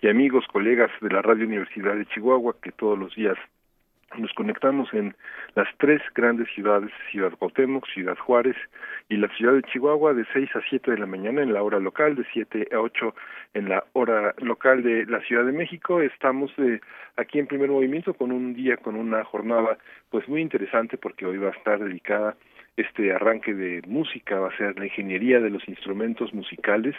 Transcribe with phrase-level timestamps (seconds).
[0.00, 3.36] y amigos, colegas de la Radio Universidad de Chihuahua que todos los días
[4.16, 5.14] nos conectamos en
[5.54, 8.56] las tres grandes ciudades, Ciudad Cuauhtémoc, Ciudad Juárez
[9.08, 11.80] y la ciudad de Chihuahua de 6 a 7 de la mañana en la hora
[11.80, 13.14] local, de 7 a 8
[13.54, 16.00] en la hora local de la Ciudad de México.
[16.00, 16.80] Estamos eh,
[17.16, 19.76] aquí en primer movimiento con un día, con una jornada
[20.10, 22.36] pues muy interesante porque hoy va a estar dedicada
[22.76, 26.94] este arranque de música va a ser la ingeniería de los instrumentos musicales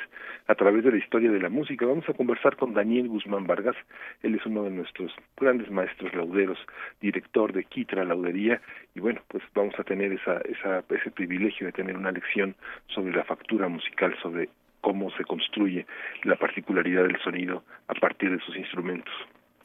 [0.47, 1.85] a través de la historia de la música.
[1.85, 3.75] Vamos a conversar con Daniel Guzmán Vargas,
[4.23, 6.57] él es uno de nuestros grandes maestros lauderos,
[6.99, 8.59] director de Quitra Laudería,
[8.95, 12.55] y bueno, pues vamos a tener esa, esa, ese privilegio de tener una lección
[12.87, 14.49] sobre la factura musical, sobre
[14.81, 15.85] cómo se construye
[16.23, 19.13] la particularidad del sonido a partir de sus instrumentos.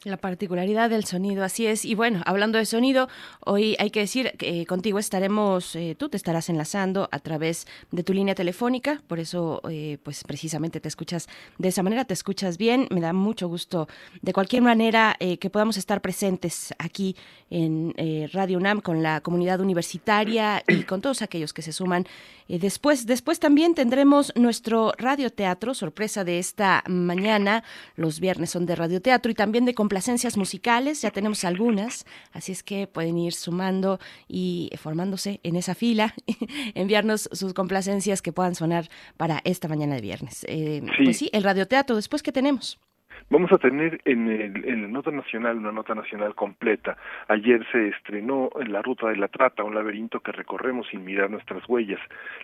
[0.05, 1.85] La particularidad del sonido, así es.
[1.85, 3.07] Y bueno, hablando de sonido,
[3.39, 8.03] hoy hay que decir que contigo estaremos, eh, tú te estarás enlazando a través de
[8.03, 12.57] tu línea telefónica, por eso, eh, pues precisamente te escuchas de esa manera, te escuchas
[12.57, 12.87] bien.
[12.91, 13.87] Me da mucho gusto,
[14.21, 17.15] de cualquier manera, eh, que podamos estar presentes aquí
[17.49, 17.93] en
[18.33, 22.07] Radio UNAM con la comunidad universitaria y con todos aquellos que se suman.
[22.47, 27.63] después, después también tendremos nuestro radioteatro, sorpresa de esta mañana.
[27.95, 32.63] Los viernes son de radioteatro y también de complacencias musicales, ya tenemos algunas, así es
[32.63, 36.15] que pueden ir sumando y formándose en esa fila,
[36.73, 40.47] enviarnos sus complacencias que puedan sonar para esta mañana de viernes.
[40.49, 42.79] Eh, Pues sí, el radioteatro, después, ¿qué tenemos?
[43.29, 46.97] Vamos a tener en el, en Nota Nacional una nota nacional completa.
[47.27, 51.31] Ayer se estrenó en La Ruta de la Trata, un laberinto que recorremos sin mirar
[51.31, 51.99] nuestras huellas.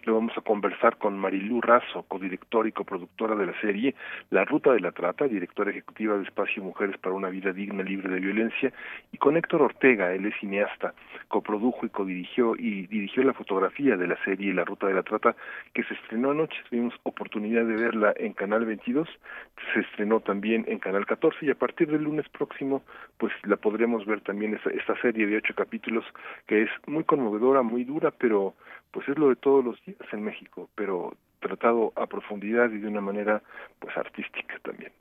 [0.06, 3.96] Lo vamos a conversar con Marilú Razo, codirectora y coproductora de la serie
[4.30, 8.14] La Ruta de la Trata, directora ejecutiva de Espacio Mujeres para una Vida Digna, Libre
[8.14, 8.74] de Violencia,
[9.12, 10.94] y con Héctor Ortega, él es cineasta,
[11.28, 15.36] coprodujo y codirigió y dirigió la fotografía de la serie La Ruta de la Trata,
[15.74, 16.58] que se estrenó anoche.
[16.70, 19.08] Tuvimos oportunidad de verla en Canal 22,
[19.74, 22.84] se estrenó también en Canal 14 y a partir del lunes próximo
[23.18, 26.06] pues la podremos ver también esta, esta serie de ocho capítulos
[26.48, 28.56] que es muy conmovedora, muy dura, pero
[28.92, 32.88] pues es lo de todos los días en México, pero tratado a profundidad y de
[32.88, 33.42] una manera
[33.80, 34.92] pues artística también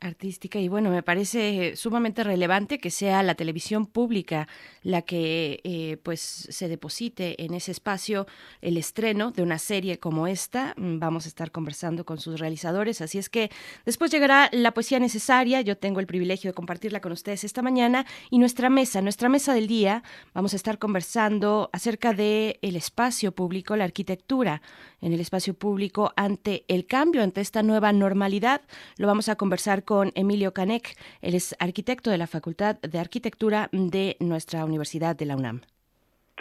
[0.00, 4.48] artística y bueno, me parece sumamente relevante que sea la televisión pública
[4.82, 8.26] la que eh, pues se deposite en ese espacio
[8.60, 10.74] el estreno de una serie como esta.
[10.76, 13.50] Mm, vamos a estar conversando con sus realizadores, así es que
[13.84, 15.60] después llegará la poesía necesaria.
[15.62, 19.54] Yo tengo el privilegio de compartirla con ustedes esta mañana y nuestra mesa, nuestra mesa
[19.54, 20.02] del día,
[20.34, 24.60] vamos a estar conversando acerca de el espacio público, la arquitectura
[25.00, 28.62] en el espacio público ante el cambio, ante esta nueva normalidad.
[28.96, 33.68] Lo vamos a conversar con Emilio Canek, él es arquitecto de la Facultad de Arquitectura
[33.72, 35.62] de nuestra Universidad de la UNAM.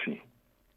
[0.03, 0.21] Sí.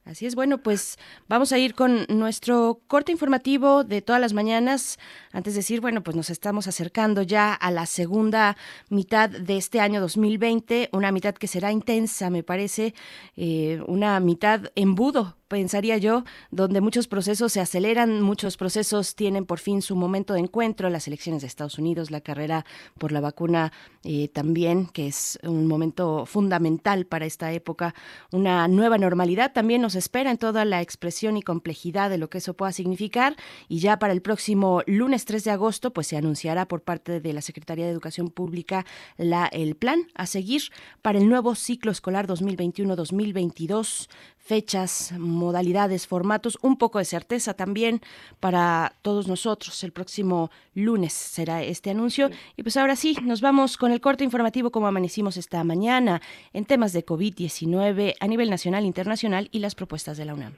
[0.07, 5.01] Así es, bueno, pues vamos a ir con nuestro corte informativo de todas las mañanas.
[5.33, 8.57] Antes de decir, bueno, pues nos estamos acercando ya a la segunda
[8.89, 12.95] mitad de este año 2020, una mitad que será intensa, me parece,
[13.37, 19.59] eh, una mitad embudo pensaría yo, donde muchos procesos se aceleran, muchos procesos tienen por
[19.59, 22.65] fin su momento de encuentro, las elecciones de Estados Unidos, la carrera
[22.99, 23.73] por la vacuna
[24.03, 27.95] eh, también, que es un momento fundamental para esta época,
[28.33, 32.39] una nueva normalidad también nos espera en toda la expresión y complejidad de lo que
[32.39, 33.37] eso pueda significar
[33.69, 37.33] y ya para el próximo lunes 3 de agosto pues se anunciará por parte de
[37.33, 38.85] la Secretaría de Educación Pública
[39.17, 40.63] la, el plan a seguir
[41.03, 44.09] para el nuevo ciclo escolar 2021-2022
[44.47, 48.01] fechas, modalidades, formatos, un poco de certeza también
[48.39, 49.83] para todos nosotros.
[49.83, 52.31] El próximo lunes será este anuncio.
[52.57, 56.23] Y pues ahora sí, nos vamos con el corte informativo como amanecimos esta mañana
[56.53, 60.53] en temas de COVID-19 a nivel nacional, internacional y las propuestas de la UNAM.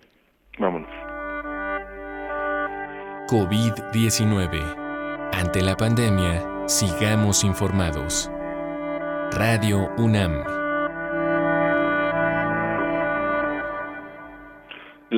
[0.58, 0.90] Vámonos.
[3.29, 5.31] COVID-19.
[5.32, 8.31] Ante la pandemia, sigamos informados.
[9.32, 10.67] Radio UNAM.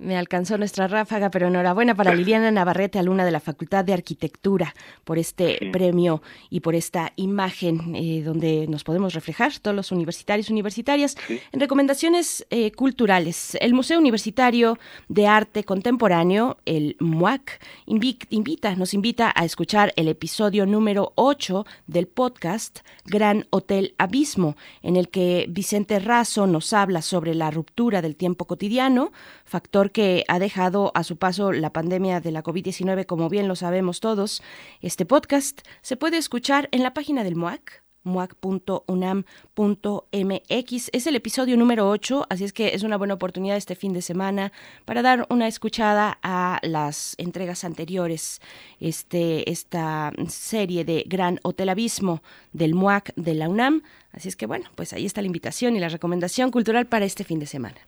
[0.00, 4.74] Me alcanzó nuestra ráfaga, pero enhorabuena para Liliana Navarrete, alumna de la Facultad de Arquitectura,
[5.04, 10.48] por este premio y por esta imagen eh, donde nos podemos reflejar todos los universitarios
[10.48, 11.16] y universitarias.
[11.52, 14.78] En recomendaciones eh, culturales, el Museo Universitario
[15.10, 22.06] de Arte Contemporáneo, el MUAC, invita, nos invita a escuchar el episodio número 8 del
[22.06, 28.16] podcast Gran Hotel Abismo, en el que Vicente Razo nos habla sobre la ruptura del
[28.16, 29.12] tiempo cotidiano,
[29.50, 33.56] factor que ha dejado a su paso la pandemia de la COVID-19, como bien lo
[33.56, 34.42] sabemos todos.
[34.80, 40.90] Este podcast se puede escuchar en la página del MOAC, muac.unam.mx.
[40.92, 44.02] Es el episodio número 8, así es que es una buena oportunidad este fin de
[44.02, 44.52] semana
[44.84, 48.40] para dar una escuchada a las entregas anteriores,
[48.78, 53.82] este, esta serie de Gran Hotel Abismo del MUAC de la UNAM.
[54.12, 57.24] Así es que bueno, pues ahí está la invitación y la recomendación cultural para este
[57.24, 57.80] fin de semana.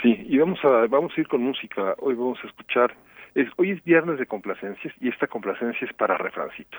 [0.00, 1.94] Sí, y vamos a, vamos a ir con música.
[1.98, 2.94] Hoy vamos a escuchar,
[3.34, 6.78] es, hoy es viernes de complacencias y esta complacencia es para Refrancito.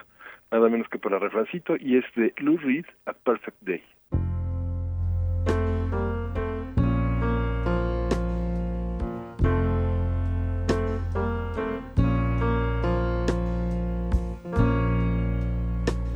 [0.52, 3.84] Nada menos que para Refrancito y es de Lou Reed, A Perfect Day.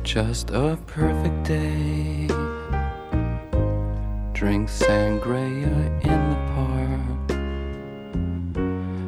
[0.02, 2.26] Just a perfect day.
[4.32, 5.68] Drink sangria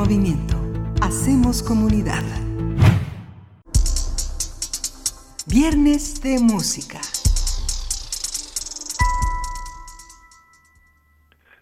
[0.00, 0.56] Movimiento.
[1.02, 2.24] Hacemos comunidad.
[5.46, 7.00] Viernes de música.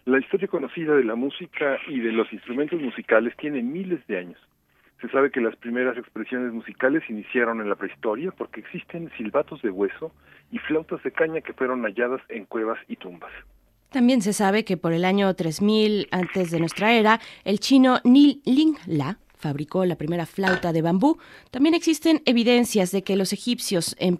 [0.05, 4.39] La historia conocida de la música y de los instrumentos musicales tiene miles de años.
[5.01, 9.69] Se sabe que las primeras expresiones musicales iniciaron en la prehistoria porque existen silbatos de
[9.69, 10.13] hueso
[10.49, 13.33] y flautas de caña que fueron halladas en cuevas y tumbas.
[13.91, 18.41] También se sabe que por el año 3000 antes de nuestra era, el chino Ni
[18.45, 21.17] Ling La fabricó la primera flauta de bambú.
[21.49, 24.17] También existen evidencias de que los egipcios em,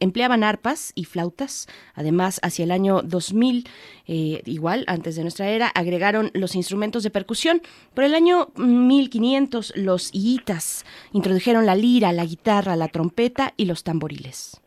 [0.00, 1.66] empleaban arpas y flautas.
[1.94, 3.68] Además, hacia el año 2000,
[4.06, 7.60] eh, igual antes de nuestra era, agregaron los instrumentos de percusión.
[7.92, 13.82] Por el año 1500, los hiitas introdujeron la lira, la guitarra, la trompeta y los
[13.82, 14.60] tamboriles.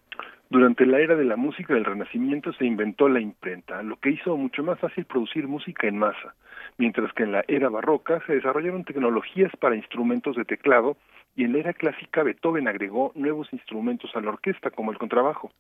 [0.52, 4.36] Durante la era de la música del Renacimiento se inventó la imprenta, lo que hizo
[4.36, 6.34] mucho más fácil producir música en masa,
[6.80, 10.98] mientras que en la era barroca se desarrollaron tecnologías para instrumentos de teclado
[11.36, 15.52] y en la era clásica Beethoven agregó nuevos instrumentos a la orquesta como el contrabajo.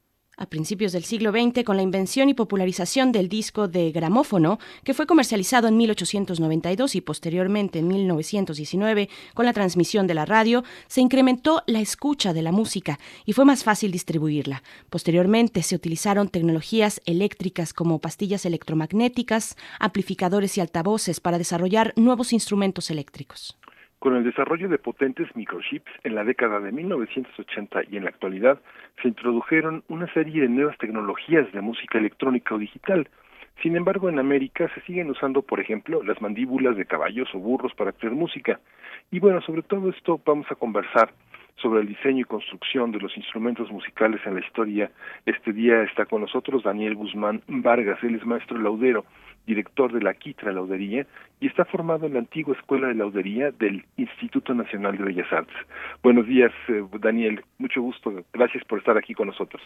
[0.41, 4.93] A principios del siglo XX, con la invención y popularización del disco de gramófono, que
[4.93, 11.01] fue comercializado en 1892 y posteriormente en 1919 con la transmisión de la radio, se
[11.01, 14.63] incrementó la escucha de la música y fue más fácil distribuirla.
[14.89, 22.89] Posteriormente se utilizaron tecnologías eléctricas como pastillas electromagnéticas, amplificadores y altavoces para desarrollar nuevos instrumentos
[22.89, 23.58] eléctricos.
[24.00, 28.62] Con el desarrollo de potentes microchips en la década de 1980 y en la actualidad,
[29.01, 33.10] se introdujeron una serie de nuevas tecnologías de música electrónica o digital.
[33.62, 37.74] Sin embargo, en América se siguen usando, por ejemplo, las mandíbulas de caballos o burros
[37.74, 38.62] para hacer música.
[39.12, 41.12] Y bueno, sobre todo esto vamos a conversar
[41.62, 44.91] sobre el diseño y construcción de los instrumentos musicales en la historia.
[45.25, 49.03] Este día está con nosotros Daniel Guzmán Vargas, él es maestro laudero,
[49.50, 51.06] director de la Quitra Laudería
[51.41, 55.58] y está formado en la antigua Escuela de Laudería del Instituto Nacional de Bellas Artes.
[56.03, 59.62] Buenos días, eh, Daniel, mucho gusto, gracias por estar aquí con nosotros.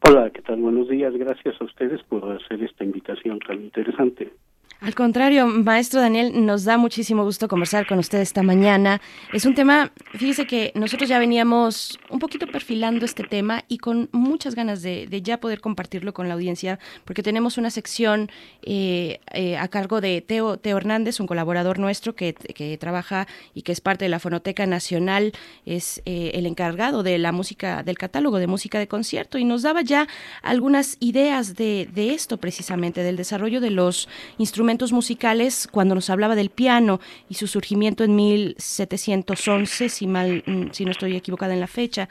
[0.00, 0.60] Hola, ¿qué tal?
[0.60, 1.12] Buenos días.
[1.14, 4.30] Gracias a ustedes por hacer esta invitación tan interesante.
[4.80, 9.00] Al contrario, maestro Daniel, nos da muchísimo gusto conversar con usted esta mañana.
[9.32, 14.08] Es un tema, fíjese que nosotros ya veníamos un poquito perfilando este tema y con
[14.12, 18.30] muchas ganas de, ya poder compartirlo con la audiencia, porque tenemos una sección
[18.62, 22.34] eh, eh, a cargo de Teo, Teo Hernández, un colaborador nuestro que,
[22.78, 25.32] trabaja y que es parte de la Fonoteca Nacional,
[25.66, 29.62] es eh, el encargado de la música, del catálogo de música de concierto y nos
[29.62, 30.06] daba ya
[30.40, 34.08] algunas ideas de, de esto precisamente, del desarrollo de los
[34.38, 40.72] instrumentos musicales cuando nos hablaba del piano y su surgimiento en 1711, si, mal, mm,
[40.72, 42.08] si no estoy equivocada en la fecha.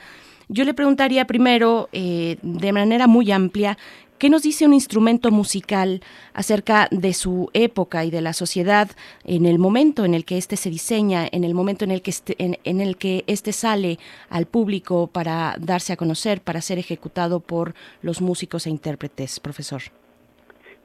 [0.50, 3.78] Yo le preguntaría primero, eh, de manera muy amplia,
[4.20, 6.02] ¿Qué nos dice un instrumento musical
[6.34, 8.90] acerca de su época y de la sociedad
[9.24, 12.10] en el momento en el que éste se diseña, en el momento en el que
[12.10, 14.00] este, en, el que éste sale
[14.32, 19.84] al público para darse a conocer, para ser ejecutado por los músicos e intérpretes, profesor?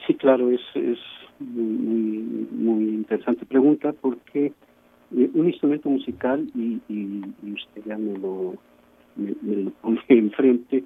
[0.07, 0.99] Sí, claro, es, es
[1.43, 4.53] muy, muy interesante pregunta porque
[5.17, 6.81] eh, un instrumento musical, y,
[7.53, 8.55] usted ya me lo,
[9.17, 9.35] me,
[9.65, 10.85] lo pone enfrente,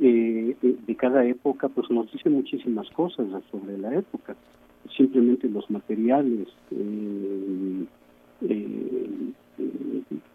[0.00, 4.36] eh, de cada época, pues nos dice muchísimas cosas sobre la época.
[4.96, 7.84] Simplemente los materiales, eh,
[8.42, 9.32] eh,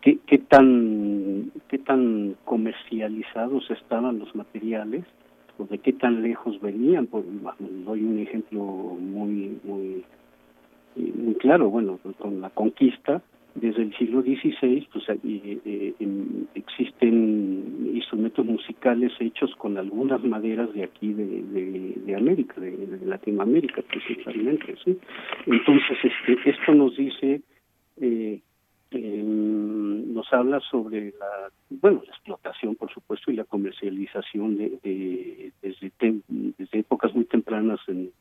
[0.02, 5.06] qué, qué, tan, qué tan comercializados estaban los materiales
[5.58, 7.08] pues, de qué tan lejos venían.
[7.08, 7.24] Por,
[7.86, 10.04] doy un ejemplo muy, muy,
[10.96, 11.70] muy claro.
[11.70, 13.22] Bueno, pues, con la conquista,
[13.56, 15.94] desde el siglo XVI, pues eh, eh,
[16.56, 24.76] existen instrumentos musicales hechos con algunas maderas de aquí de, de, América, de, Latinoamérica principalmente.
[24.84, 24.98] ¿sí?
[25.46, 27.42] Entonces, este, esto nos dice
[28.02, 28.42] eh,
[29.02, 36.22] nos habla sobre la bueno la explotación por supuesto y la comercialización de, desde,
[36.58, 38.12] desde épocas muy tempranas en,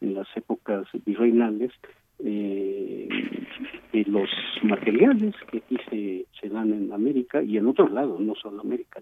[0.00, 1.72] en las épocas virreinales
[2.24, 3.08] eh,
[3.92, 4.28] de los
[4.62, 9.00] materiales que aquí se, se dan en América y en otros lados no solo América.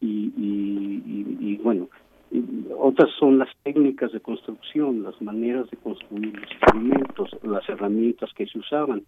[0.00, 1.88] Y, y, y, bueno
[2.78, 8.46] otras son las técnicas de construcción las maneras de construir los instrumentos las herramientas que
[8.46, 9.02] se usaban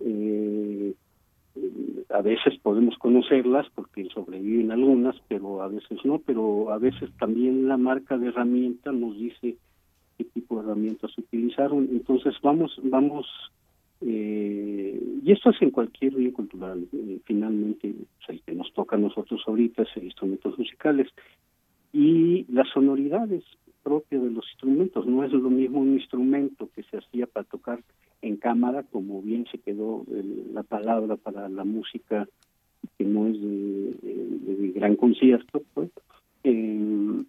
[0.00, 0.94] eh,
[2.10, 7.68] a veces podemos conocerlas porque sobreviven algunas, pero a veces no, pero a veces también
[7.68, 9.56] la marca de herramienta nos dice
[10.16, 11.88] qué tipo de herramientas utilizaron.
[11.90, 13.26] Entonces vamos, vamos,
[14.00, 17.94] eh, y esto es en cualquier bien cultural, eh, finalmente
[18.28, 21.08] el que nos toca a nosotros ahorita es instrumentos musicales
[21.92, 23.42] y las sonoridades
[23.82, 25.06] propias de los instrumentos.
[25.06, 27.80] No es lo mismo un instrumento que se hacía para tocar
[28.22, 30.04] en cámara, como bien se quedó
[30.52, 32.26] la palabra para la música
[32.96, 35.90] que no es de, gran concierto, pues,
[36.44, 37.22] eh,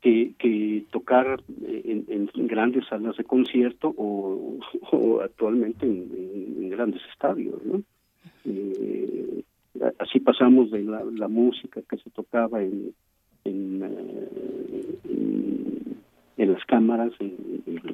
[0.00, 4.58] que, que, tocar en, grandes salas de concierto o,
[5.22, 7.60] actualmente en, grandes estadios,
[8.46, 9.42] eh,
[9.98, 12.94] así pasamos de la, música que se tocaba en,
[13.44, 15.42] en eh,
[16.42, 17.12] en las cámaras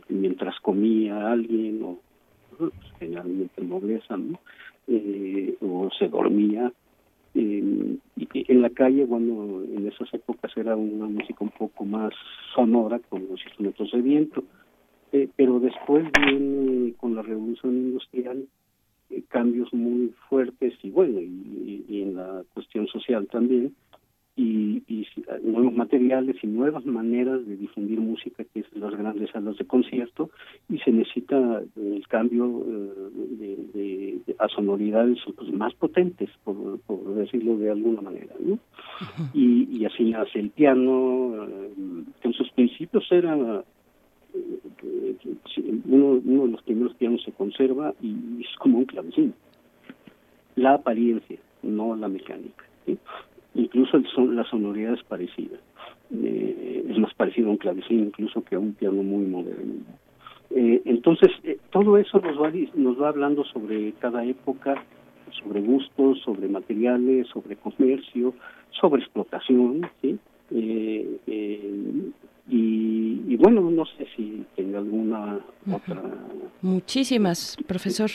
[0.09, 1.99] mientras comía alguien o
[2.57, 4.41] pues, generalmente nobleza ¿no?
[4.87, 6.73] Eh, o se dormía.
[7.35, 12.13] Eh, y en la calle bueno en esas épocas era una música un poco más
[12.55, 14.45] sonora con los instrumentos de viento.
[15.13, 18.47] Eh, pero después viene con la revolución industrial
[19.29, 23.75] cambios muy fuertes y bueno y, en la cuestión social también
[24.39, 25.05] y, y,
[25.43, 30.31] nuevos materiales y nuevas maneras de difundir música que es las grandes salas de concierto
[30.69, 32.65] y se necesita el cambio
[33.41, 38.61] eh, de, a sonoridades pues, más potentes por, por, decirlo de alguna manera ¿no?
[39.35, 43.65] y, y, así nace el piano eh, en sus principios era
[44.35, 45.17] eh,
[45.87, 49.35] uno, uno de los primeros pianos se conserva y es como un clavecín
[50.55, 52.97] la apariencia no la mecánica ¿sí?
[53.59, 55.59] Incluso son, la sonoridad es parecida.
[56.15, 59.75] Eh, es más parecido a un clavecín incluso que a un piano muy moderno.
[60.51, 64.83] Eh, entonces, eh, todo eso nos va, nos va hablando sobre cada época,
[65.43, 68.33] sobre gustos, sobre materiales, sobre comercio,
[68.81, 70.19] sobre explotación, ¿sí?
[72.51, 75.39] y, bueno, no sé si tenga alguna
[75.71, 76.03] otra.
[76.63, 78.11] Muchísimas, profesor.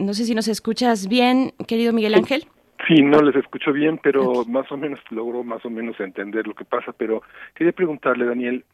[0.00, 2.44] no sé si nos escuchas bien, querido Miguel Ángel.
[2.86, 6.54] Sí, no les escucho bien, pero más o menos logro más o menos entender lo
[6.54, 6.92] que pasa.
[6.92, 7.22] Pero
[7.54, 8.64] quería preguntarle, Daniel,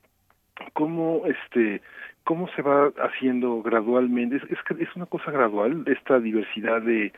[0.73, 1.81] cómo este
[2.25, 4.37] cómo se va haciendo gradualmente.
[4.37, 7.13] Es, es, es una cosa gradual esta diversidad de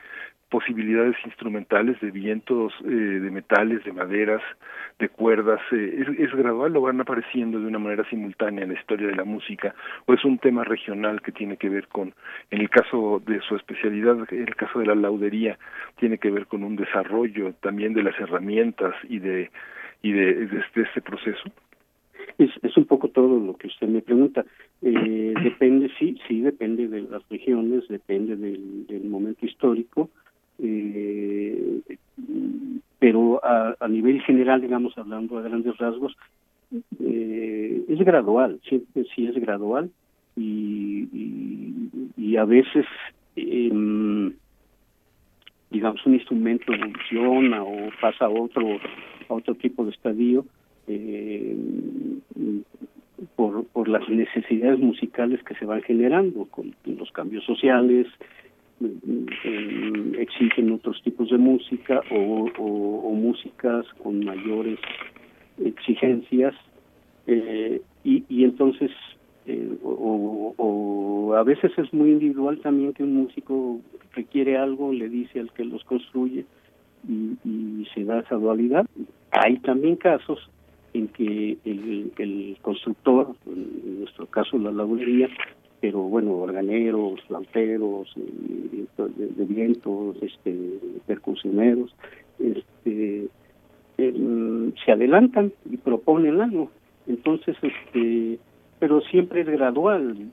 [0.52, 2.88] posibilidades instrumentales de vientos, eh,
[3.24, 4.42] de metales, de maderas,
[4.98, 9.06] de cuerdas, eh, es, gradual o van apareciendo de una manera simultánea en la historia
[9.06, 12.12] de la música, o es un tema regional que tiene que ver con,
[12.50, 15.58] en el caso de su especialidad, en el caso de la laudería,
[15.96, 19.50] tiene que ver con un desarrollo también de las herramientas y de
[20.02, 21.44] y de, de, este proceso.
[22.36, 24.44] Es, es un poco todo lo que usted me pregunta.
[24.82, 30.10] Eh, depende, sí, sí, depende de las regiones, depende del momento histórico,
[30.58, 31.80] eh,
[32.98, 36.16] pero a, nivel general, digamos, hablando a grandes rasgos,
[37.00, 38.84] eh, es gradual, sí,
[39.14, 39.90] sí es gradual
[40.36, 42.86] y, y, y a veces,
[43.36, 44.32] eh,
[45.70, 48.78] digamos, un instrumento evoluciona o pasa a otro,
[49.28, 50.44] a otro tipo de estadio.
[50.86, 51.56] Eh,
[53.36, 58.06] por, por las necesidades musicales que se van generando con los cambios sociales,
[59.44, 64.78] eh, exigen otros tipos de música o, músicas con mayores
[65.64, 66.54] exigencias
[67.26, 68.90] eh, y, y entonces
[69.46, 73.80] eh, o, a veces es muy individual también que un músico
[74.14, 76.44] requiere algo, le dice al que los construye
[77.08, 78.86] y, se da esa dualidad.
[79.32, 80.38] Hay también casos
[80.94, 85.28] en que el, constructor, en nuestro caso la laudería,
[85.82, 91.92] pero bueno, organeros, flauteros, eh, de, vientos, este, percusioneros,
[92.38, 93.26] este,
[93.96, 96.70] se adelantan y proponen algo.
[97.08, 98.38] Entonces, este,
[98.78, 100.30] pero siempre es gradual,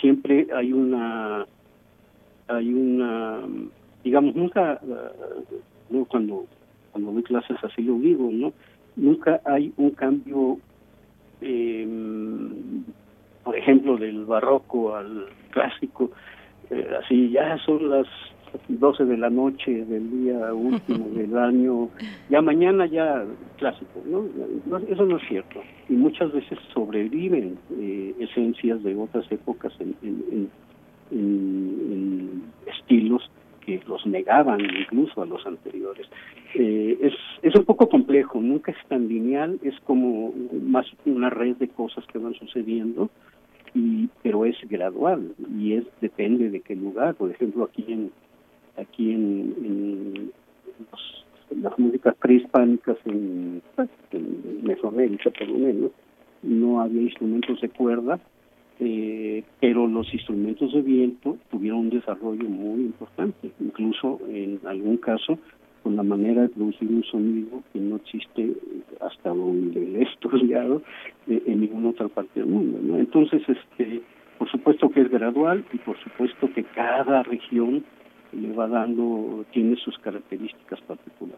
[0.00, 1.44] siempre hay una,
[2.46, 3.40] hay una,
[4.04, 4.80] digamos, nunca,
[5.90, 6.46] no cuando
[6.92, 8.52] cuando doy clases así lo digo, ¿no?
[8.96, 10.58] Nunca hay un cambio
[11.40, 11.86] eh,
[13.44, 16.10] por ejemplo, del barroco al clásico,
[16.70, 18.06] eh, así ya son las
[18.68, 21.88] 12 de la noche del día último del año,
[22.28, 23.24] ya mañana ya
[23.58, 24.24] clásico, ¿no?
[24.88, 25.60] Eso no es cierto.
[25.88, 30.50] Y muchas veces sobreviven eh, esencias de otras épocas en, en, en,
[31.12, 33.30] en, estilos
[33.86, 36.06] los negaban incluso a los anteriores.
[36.54, 41.56] Eh, es, es un poco complejo, nunca es tan lineal, es como más una red
[41.56, 43.10] de cosas que van sucediendo
[43.74, 48.10] y pero es gradual y es depende de qué lugar por ejemplo aquí en
[48.76, 50.32] aquí en, en,
[51.50, 53.62] en las músicas prehispánicas en,
[54.12, 55.90] en Mesoamérica por lo menos
[56.42, 58.18] no había instrumentos de cuerda
[58.80, 65.38] eh, pero los instrumentos de viento tuvieron un desarrollo muy importante incluso en algún caso
[65.82, 68.52] con la manera de producir un sonido que no existe
[69.00, 70.82] hasta donde le he estudiado
[71.26, 72.78] eh, en ninguna otra parte del mundo.
[72.82, 72.98] ¿no?
[72.98, 74.02] Entonces, este,
[74.38, 77.84] por supuesto que es gradual y por supuesto que cada región
[78.32, 81.29] le va dando, tiene sus características particulares.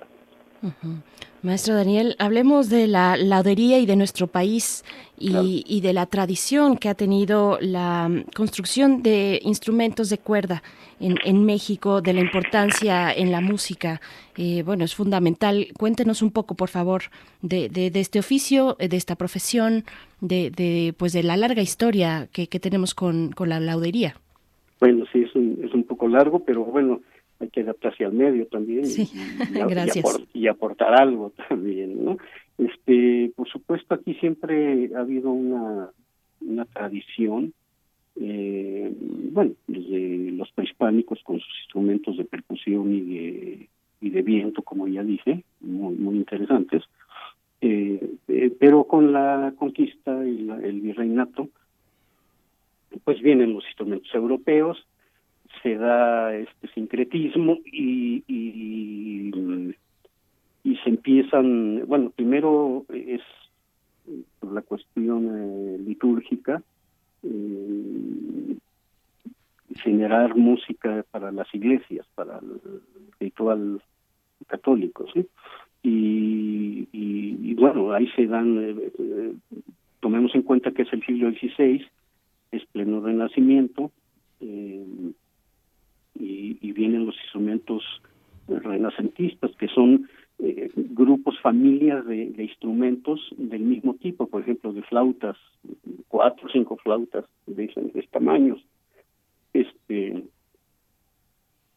[0.62, 1.02] Uh -huh.
[1.42, 4.84] Maestro Daniel, hablemos de la laudería y de nuestro país
[5.18, 5.44] y, claro.
[5.48, 10.62] y, de la tradición que ha tenido la construcción de instrumentos de cuerda
[11.00, 14.00] en, en México, de la importancia en la música.
[14.36, 15.66] Eh, bueno, es fundamental.
[15.76, 17.02] Cuéntenos un poco, por favor,
[17.40, 19.84] de, de, de este oficio, de esta profesión,
[20.20, 24.14] de, de, pues de la larga historia que, que tenemos con, con la laudería.
[24.78, 27.00] Bueno, sí, es un, es un poco largo, pero bueno,
[27.42, 29.10] hay que adaptarse al medio también sí.
[29.12, 29.96] y, y, Gracias.
[29.96, 32.16] Y, aport, y, aportar algo también, ¿no?
[32.58, 35.90] Este, por supuesto, aquí siempre ha habido una,
[36.40, 37.52] una tradición,
[38.20, 38.92] eh,
[39.32, 43.68] bueno, desde los prehispánicos con sus instrumentos de percusión y de,
[44.00, 46.82] y de viento, como ya dije, muy, muy interesantes,
[47.60, 51.48] eh, eh, pero con la conquista y la, el virreinato,
[53.04, 54.86] pues vienen los instrumentos europeos,
[55.62, 59.32] se da este sincretismo y, y,
[60.82, 63.20] se empiezan, bueno, primero es
[64.40, 66.60] por la cuestión eh, litúrgica,
[67.22, 68.56] eh,
[69.76, 72.60] generar música para las iglesias, para el
[73.20, 73.80] ritual
[74.46, 75.26] católico, ¿sí?
[75.82, 79.34] Y, y, y bueno, ahí se dan, eh, eh,
[80.00, 81.84] tomemos en cuenta que es el siglo XVI,
[82.52, 83.90] es pleno renacimiento,
[84.40, 84.84] eh,
[86.22, 87.82] y, vienen los instrumentos
[88.48, 90.08] renacentistas, que son
[90.38, 95.36] eh, grupos, familias de, instrumentos del mismo tipo, por ejemplo, de flautas,
[96.08, 98.64] cuatro o cinco flautas de diferentes tamaños.
[99.52, 100.24] Este,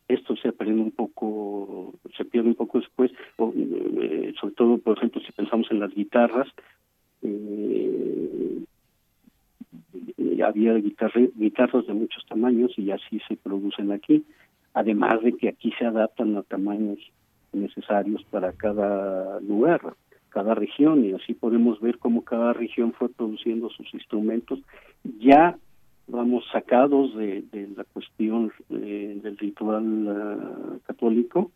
[0.07, 4.97] esto se aprende un poco, se pierde un poco después, o, eh, sobre todo, por
[4.97, 6.47] ejemplo, si pensamos en las guitarras,
[7.21, 8.63] eh,
[10.41, 14.23] había guitarra, guitarras de muchos tamaños y así se producen aquí.
[14.73, 16.99] además de que aquí se adaptan a tamaños
[17.53, 19.79] necesarios para cada lugar,
[20.29, 24.59] cada región, y así podemos ver cómo cada región fue produciendo sus instrumentos
[25.19, 25.57] ya
[26.07, 27.43] vamos sacados de,
[27.75, 31.51] la cuestión eh, del ritual ah, católico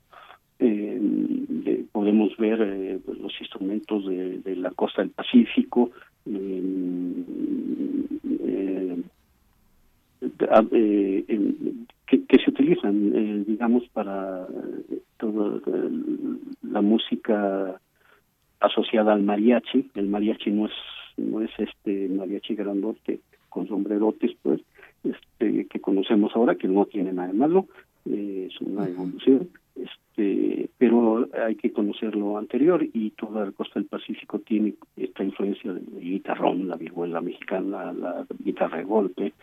[0.60, 5.92] eh, podemos ver eh, pues, los instrumentos de, la costa del Pacífico
[12.08, 14.48] que, se utilizan digamos para
[15.18, 15.62] toda
[16.64, 17.80] la música
[18.60, 19.90] asociada al mariachi.
[19.96, 20.74] El mariachi no es
[21.18, 24.62] no es este mariachi grandote con sombrerotes, pues,
[25.04, 27.68] este, que conocemos ahora, que no tiene nada de malo,
[28.10, 33.80] eh, es una evolución, este, pero hay que conocer lo anterior y toda la costa
[33.80, 39.34] del Pacífico tiene esta influencia del guitarrón, la vihuela mexicana, la guitarra de golpe,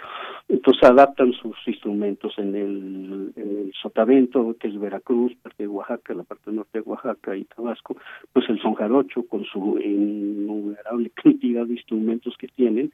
[0.49, 6.15] entonces adaptan sus instrumentos en el, en el sotavento, que es Veracruz, parte de Oaxaca,
[6.15, 7.97] la parte norte de Oaxaca y Tabasco,
[8.33, 12.93] pues el son jarocho con su innumerable cantidad de instrumentos que tienen,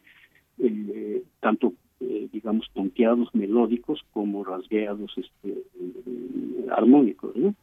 [0.59, 1.73] eh, tanto
[2.03, 5.63] eh, digamos punteados melódicos como rasgueados este,
[6.71, 7.55] armónicos ¿no?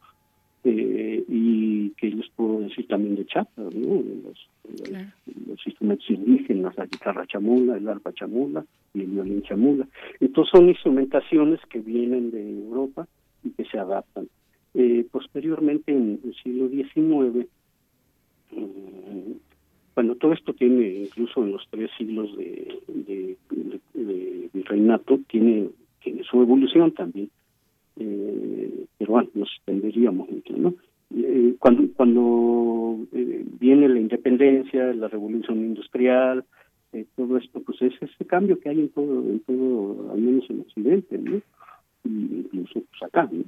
[0.64, 4.02] Eh, y que les puedo decir también de chapa ¿no?
[5.46, 9.86] los, instrumentos indígenas la guitarra chamula el arpa chamula y el violín chamula
[10.20, 13.06] entonces son instrumentaciones que vienen de Europa
[13.44, 14.28] y que se adaptan
[15.10, 17.46] posteriormente en el siglo XIX
[20.00, 23.36] bueno, todo esto tiene, incluso en los tres siglos de, de,
[25.28, 25.68] tiene
[26.22, 27.28] su evolución también.
[27.98, 30.74] Eh, pero bueno, nos extenderíamos mucho, ¿no?
[31.14, 36.44] Eh, cuando cuando eh, viene la independencia, la revolución industrial,
[37.14, 40.60] todo esto, pues es ese cambio que hay en todo, en todo, al menos en
[40.60, 41.42] Occidente, ¿no?
[42.04, 43.44] incluso pues acá, ¿no?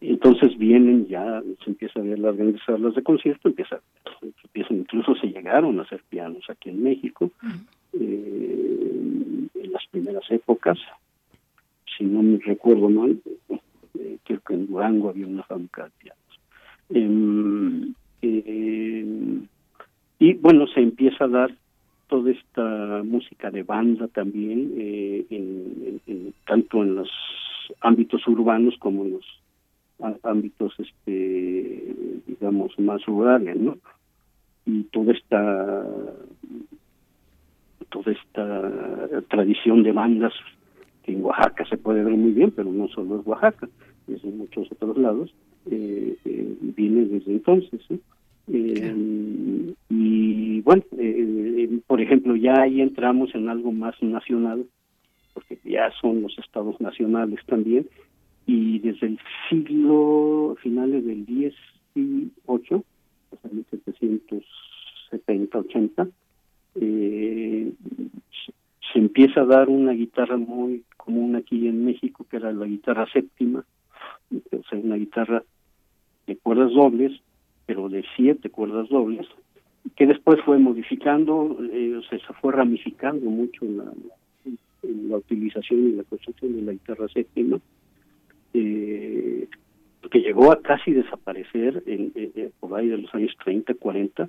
[0.00, 3.80] Entonces vienen ya, se empieza a ver las grandes salas de concierto, empieza,
[4.44, 7.30] empiezan, incluso se llegaron a hacer pianos aquí en México,
[7.94, 10.78] eh, en las primeras épocas,
[11.96, 13.18] si no me recuerdo mal,
[13.98, 16.18] eh, creo que en Durango había una fábrica de pianos.
[16.90, 17.94] Em,
[20.20, 21.54] y bueno, se empieza a dar
[22.08, 27.10] toda esta música de banda también, eh, en, tanto en los
[27.80, 29.24] ámbitos urbanos como en los
[30.22, 31.94] ámbitos este
[32.26, 33.76] digamos más rurales no
[34.66, 35.86] y toda esta
[37.90, 40.32] toda esta tradición de bandas
[41.02, 43.68] que en Oaxaca se puede ver muy bien pero no solo es Oaxaca
[44.06, 45.34] es en muchos otros lados
[45.70, 47.80] eh, eh, viene desde entonces
[48.52, 50.82] eh, y bueno
[51.86, 54.64] por ejemplo ya ahí entramos en algo más nacional
[55.34, 57.86] porque ya son los estados nacionales también
[58.48, 59.18] y desde el
[59.50, 62.84] siglo finales del 18
[63.30, 66.08] hasta 1770 80
[66.80, 67.70] eh,
[68.90, 73.06] se empieza a dar una guitarra muy común aquí en México que era la guitarra
[73.12, 73.66] séptima
[74.32, 75.44] o sea una guitarra
[76.26, 77.20] de cuerdas dobles
[77.66, 79.26] pero de siete cuerdas dobles
[79.94, 83.92] que después fue modificando eh, se fue ramificando mucho la,
[85.18, 87.60] utilización y la construcción de la guitarra séptima
[90.38, 92.12] llegó a casi desaparecer en,
[92.60, 94.28] por ahí de los años 30, 40.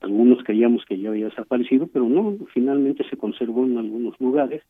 [0.00, 4.62] Algunos creíamos que ya había desaparecido, pero no, finalmente se conservó en algunos lugares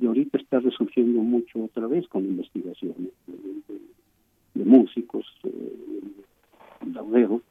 [0.00, 7.42] y ahorita está resurgiendo mucho otra vez con investigaciones de, músicos, eh, lauderos,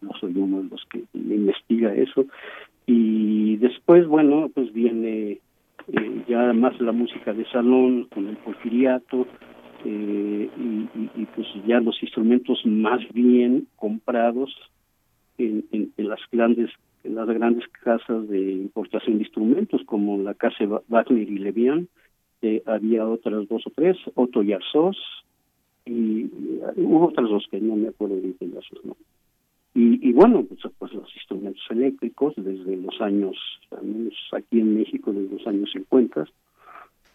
[0.00, 2.26] no soy uno de los que investiga eso.
[2.86, 5.40] Y después, bueno, pues viene
[5.88, 9.26] eh, ya más la música de salón con el porfiriato,
[9.84, 14.54] eh, y, pues ya los instrumentos más bien comprados
[15.36, 16.70] en, las grandes
[17.02, 21.88] en las grandes casas de importación de instrumentos como la casa Wagner y Levian
[22.66, 24.96] había otras dos o tres Otto y Arsos
[25.84, 26.30] y
[26.76, 28.96] hubo otras dos que no me acuerdo de esos no
[29.74, 33.36] y, bueno pues, pues, los instrumentos eléctricos desde los años
[34.32, 36.26] aquí en México desde los años 50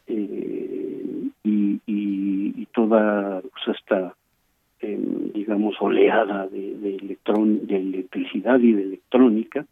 [0.10, 4.16] eh, y, y, toda pues, esta
[4.82, 9.66] em, digamos oleada de, de, electrón, de electricidad y de electrónica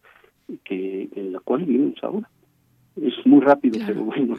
[0.64, 2.30] que en la cual vivimos ahora.
[3.02, 4.36] Es muy rápido pero bueno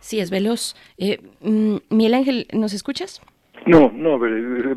[0.00, 0.74] sí es veloz.
[0.98, 3.20] Eh, mm, Miguel Ángel nos escuchas
[3.66, 4.18] no no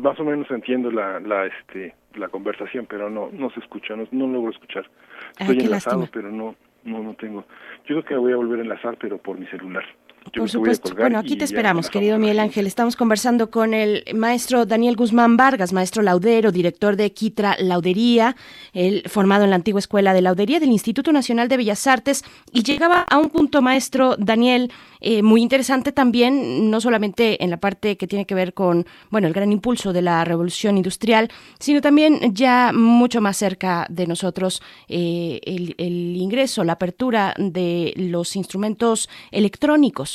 [0.00, 4.06] más o menos entiendo la la este la conversación pero no no se escucha no,
[4.12, 4.88] no logro escuchar.
[5.38, 6.54] Estoy enlazado pero no
[6.84, 7.44] no, no tengo.
[7.86, 9.84] Yo creo que voy a volver a enlazar, pero por mi celular.
[10.32, 10.94] Por supuesto.
[10.94, 12.66] Bueno, aquí te esperamos, querido Miguel Ángel.
[12.66, 18.34] Estamos conversando con el maestro Daniel Guzmán Vargas, maestro laudero, director de Quitra Laudería,
[18.72, 22.24] él formado en la antigua Escuela de Laudería del Instituto Nacional de Bellas Artes.
[22.52, 27.58] Y llegaba a un punto, maestro Daniel, eh, muy interesante también, no solamente en la
[27.58, 31.80] parte que tiene que ver con, bueno, el gran impulso de la revolución industrial, sino
[31.80, 38.36] también ya mucho más cerca de nosotros eh, el, el ingreso, la apertura de los
[38.36, 40.13] instrumentos electrónicos.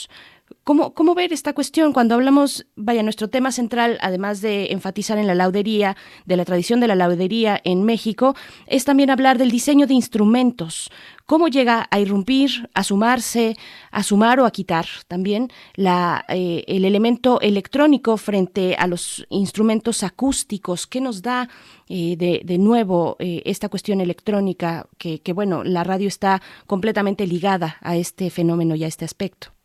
[0.64, 5.28] ¿Cómo, ¿Cómo, ver esta cuestión cuando hablamos, vaya, nuestro tema central, además de enfatizar en
[5.28, 8.36] la laudería, de la tradición de la laudería en México,
[8.68, 10.92] es también hablar del diseño de instrumentos?
[11.26, 13.56] ¿Cómo llega a irrumpir, a sumarse,
[13.92, 20.88] a sumar o a quitar también eh, el elemento electrónico frente a los instrumentos acústicos?
[20.88, 21.48] ¿Qué nos da
[21.88, 24.88] eh, de, nuevo eh, esta cuestión electrónica?
[24.98, 29.59] Que, bueno, la radio está completamente ligada a este fenómeno y a este aspecto.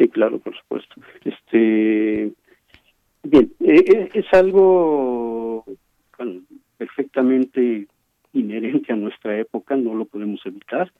[0.00, 0.94] Sí, claro, por supuesto.
[1.22, 2.32] Este,
[3.22, 5.66] bien, eh, es algo
[6.16, 6.40] bueno,
[6.78, 7.86] perfectamente
[8.32, 10.90] inherente a nuestra época, no lo podemos evitar.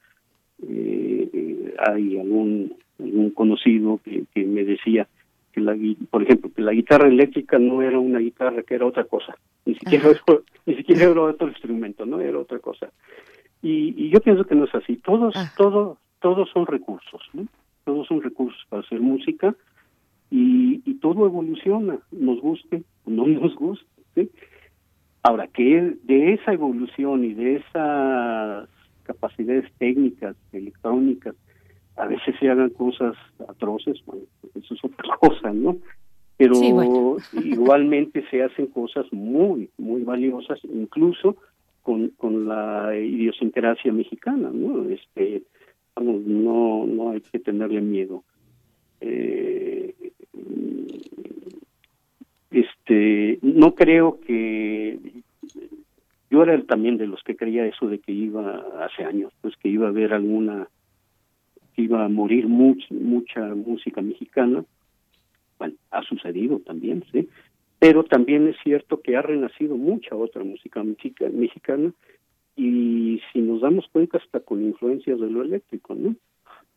[0.69, 5.09] Eh, hay algún, algún conocido que, que, me decía
[5.53, 5.75] que la
[6.11, 9.35] por ejemplo que la guitarra eléctrica no era una guitarra que era otra cosa
[9.65, 10.21] ni siquiera era,
[10.67, 12.91] ni siquiera era otro instrumento no era otra cosa
[13.63, 15.51] y, y yo pienso que no es así todos ah.
[15.57, 17.49] todos todos son recursos ¿no?
[17.91, 19.53] Todos son recursos para hacer música
[20.31, 23.85] y, y todo evoluciona, nos guste o no nos guste.
[24.15, 24.31] ¿sí?
[25.25, 28.69] Ahora, que de esa evolución y de esas
[29.03, 31.35] capacidades técnicas, electrónicas,
[31.97, 33.17] a veces se hagan cosas
[33.49, 34.23] atroces, bueno,
[34.55, 35.77] eso es otra cosa, ¿no?
[36.37, 37.17] Pero sí, bueno.
[37.45, 41.37] igualmente se hacen cosas muy, muy valiosas, incluso
[41.83, 44.89] con, con la idiosincrasia mexicana, ¿no?
[44.89, 45.43] Este,
[45.95, 48.25] vamos, no, no hay que tenerle miedo.
[49.01, 49.95] Eh,
[52.51, 54.99] este, no creo que
[56.31, 59.69] yo era también de los que creía eso de que iba hace años, pues que
[59.69, 60.69] iba a haber alguna,
[61.75, 64.65] que iba a morir mucha, mucha música mexicana.
[65.59, 67.29] Bueno, ha sucedido también, sí,
[67.79, 71.93] pero también es cierto que ha renacido mucha otra música mexicana
[72.57, 76.15] y si nos damos cuenta hasta con influencias de lo eléctrico, ¿no?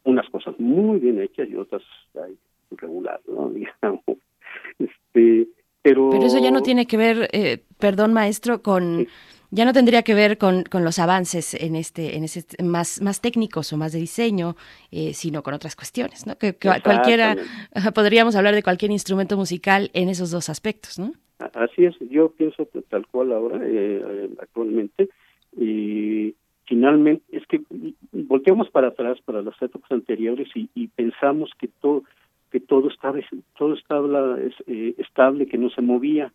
[0.04, 1.84] Unas cosas muy bien hechas y otras
[2.16, 2.38] ay,
[2.72, 3.50] regular, ¿no?
[3.54, 4.04] Digamos.
[4.80, 5.48] Este,
[5.82, 6.10] pero...
[6.12, 9.00] pero eso ya no tiene que ver, eh, perdón maestro, con...
[9.00, 9.08] Sí.
[9.56, 13.22] Ya no tendría que ver con, con, los avances en este, en ese más, más
[13.22, 14.56] técnicos o más de diseño,
[14.90, 16.40] eh, sino con otras cuestiones, ¿no?
[16.40, 17.36] Que, que cualquiera
[17.94, 21.14] podríamos hablar de cualquier instrumento musical en esos dos aspectos, ¿no?
[21.54, 25.10] Así es, yo pienso que tal cual ahora, eh, actualmente,
[25.58, 26.36] y
[26.66, 27.62] finalmente es que
[28.12, 32.04] volteamos para atrás para las épocas anteriores y, y pensamos que todo
[32.52, 33.20] que todo estaba
[33.58, 34.38] todo estaba
[34.68, 36.32] eh, estable que no se movía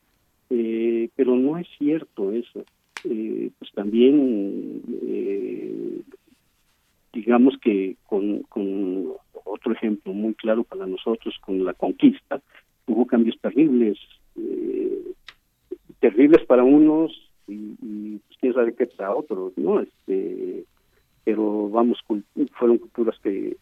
[0.50, 2.64] eh, pero no es cierto eso.
[3.04, 6.00] Eh, pues también eh,
[7.12, 8.44] digamos que con,
[9.44, 12.40] otro ejemplo muy claro para nosotros con la conquista
[12.86, 13.98] hubo cambios terribles
[14.36, 15.12] eh,
[16.00, 19.80] terribles para unos y, y pues, quién sabe qué para otros, ¿no?
[19.80, 20.64] Este,
[21.28, 21.98] pero vamos,
[22.58, 23.58] fueron culturas que,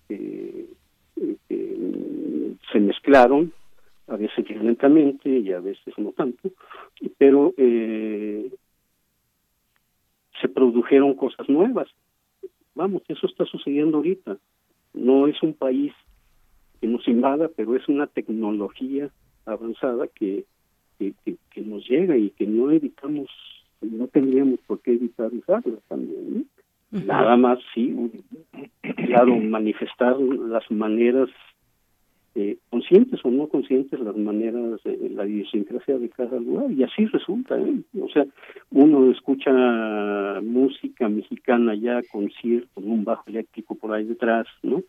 [2.73, 3.53] se mezclaron,
[4.07, 6.51] a veces violentamente y a veces no tanto,
[7.19, 8.53] pero eh,
[10.41, 11.89] se produjeron cosas nuevas.
[12.77, 14.39] Vamos, eso está sucediendo ahorita.
[14.95, 15.93] No es un país
[16.81, 19.11] que nos invada, pero es una tecnología
[19.45, 20.45] avanzada que,
[20.99, 23.29] que nos llega y que no evitamos
[23.81, 26.31] no tendríamos por qué evitar usarlas también.
[26.31, 26.39] ¿no?
[26.39, 27.07] Uh -huh.
[27.07, 27.95] Nada más, sí,
[29.07, 31.29] claro, manifestar las maneras
[32.39, 37.07] eh, conscientes o no conscientes, las maneras, de la idiosincrasia de cada lugar, y así
[37.07, 37.59] resulta.
[37.59, 37.81] ¿eh?
[37.99, 38.27] O sea,
[38.71, 39.51] uno escucha
[40.43, 44.83] música mexicana ya con CIR, con un bajo eléctrico por ahí detrás, ¿no?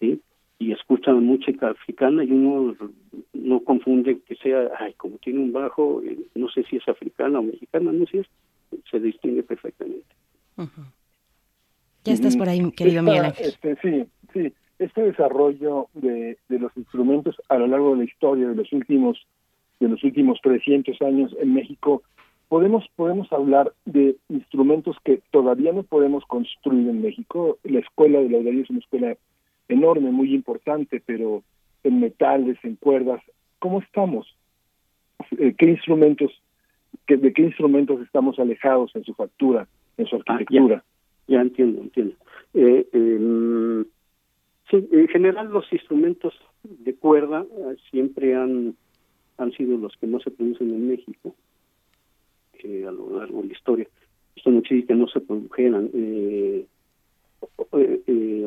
[0.00, 0.20] Sí,
[0.58, 2.74] y escucha música africana y uno
[3.38, 7.38] no confunde que sea, ay, como tiene un bajo, eh, no sé si es africana
[7.38, 8.24] o mexicana, no sé,
[8.90, 10.06] se distingue perfectamente.
[10.56, 10.92] Uh -huh.
[12.04, 13.46] Ya estás por ahí, querido Esta, Miguel Ángel.
[13.46, 18.48] Este, sí, sí, este desarrollo de, de los instrumentos a lo largo de la historia
[18.48, 19.26] de los últimos
[19.80, 22.02] de los últimos 300 años en México,
[22.48, 27.58] podemos podemos hablar de instrumentos que todavía no podemos construir en México.
[27.62, 29.16] La escuela de la es una escuela
[29.68, 31.42] enorme, muy importante, pero
[31.84, 33.22] en metales, en cuerdas,
[33.58, 34.36] ¿cómo estamos?
[35.38, 36.32] Eh, ¿Qué instrumentos,
[37.06, 40.82] qué, de qué instrumentos estamos alejados en su factura, en su arquitectura?
[40.84, 40.84] Ah,
[41.26, 42.14] ya, ya, entiendo, entiendo.
[42.54, 43.84] Eh, eh,
[44.70, 48.76] Sí, en general los instrumentos de cuerda eh, siempre han,
[49.38, 51.34] han sido los que no se producen en México
[52.62, 53.88] eh, a lo largo de la historia.
[54.36, 55.90] Esto no que no se produjeran.
[55.94, 56.66] Eh,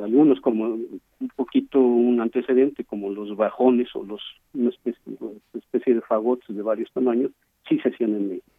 [0.04, 0.78] algunos como
[1.22, 4.22] un poquito un antecedente como los bajones o los
[4.54, 7.32] una especie, de fagotes de varios tamaños
[7.70, 8.52] sí se hacían en México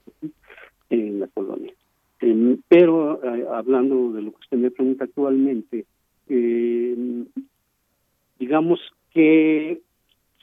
[0.91, 1.73] en la colonia.
[2.69, 3.21] Pero
[3.53, 5.85] hablando de lo que usted me pregunta actualmente
[8.39, 8.81] digamos
[9.13, 9.81] que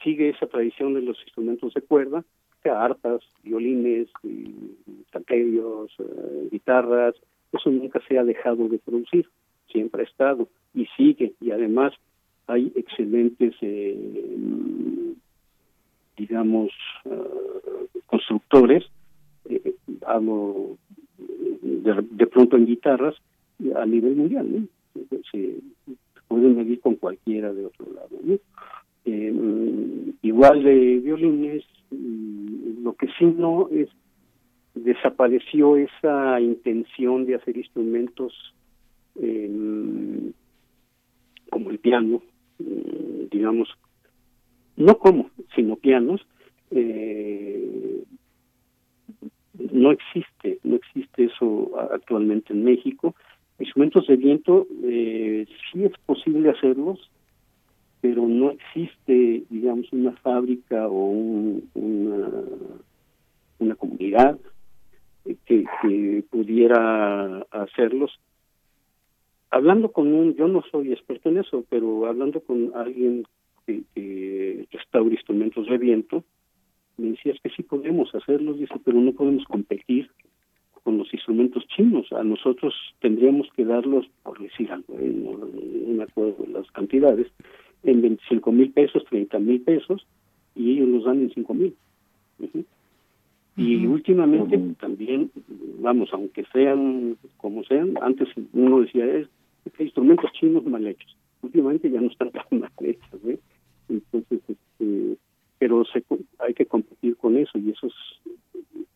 [0.03, 2.23] sigue esa tradición de los instrumentos de cuerda,
[2.69, 4.09] arpas, violines,
[5.11, 7.15] salterios, eh, guitarras,
[7.51, 9.27] eso nunca se ha dejado de producir,
[9.71, 11.93] siempre ha estado y sigue, y además
[12.49, 15.13] hay excelentes, eh,
[16.17, 16.71] digamos,
[17.05, 18.83] eh, constructores,
[20.05, 20.77] hablo
[21.17, 23.15] de, pronto en guitarras
[23.75, 24.67] a nivel mundial, ¿no?
[26.27, 28.09] pueden medir con cualquiera de otro lado.
[29.05, 29.33] Eh,
[30.21, 33.89] igual de violines, mm, lo que sí no es,
[34.75, 38.33] desapareció esa intención de hacer instrumentos
[39.19, 40.31] em,
[41.49, 42.21] como el piano,
[42.59, 43.69] digamos,
[44.75, 46.25] no como, sino pianos,
[46.71, 48.03] eh,
[49.71, 53.15] no existe, no existe eso actualmente en México
[53.59, 57.11] Instrumentos de viento eh, sí es posible hacerlos,
[57.99, 62.29] pero no existe, digamos, una fábrica o una,
[63.59, 64.39] una comunidad
[65.45, 65.65] que,
[66.29, 68.17] pudiera hacerlos.
[69.51, 73.25] Hablando con un, yo no soy experto en eso, pero hablando con alguien
[73.65, 76.23] que, que restaura instrumentos de viento,
[76.97, 80.09] me decía que sí podemos hacerlos, dice, pero no podemos competir
[80.83, 82.11] con los instrumentos chinos.
[82.11, 85.13] A nosotros tendríamos que darlos, por decir algo, ¿eh?
[85.13, 87.27] no, me acuerdo de las cantidades,
[87.83, 90.05] en 25 mil pesos, 30 mil pesos,
[90.55, 91.75] y ellos los dan en 5 mil.
[93.55, 95.31] Y últimamente también,
[95.79, 99.27] vamos, aunque sean como sean, antes uno decía, es
[99.69, 101.15] que instrumentos chinos mal hechos.
[101.41, 103.19] Últimamente ya no están tan mal hechos.
[103.27, 103.39] ¿eh?
[103.89, 105.17] Entonces, este,
[105.57, 106.03] pero se,
[106.39, 107.93] hay que competir con eso y eso es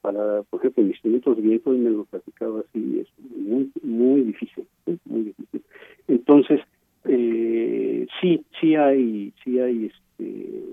[0.01, 3.07] para, por ejemplo, instrumentos de viento, me lo platicaba así, es
[3.37, 4.65] muy, muy difícil,
[5.05, 5.63] muy difícil.
[6.09, 6.59] Entonces,
[7.05, 10.63] eh, sí, sí hay, sí hay, este,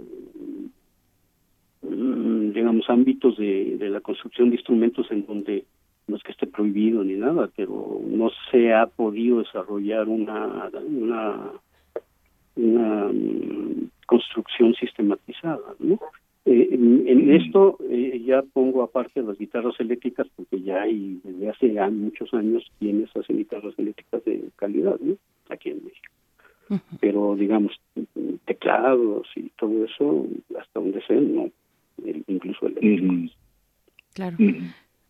[1.83, 5.65] mm, digamos, ámbitos de, de la construcción de instrumentos en donde
[6.11, 11.53] no es que esté prohibido ni nada, pero no se ha podido desarrollar una, una,
[12.57, 15.99] una mm, construcción sistematizada, ¿no?
[16.47, 21.73] Eh, en, esto eh, ya pongo aparte las guitarras eléctricas porque ya hay desde hace
[21.75, 25.17] ya muchos años quienes hacen guitarras eléctricas de calidad ¿no?
[25.51, 26.13] aquí en México.
[27.01, 27.79] Pero digamos,
[28.47, 30.27] teclados y todo eso,
[30.59, 31.51] hasta donde sea, no,
[32.29, 33.37] incluso eléctricos.
[34.15, 34.37] Claro.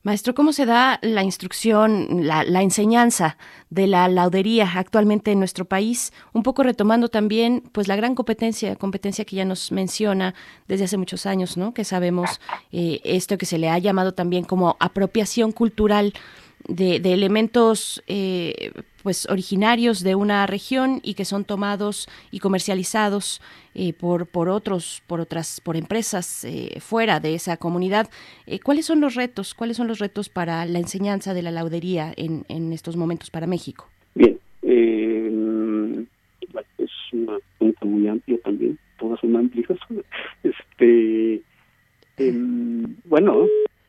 [0.03, 3.37] Maestro, ¿cómo se da la instrucción, la, enseñanza
[3.69, 6.15] de la laudería actualmente en nuestro país?
[6.33, 10.35] Un poco retomando también, pues, la gran competencia, competencia que ya nos menciona
[10.69, 11.75] desde hace muchos años, ¿no?
[11.75, 12.41] Que sabemos
[12.73, 16.15] eh, esto que se le ha llamado también como apropiación cultural
[16.67, 18.73] de, elementos eh,
[19.03, 23.41] pues originarios de una región y que son tomados y comercializados
[23.75, 28.09] eh, por por otros por otras por empresas eh, fuera de esa comunidad.
[28.65, 32.45] Cuáles son los retos cuáles son los retos para la enseñanza de la laudería en,
[32.49, 34.39] en estos momentos para México bien
[36.79, 39.67] es una pregunta muy amplia también todas son amplias.
[40.45, 41.43] Este
[42.19, 43.47] em, bueno.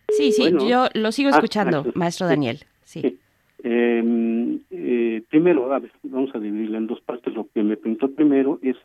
[0.09, 2.65] Sí, sí, yo lo sigo ah, escuchando, maestro Daniel.
[2.83, 3.19] Sí.
[3.63, 5.69] Em, eh, primero,
[6.03, 7.33] vamos a dividirla en dos partes.
[7.33, 8.75] Lo que me preguntó primero es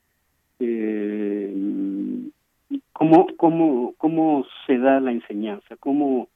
[0.61, 1.55] eh,
[2.93, 6.29] cómo, cómo, cómo se da la enseñanza, cómo,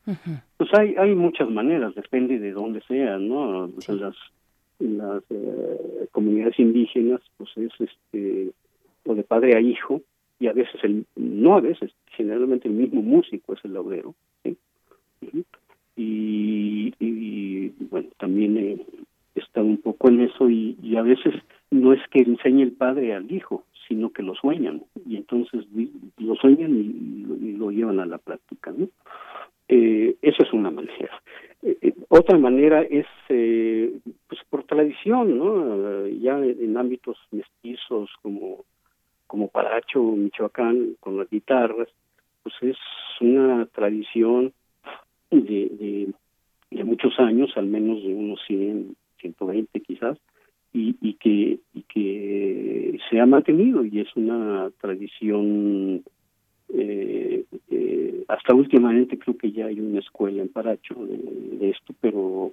[0.57, 3.67] pues hay, hay muchas maneras, depende de dónde sea, ¿no?
[3.89, 4.17] Las,
[4.79, 8.53] las eh, comunidades indígenas, pues es este,
[9.05, 10.03] o de padre a hijo,
[10.39, 14.57] y a veces, el, no a veces, generalmente el mismo músico es el laudero, ¿sí?
[16.99, 21.35] Y, bueno, también he estado un poco en eso y, a veces
[21.71, 25.67] no es que enseñe el padre al hijo, sino que lo sueñan y entonces
[26.19, 28.89] lo sueñan y, lo llevan a la práctica, ¿no?
[29.69, 31.21] Eh, esa es una manera.
[31.63, 33.93] Eh, eh, otra manera es, eh,
[34.27, 36.07] pues por tradición, ¿no?
[36.09, 38.65] Ya en ámbitos mestizos como
[39.31, 41.87] como Paracho, Michoacán, con las guitarras,
[42.43, 42.77] pues es
[43.21, 44.53] una tradición
[45.31, 46.13] de,
[46.71, 50.19] de, muchos años, al menos de unos 100, 120 quizás,
[50.73, 56.03] y, y, que, y que se ha mantenido y es una tradición
[56.73, 62.53] eh, eh, hasta últimamente creo que ya hay una escuela en Paracho de, esto, pero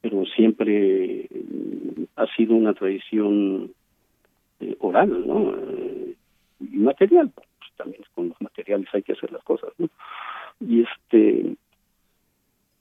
[0.00, 1.28] pero siempre
[2.16, 3.70] ha sido una tradición
[4.60, 5.54] eh, oral, ¿no?
[6.60, 9.88] y material, pues también con los materiales hay que hacer las cosas, ¿no?
[10.60, 11.56] Y este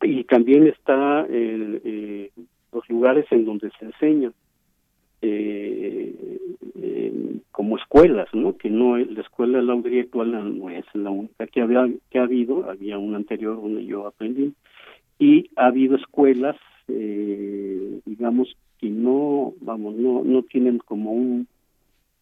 [0.04, 4.32] y también está los lugares en donde se enseña
[5.22, 6.40] eh,
[7.52, 8.58] como escuelas, ¿no?
[8.58, 12.24] Que no la escuela de la actual no es la única que había que ha
[12.24, 14.54] habido, había una anterior donde yo aprendí
[15.20, 16.58] y ha habido escuelas,
[16.90, 21.48] eh, digamos que no, vamos, no no tienen como un,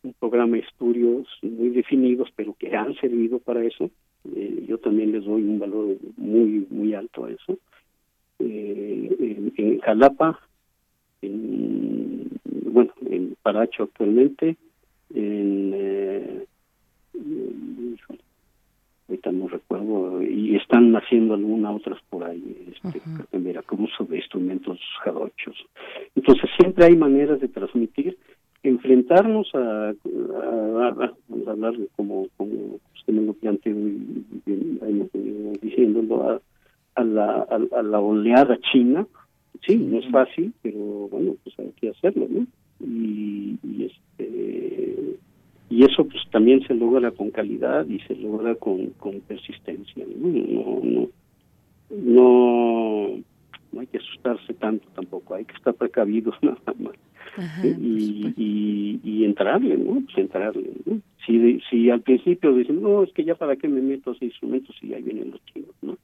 [0.04, 3.90] un programa de estudios muy definidos, pero que han servido para eso.
[4.36, 7.58] Eh, yo también les doy un valor muy muy alto a eso.
[8.40, 10.40] Eh, en, en Jalapa,
[11.22, 12.30] en,
[12.72, 14.58] bueno, en Paracho actualmente,
[15.14, 16.46] en, eh,
[19.08, 23.02] ahorita no recuerdo, y están haciendo algunas otras por ahí, este,
[23.32, 25.56] en Veracruz, sobre instrumentos jarochos.
[26.16, 28.18] Entonces siempre hay maneras de transmitir,
[28.64, 31.14] enfrentarnos a, a,
[31.48, 34.26] hablar como, como usted me lo planteó y,
[35.62, 36.42] diciéndolo, a,
[36.96, 39.08] a, la, a, la oleada china,
[39.66, 42.46] sí, no es fácil, pero bueno, pues hay que hacerlo, ¿no?
[42.80, 45.18] Y, y este
[45.70, 50.28] y eso pues también se logra con calidad y se logra con, con persistencia ¿no?
[50.28, 51.10] No, no
[51.92, 53.22] no
[53.80, 56.96] hay que asustarse tanto tampoco hay que estar precavidos nada más.
[57.64, 61.00] Y, y, y, entrarle no pues entrarle ¿no?
[61.26, 64.26] si si al principio dicen no es que ya para qué me meto a ese
[64.26, 65.98] instrumentos y ahí vienen los chinos no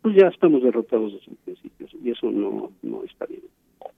[0.00, 3.42] pues ya estamos derrotados desde el principio y eso no no está bien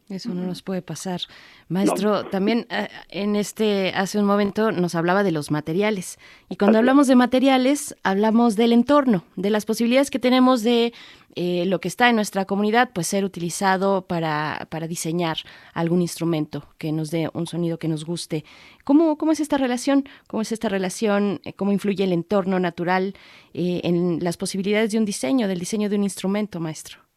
[0.09, 1.21] eso no nos puede pasar.
[1.69, 6.19] Maestro, también eh, en este, hace un momento nos hablaba de los materiales.
[6.49, 10.95] Y cuando hablamos de materiales, hablamos del entorno, de las posibilidades que tenemos de
[11.35, 15.37] eh, lo que está en nuestra comunidad, pues ser utilizado para, para diseñar
[15.75, 18.47] algún instrumento que nos dé un sonido que nos guste.
[18.85, 20.09] ¿Cómo, cómo es esta relación?
[20.27, 21.43] ¿Cómo es esta relación?
[21.45, 23.15] Eh, ¿Cómo influye el entorno natural
[23.53, 27.08] en las posibilidades de un diseño, del diseño de un instrumento, maestro?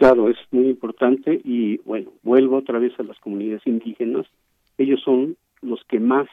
[0.00, 4.26] Claro, es muy importante y bueno, vuelvo otra vez a las comunidades indígenas.
[4.78, 6.26] Ellos son los que más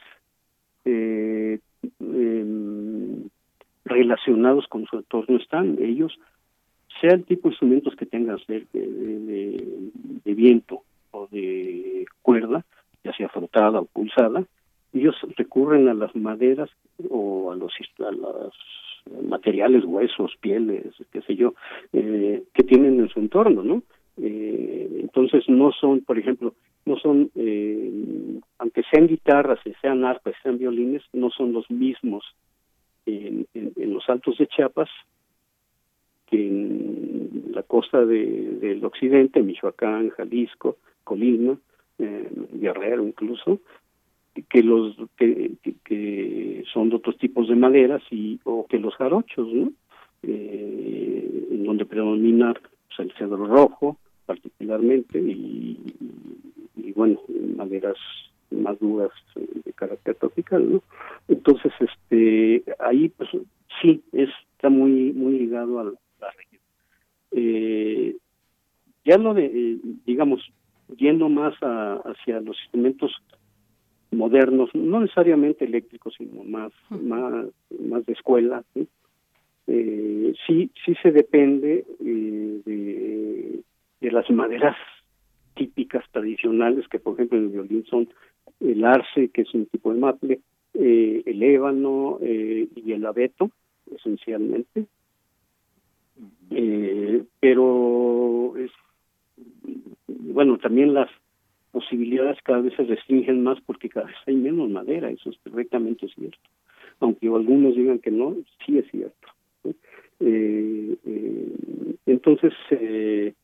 [0.86, 1.58] eh,
[2.00, 3.28] em,
[3.84, 5.76] relacionados con su entorno están.
[5.82, 6.18] Ellos,
[6.98, 12.64] sea el tipo de instrumentos que tengan, de, de, viento o de cuerda,
[13.04, 14.44] ya sea frotada o pulsada,
[14.94, 16.70] ellos recurren a las maderas
[17.10, 18.52] o a los a las
[19.22, 21.54] materiales, huesos, pieles, qué sé yo,
[21.92, 23.82] eh, que tienen en su entorno, ¿no?
[24.20, 26.54] Eh, entonces no son, por ejemplo,
[26.84, 32.24] no son, eh, aunque sean guitarras, sean arpas, sean violines, no son los mismos
[33.06, 33.46] en,
[33.76, 34.90] los altos de Chiapas
[36.26, 41.56] que en la costa del occidente, Michoacán, Jalisco, Colima,
[41.98, 43.60] Guerrero incluso,
[44.48, 45.52] que los que,
[45.84, 49.72] que, son de otros tipos de maderas y o que los jarochos no
[50.22, 55.78] eh, en donde predomina pues, el cedro rojo particularmente y,
[56.76, 57.20] y, bueno
[57.56, 57.96] maderas
[58.50, 60.82] más duras de carácter tropical no
[61.28, 63.30] entonces este ahí pues
[63.80, 66.62] sí está muy muy ligado a la región
[67.32, 68.16] eh,
[69.04, 70.40] ya lo de eh, digamos
[70.96, 73.12] yendo más hacia los instrumentos
[74.10, 77.46] modernos, no necesariamente eléctricos, sino más, más,
[77.78, 78.64] más de escuela.
[78.74, 78.88] ¿sí?
[79.66, 83.60] Eh, sí, sí se depende eh, de,
[84.00, 84.76] de las maderas
[85.58, 88.08] típicas tradicionales que por ejemplo en el violín son
[88.60, 90.40] el arce que es un tipo de maple
[90.74, 93.50] eh, el ébano eh, y el abeto
[93.94, 94.86] esencialmente
[96.50, 98.70] eh, pero es
[100.06, 101.10] bueno también las
[101.70, 106.08] posibilidades cada vez se restringen más porque cada vez hay menos madera, eso es perfectamente
[106.08, 106.38] cierto.
[107.00, 109.28] Aunque algunos digan que no, sí es cierto.
[110.20, 113.34] Eh, eh, entonces eh,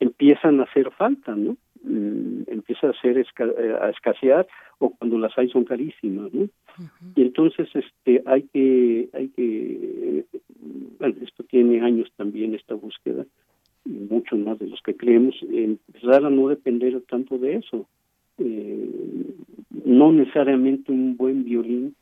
[0.00, 1.56] empiezan a hacer falta, ¿no?
[1.84, 3.24] Mm, empieza a hacer
[3.80, 4.46] a escasear
[4.78, 6.48] o cuando las hay son carísimas, ¿no?
[7.14, 10.24] Y entonces este hay que hay que
[10.98, 13.24] bueno, esto tiene años también esta búsqueda
[13.84, 17.86] muchos más de los que creemos, empezar a no depender tanto de eso.
[18.38, 18.88] Eh,
[19.84, 21.94] no necesariamente un buen violín,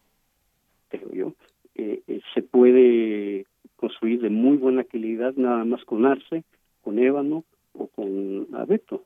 [0.89, 1.35] creo yo,
[1.74, 6.45] eh, eh, se puede construir de muy buena calidad nada más con arce,
[6.83, 9.05] con ébano o con abeto,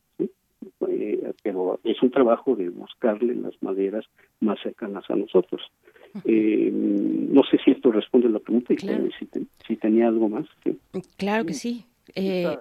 [1.43, 4.05] pero es un trabajo de buscarle las maderas
[4.41, 5.63] más cercanas a nosotros.
[6.25, 9.29] Eh, no sé si esto responde a la pregunta y si,
[9.67, 10.47] si, tenía algo más.
[11.17, 11.85] Claro que sí.
[12.15, 12.59] Eh,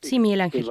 [0.00, 0.70] sí, Miguel Ángel.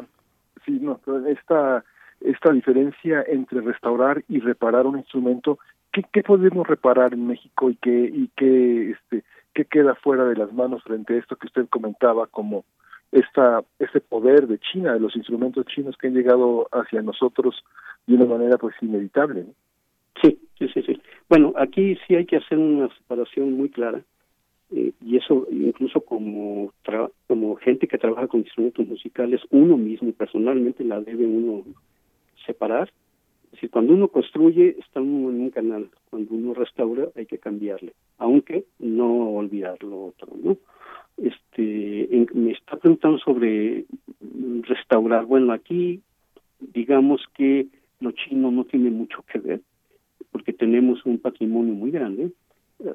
[0.65, 1.83] Sí, no, esta,
[2.21, 5.59] esta diferencia entre restaurar y reparar un instrumento,
[5.91, 9.23] ¿qué, qué podemos reparar en México y qué, y qué, este,
[9.53, 12.65] qué queda fuera de las manos frente a esto que usted comentaba como
[13.11, 17.63] esta, este poder de China, de los instrumentos chinos que han llegado hacia nosotros
[18.05, 19.45] de una manera pues inevitable?
[20.21, 21.01] Sí, sí, sí, sí.
[21.29, 24.01] Bueno, aquí sí hay que hacer una separación muy clara
[24.71, 26.73] eh, y eso incluso como
[27.27, 31.63] como gente que trabaja con instrumentos musicales, uno mismo personalmente la debe uno
[32.45, 32.91] separar.
[33.45, 37.37] Es decir, cuando uno construye está uno en un canal, cuando uno restaura hay que
[37.37, 40.57] cambiarle, aunque no olvidar lo otro, ¿no?
[41.17, 43.85] Este, me está preguntando sobre
[44.61, 45.25] restaurar.
[45.25, 46.01] Bueno, aquí
[46.59, 47.67] digamos que
[47.99, 49.61] lo chino no tiene mucho que ver
[50.31, 52.31] porque tenemos un patrimonio muy grande.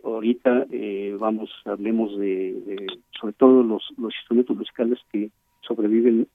[0.05, 2.87] Ahorita eh, vamos, hablemos de,
[3.21, 5.31] sobre todo los, los instrumentos musicales que
[5.63, 6.29] sobreviven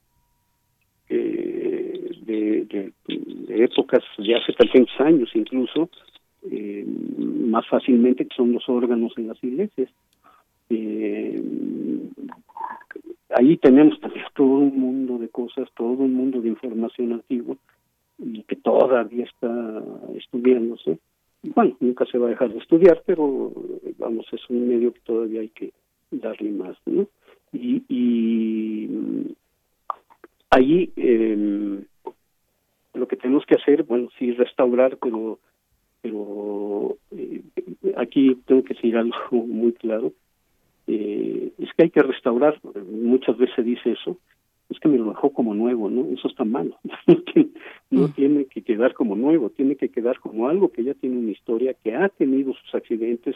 [1.10, 2.92] eh, de,
[3.50, 5.90] épocas de hace 300 años incluso,
[6.52, 9.90] eh, más fácilmente que son los órganos en las iglesias.
[13.30, 17.56] ahí tenemos también todo un mundo de cosas, todo un mundo de información antigua
[18.48, 19.84] que todavía está
[20.18, 21.00] estudiándose.
[21.44, 23.54] Bueno, nunca se va a dejar de estudiar, pero
[23.98, 25.72] vamos, es un medio que todavía hay que
[26.12, 27.08] darle más, ¿no?
[27.54, 29.36] Y, y
[30.50, 31.84] ahí eh,
[32.94, 35.40] lo que tenemos que hacer, bueno, sí restaurar, pero
[36.02, 37.42] pero eh,
[37.98, 40.14] aquí tengo que decir algo muy claro,
[40.88, 44.18] eh, es que hay que restaurar, muchas veces se dice eso,
[44.70, 46.06] es que me lo dejó como nuevo, ¿no?
[46.14, 46.78] Eso está malo.
[47.90, 48.12] no mm.
[48.14, 51.74] tiene que quedar como nuevo, tiene que quedar como algo que ya tiene una historia,
[51.74, 53.36] que ha tenido sus accidentes,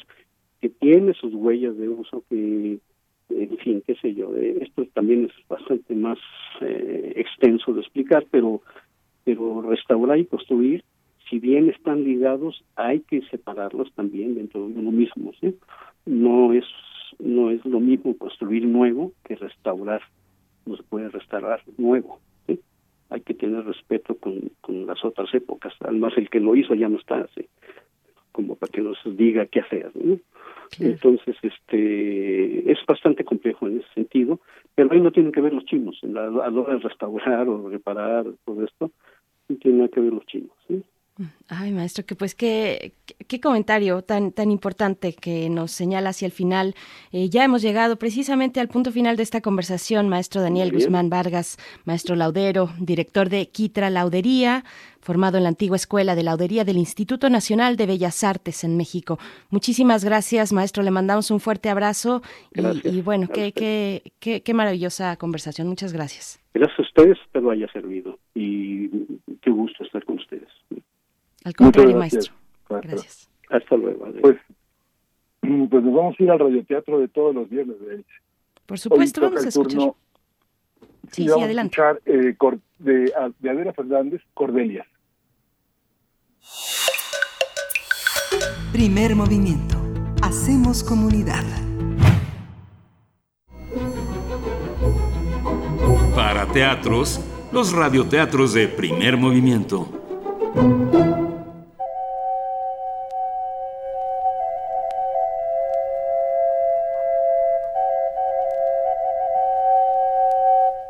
[0.60, 2.80] que tiene sus huellas de uso, que,
[3.30, 4.36] en fin, qué sé yo.
[4.36, 6.20] Eh, esto también es bastante más
[6.60, 8.62] eh, extenso de explicar, pero,
[9.24, 10.84] pero restaurar y construir,
[11.30, 15.56] si bien están ligados, hay que separarlos también dentro de uno mismo, ¿sí?
[16.06, 16.66] No es,
[17.20, 20.02] no es lo mismo construir nuevo que restaurar
[20.72, 22.20] no se puede restaurar nuevo.
[23.10, 25.74] Hay que tener respeto con, con las otras épocas.
[25.82, 27.46] Además, el que lo hizo ya no está así,
[28.32, 29.92] como para que nos diga qué hacer.
[30.80, 34.40] Entonces, este es bastante complejo en ese sentido,
[34.74, 36.00] pero ahí no tienen que ver los chinos.
[36.04, 38.92] a la hora de restaurar o reparar todo esto,
[39.50, 40.56] no tienen que ver los chinos.
[41.48, 42.94] Ay, maestro, que pues qué,
[43.28, 46.76] qué comentario tan, tan importante que nos señala hacia el final.
[47.12, 51.58] Eh, ya hemos llegado precisamente al punto final de esta conversación, maestro Daniel Guzmán Vargas,
[51.84, 54.64] maestro laudero, director de Quitra Laudería,
[55.02, 59.20] formado en la antigua Escuela de Laudería del Instituto Nacional de Bellas Artes en México.
[59.50, 60.84] Muchísimas gracias, maestro.
[60.84, 62.22] Le mandamos un fuerte abrazo
[62.54, 65.68] y, bueno, qué, qué, qué, qué maravillosa conversación.
[65.68, 66.40] Muchas gracias.
[66.54, 68.90] Gracias a ustedes, espero haya servido y
[69.42, 70.48] qué gusto estar con ustedes.
[71.44, 72.34] Al contrario, maestro.
[72.70, 73.30] Gracias.
[73.50, 74.06] Hasta luego.
[74.22, 74.38] Pues,
[75.42, 78.04] pues nos vamos a ir al radioteatro de todos los viernes, de
[78.66, 79.94] Por supuesto, vamos a escuchar.
[81.12, 81.82] sí, sí, adelante.
[81.82, 82.36] A escuchar eh,
[82.80, 84.88] de, de Adela Fernández, Cordelias.
[88.72, 89.78] Primer movimiento.
[90.22, 91.44] Hacemos comunidad.
[96.16, 97.20] Para teatros,
[97.52, 99.90] los radioteatros de primer movimiento.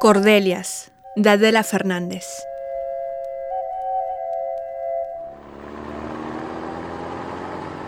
[0.02, 2.26] Cordelias, de Adela Fernández.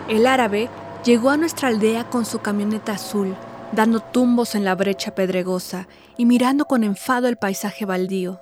[0.08, 0.70] El árabe
[1.04, 3.34] llegó a nuestra aldea con su camioneta azul,
[3.72, 8.40] dando tumbos en la brecha pedregosa y mirando con enfado el paisaje baldío.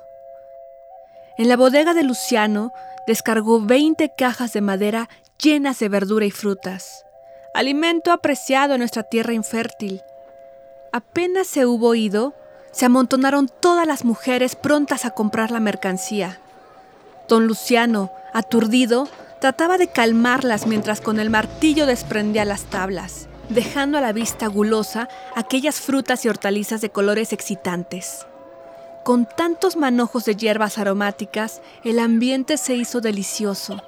[1.39, 2.73] En la bodega de Luciano
[3.07, 5.09] descargó 20 cajas de madera
[5.43, 7.07] llenas de verdura y frutas,
[7.55, 10.03] alimento apreciado en nuestra tierra infértil.
[10.93, 12.35] Apenas se hubo ido,
[12.73, 16.41] se amontonaron todas las mujeres prontas a comprar la mercancía.
[17.29, 19.09] Don Luciano, aturdido,
[19.41, 25.09] trataba de calmarlas mientras con el martillo desprendía las tablas, dejando a la vista gulosa
[25.37, 28.27] aquellas frutas y hortalizas de colores excitantes.
[29.05, 33.83] Con tantos manojos de hierbas aromáticas, el ambiente se hizo delicioso.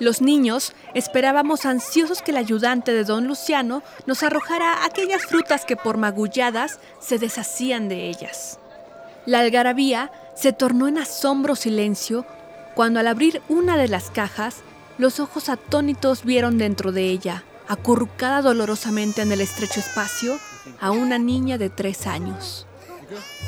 [0.00, 5.76] Los niños esperábamos ansiosos que el ayudante de don Luciano nos arrojara aquellas frutas que
[5.76, 8.58] por magulladas se deshacían de ellas.
[9.26, 12.24] La algarabía se tornó en asombro silencio
[12.74, 14.62] cuando al abrir una de las cajas,
[14.96, 20.38] los ojos atónitos vieron dentro de ella, acurrucada dolorosamente en el estrecho espacio,
[20.80, 22.66] a una niña de tres años.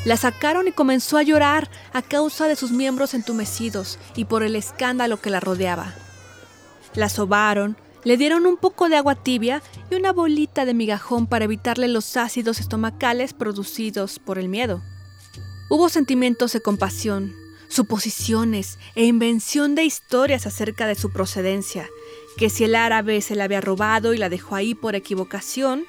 [0.04, 4.54] La sacaron y comenzó a llorar a causa de sus miembros entumecidos y por el
[4.54, 5.94] escándalo que la rodeaba.
[6.94, 11.44] La sobaron, le dieron un poco de agua tibia y una bolita de migajón para
[11.44, 14.82] evitarle los ácidos estomacales producidos por el miedo.
[15.70, 17.34] Hubo sentimientos de compasión,
[17.68, 21.88] suposiciones e invención de historias acerca de su procedencia,
[22.36, 25.84] que si el árabe se la había robado y la dejó ahí por equivocación,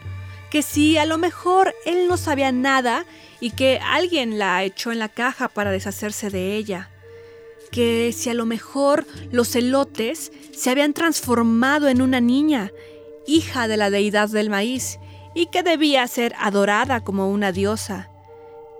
[0.49, 3.06] que si a lo mejor él no sabía nada
[3.39, 6.89] y que alguien la echó en la caja para deshacerse de ella,
[7.74, 12.71] que si a lo mejor los elotes se habían transformado en una niña,
[13.26, 14.99] hija de la deidad del maíz,
[15.34, 18.09] y que debía ser adorada como una diosa,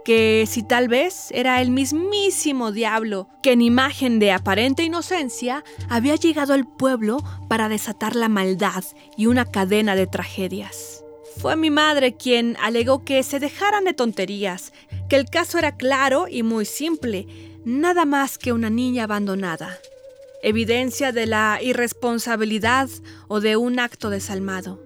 [0.06, 6.16] que si tal vez era el mismísimo diablo que en imagen de aparente inocencia había
[6.16, 8.84] llegado al pueblo para desatar la maldad
[9.18, 11.04] y una cadena de tragedias.
[11.38, 14.72] Fue mi madre quien alegó que se dejaran de tonterías,
[15.10, 19.80] que el caso era claro y muy simple, nada más que una niña abandonada,
[20.42, 22.90] evidencia de la irresponsabilidad
[23.28, 24.82] o de un acto desalmado.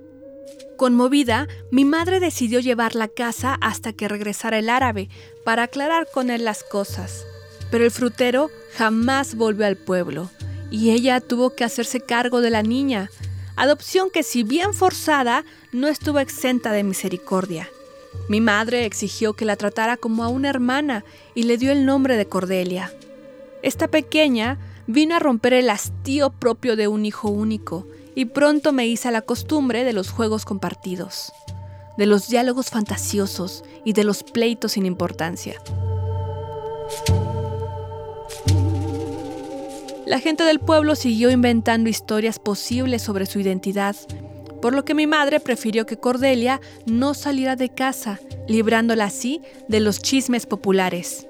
[0.78, 5.10] Conmovida, mi madre decidió llevarla a casa hasta que regresara el árabe
[5.44, 7.26] para aclarar con él las cosas.
[7.72, 10.30] Pero el frutero jamás volvió al pueblo
[10.70, 13.10] y ella tuvo que hacerse cargo de la niña,
[13.56, 17.70] adopción que si bien forzada no estuvo exenta de misericordia.
[18.30, 22.18] Mi madre exigió que la tratara como a una hermana y le dio el nombre
[22.18, 22.92] de Cordelia.
[23.64, 24.58] Esta pequeña
[24.88, 29.12] vino a romper el hastío propio de un hijo único y pronto me hice a
[29.12, 31.32] la costumbre de los juegos compartidos,
[31.98, 35.62] de los diálogos fantasiosos y de los pleitos sin importancia.
[40.08, 43.96] La gente del pueblo siguió inventando historias posibles sobre su identidad,
[44.62, 49.80] por lo que mi madre prefirió que Cordelia no saliera de casa, librándola así de
[49.80, 51.28] los chismes populares.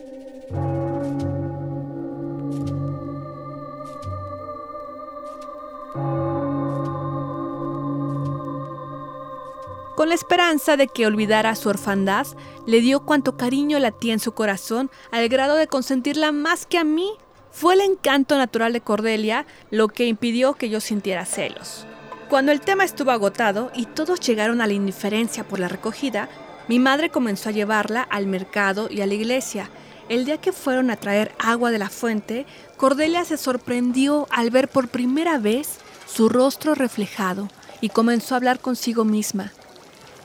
[9.97, 12.27] Con la esperanza de que olvidara su orfandad,
[12.67, 16.83] le dio cuanto cariño latía en su corazón al grado de consentirla más que a
[16.83, 17.09] mí.
[17.49, 21.86] Fue el encanto natural de Cordelia lo que impidió que yo sintiera celos.
[22.29, 26.27] Cuando el tema estuvo agotado y todos llegaron a la indiferencia por la recogida,
[26.67, 29.69] mi madre comenzó a llevarla al mercado y a la iglesia.
[30.09, 34.67] El día que fueron a traer agua de la fuente, Cordelia se sorprendió al ver
[34.67, 37.47] por primera vez su rostro reflejado
[37.79, 39.53] y comenzó a hablar consigo misma.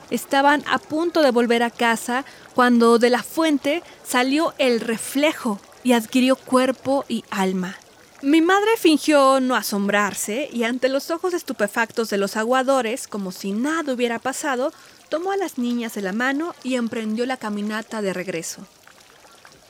[0.09, 5.93] Estaban a punto de volver a casa cuando de la fuente salió el reflejo y
[5.93, 7.77] adquirió cuerpo y alma.
[8.23, 13.51] Mi madre fingió no asombrarse y ante los ojos estupefactos de los aguadores, como si
[13.51, 14.71] nada hubiera pasado,
[15.09, 18.65] tomó a las niñas de la mano y emprendió la caminata de regreso.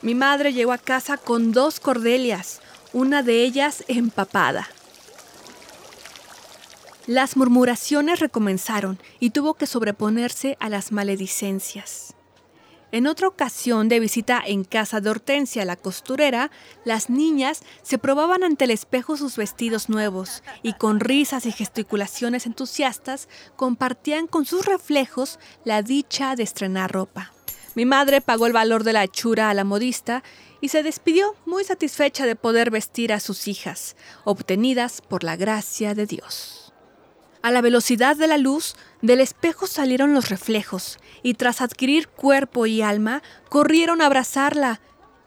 [0.02, 2.60] Mi madre llegó a casa con dos cordelias,
[2.92, 4.68] una de ellas empapada.
[7.08, 12.14] Las murmuraciones recomenzaron y tuvo que sobreponerse a las maledicencias.
[12.94, 16.52] En otra ocasión de visita en casa de Hortensia, la costurera,
[16.84, 22.46] las niñas se probaban ante el espejo sus vestidos nuevos y con risas y gesticulaciones
[22.46, 27.32] entusiastas compartían con sus reflejos la dicha de estrenar ropa.
[27.74, 30.22] Mi madre pagó el valor de la hechura a la modista
[30.60, 35.96] y se despidió muy satisfecha de poder vestir a sus hijas, obtenidas por la gracia
[35.96, 36.64] de Dios.
[37.44, 38.74] A la velocidad de la luz,
[39.04, 44.80] del espejo salieron los reflejos, y tras adquirir cuerpo y alma, corrieron a abrazarla.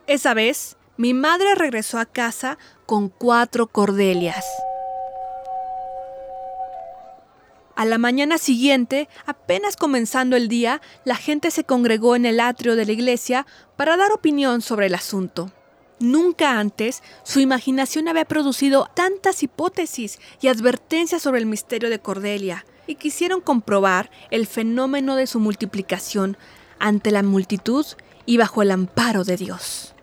[0.08, 2.58] Esa vez, mi madre regresó a casa
[2.88, 4.44] con cuatro cordelias.
[7.76, 12.76] A la mañana siguiente, apenas comenzando el día, la gente se congregó en el atrio
[12.76, 15.52] de la iglesia para dar opinión sobre el asunto.
[16.00, 22.66] Nunca antes su imaginación había producido tantas hipótesis y advertencias sobre el misterio de Cordelia,
[22.88, 26.38] y quisieron comprobar el fenómeno de su multiplicación
[26.80, 27.86] ante la multitud
[28.26, 29.94] y bajo el amparo de Dios.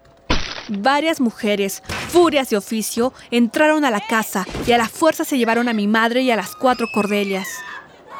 [0.68, 5.68] Varias mujeres, furias de oficio, entraron a la casa y a la fuerza se llevaron
[5.68, 7.48] a mi madre y a las cuatro Cordelias.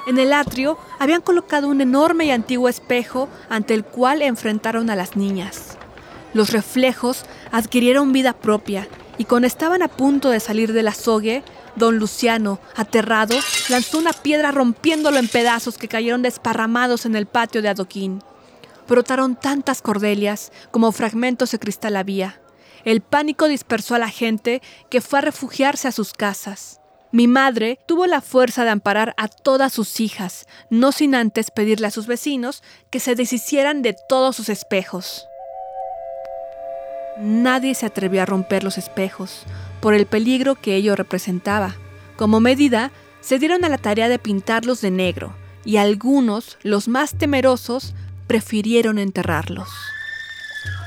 [0.07, 4.97] En el atrio habían colocado un enorme y antiguo espejo ante el cual enfrentaron a
[4.97, 5.79] las niñas.
[6.35, 11.43] Los reflejos adquirieron vida propia y cuando estaban a punto de salir del azogue,
[11.77, 13.37] don Luciano, aterrado,
[13.68, 18.22] lanzó una piedra rompiéndolo en pedazos que cayeron desparramados en el patio de adoquín.
[18.89, 22.41] Brotaron tantas cordelias como fragmentos de cristal había.
[22.85, 24.61] El pánico dispersó a la gente
[24.91, 26.81] que fue a refugiarse a sus casas.
[27.12, 31.87] Mi madre tuvo la fuerza de amparar a todas sus hijas, no sin antes pedirle
[31.87, 35.27] a sus vecinos que se deshicieran de todos sus espejos.
[37.18, 39.47] Nadie se atrevió a romper los espejos
[39.85, 41.76] por el peligro que ello representaba.
[42.16, 47.12] Como medida, se dieron a la tarea de pintarlos de negro y algunos, los más
[47.12, 47.93] temerosos,
[48.26, 49.68] prefirieron enterrarlos.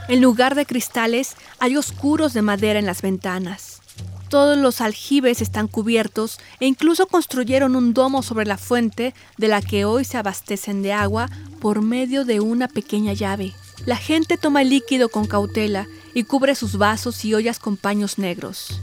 [0.08, 3.84] En lugar de cristales, hay oscuros de madera en las ventanas.
[4.30, 9.62] Todos los aljibes están cubiertos e incluso construyeron un domo sobre la fuente de la
[9.62, 11.30] que hoy se abastecen de agua
[11.62, 13.54] por medio de una pequeña llave.
[13.86, 15.86] La gente toma el líquido con cautela
[16.16, 18.82] y cubre sus vasos y ollas con paños negros.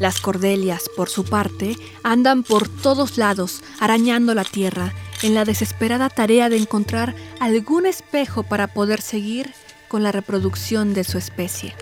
[0.00, 6.08] Las cordelias, por su parte, andan por todos lados, arañando la tierra, en la desesperada
[6.08, 9.52] tarea de encontrar algún espejo para poder seguir
[9.88, 11.74] con la reproducción de su especie.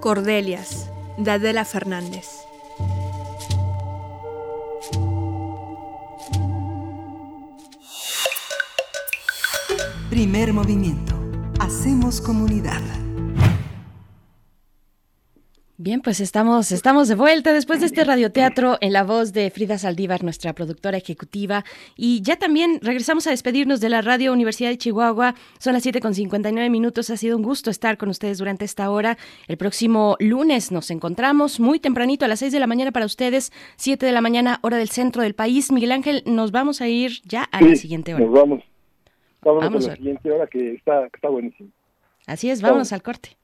[0.00, 2.26] Cordelias, de Fernández.
[10.10, 11.09] Primer movimiento.
[11.60, 12.80] Hacemos comunidad.
[15.76, 19.76] Bien, pues estamos, estamos de vuelta después de este radioteatro en la voz de Frida
[19.76, 21.66] Saldívar, nuestra productora ejecutiva.
[21.96, 25.34] Y ya también regresamos a despedirnos de la Radio Universidad de Chihuahua.
[25.58, 27.10] Son las 7 con 59 minutos.
[27.10, 29.18] Ha sido un gusto estar con ustedes durante esta hora.
[29.46, 33.52] El próximo lunes nos encontramos muy tempranito a las 6 de la mañana para ustedes,
[33.76, 35.70] 7 de la mañana, hora del centro del país.
[35.70, 38.24] Miguel Ángel, nos vamos a ir ya a la siguiente hora.
[38.24, 38.69] Nos vamos.
[39.42, 41.70] Vamos a la siguiente hora que está, que está buenísimo.
[42.26, 43.36] Así es, vámonos al corte.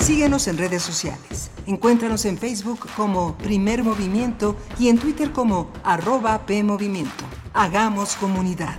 [0.00, 1.50] Síguenos en redes sociales.
[1.66, 7.24] Encuéntranos en Facebook como Primer Movimiento y en Twitter como arroba PMovimiento.
[7.54, 8.76] Hagamos comunidad.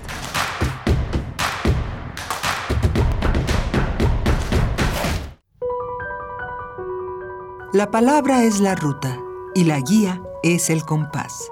[7.73, 9.19] La palabra es la ruta
[9.53, 11.51] y la guía es el compás.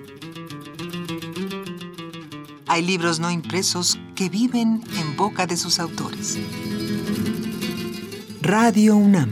[2.71, 6.39] Hay libros no impresos que viven en boca de sus autores.
[8.41, 9.29] Radio UNAM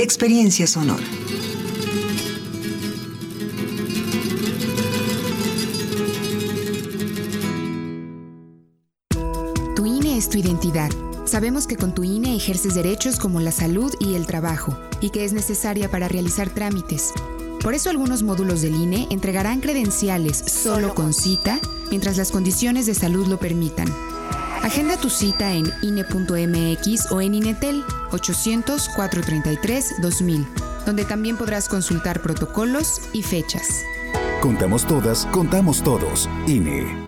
[0.00, 1.04] Experiencia sonora.
[9.76, 10.90] Tu INE es tu identidad.
[11.26, 15.24] Sabemos que con tu INE ejerces derechos como la salud y el trabajo, y que
[15.24, 17.12] es necesaria para realizar trámites.
[17.62, 21.58] Por eso algunos módulos del INE entregarán credenciales solo con cita
[21.90, 23.92] mientras las condiciones de salud lo permitan.
[24.62, 30.46] Agenda tu cita en INE.mx o en INETEL 800-433-2000,
[30.84, 33.82] donde también podrás consultar protocolos y fechas.
[34.40, 36.30] Contamos todas, contamos todos.
[36.46, 37.07] INE.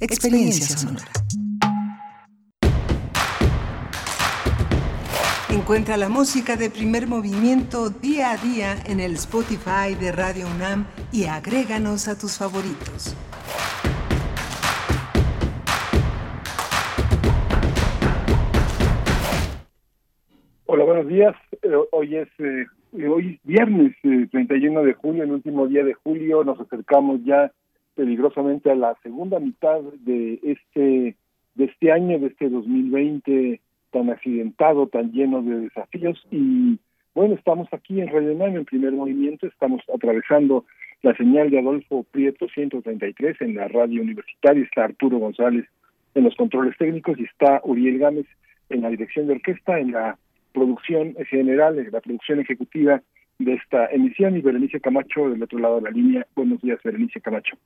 [0.00, 1.10] Experiencia sonora.
[5.50, 10.86] Encuentra la música de primer movimiento día a día en el Spotify de Radio UNAM
[11.10, 13.16] y agréganos a tus favoritos.
[20.66, 21.34] Hola, buenos días.
[21.60, 22.66] Eh, hoy es eh,
[23.08, 23.96] hoy viernes
[24.30, 26.44] 31 eh, de julio, el último día de julio.
[26.44, 27.50] Nos acercamos ya
[27.98, 31.16] peligrosamente a la segunda mitad de este
[31.56, 36.78] de este año, de este 2020 tan accidentado, tan lleno de desafíos y
[37.12, 40.64] bueno, estamos aquí en Radio en primer movimiento, estamos atravesando
[41.02, 45.66] la señal de Adolfo Prieto 133 en la radio universitaria, está Arturo González
[46.14, 48.26] en los controles técnicos y está Uriel Gámez
[48.68, 50.16] en la dirección de orquesta, en la
[50.52, 53.02] producción general, en la producción ejecutiva
[53.40, 56.26] de esta emisión y Berenice Camacho del otro lado de la línea.
[56.36, 57.56] Buenos días, Berenice Camacho.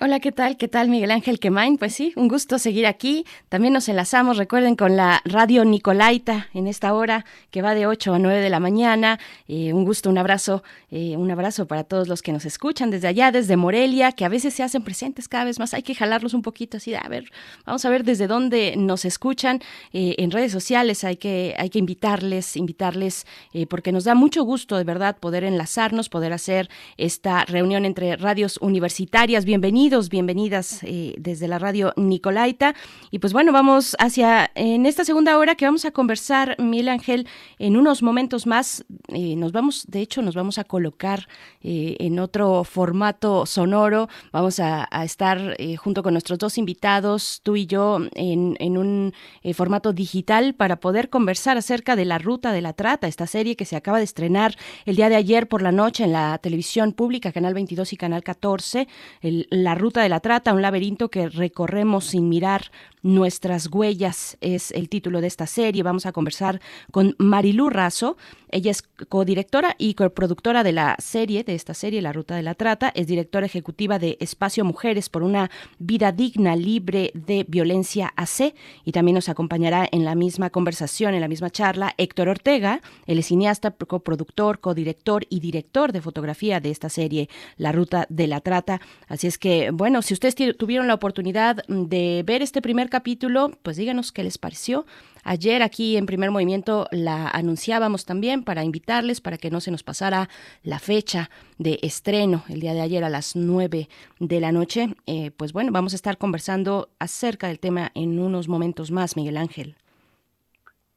[0.00, 0.56] Hola, ¿qué tal?
[0.56, 1.78] ¿Qué tal, Miguel Ángel Quemain?
[1.78, 3.24] Pues sí, un gusto seguir aquí.
[3.48, 8.12] También nos enlazamos, recuerden, con la radio Nicolaita en esta hora que va de 8
[8.14, 9.20] a 9 de la mañana.
[9.46, 13.06] Eh, un gusto, un abrazo, eh, un abrazo para todos los que nos escuchan desde
[13.06, 15.74] allá, desde Morelia, que a veces se hacen presentes cada vez más.
[15.74, 17.30] Hay que jalarlos un poquito así de, a ver,
[17.64, 19.60] vamos a ver desde dónde nos escuchan.
[19.92, 23.26] Eh, en redes sociales hay que, hay que invitarles, invitarles,
[23.70, 28.58] porque nos da mucho gusto, de verdad, poder enlazarnos, poder hacer esta reunión entre radios
[28.60, 29.44] universitarias.
[29.44, 32.74] Bienvenidos bienvenidos, bienvenidas eh, desde la radio Nicolaita.
[33.10, 37.28] Y pues bueno, vamos hacia en esta segunda hora que vamos a conversar, Miguel Ángel,
[37.58, 38.86] en unos momentos más.
[39.08, 41.28] Eh, nos vamos, de hecho, nos vamos a colocar
[41.60, 44.08] eh, en otro formato sonoro.
[44.32, 49.12] Vamos a, estar junto con nuestros dos invitados, tú y yo, en, en un
[49.52, 53.66] formato digital para poder conversar acerca de la ruta de la trata, esta serie que
[53.66, 54.56] se acaba de estrenar
[54.86, 58.22] el día de ayer por la noche en la televisión pública, Canal 22 y Canal
[58.22, 58.88] 14.
[59.20, 62.70] El, la ruta de la trata, un laberinto que recorremos sin mirar
[63.04, 65.82] Nuestras huellas es el título de esta serie.
[65.82, 68.16] Vamos a conversar con Marilú Razo.
[68.54, 72.54] Ella es codirectora y coproductora de la serie, de esta serie, La Ruta de la
[72.54, 72.92] Trata.
[72.94, 75.50] Es directora ejecutiva de Espacio Mujeres por una
[75.80, 78.54] vida digna, libre de violencia AC.
[78.84, 82.80] Y también nos acompañará en la misma conversación, en la misma charla, Héctor Ortega.
[83.06, 88.28] Él es cineasta, coproductor, codirector y director de fotografía de esta serie, La Ruta de
[88.28, 88.80] la Trata.
[89.08, 93.76] Así es que, bueno, si ustedes tuvieron la oportunidad de ver este primer capítulo, pues
[93.76, 94.86] díganos qué les pareció.
[95.24, 99.82] Ayer aquí en primer movimiento la anunciábamos también para invitarles, para que no se nos
[99.82, 100.28] pasara
[100.62, 103.88] la fecha de estreno el día de ayer a las 9
[104.20, 104.88] de la noche.
[105.06, 109.38] Eh, pues bueno, vamos a estar conversando acerca del tema en unos momentos más, Miguel
[109.38, 109.76] Ángel.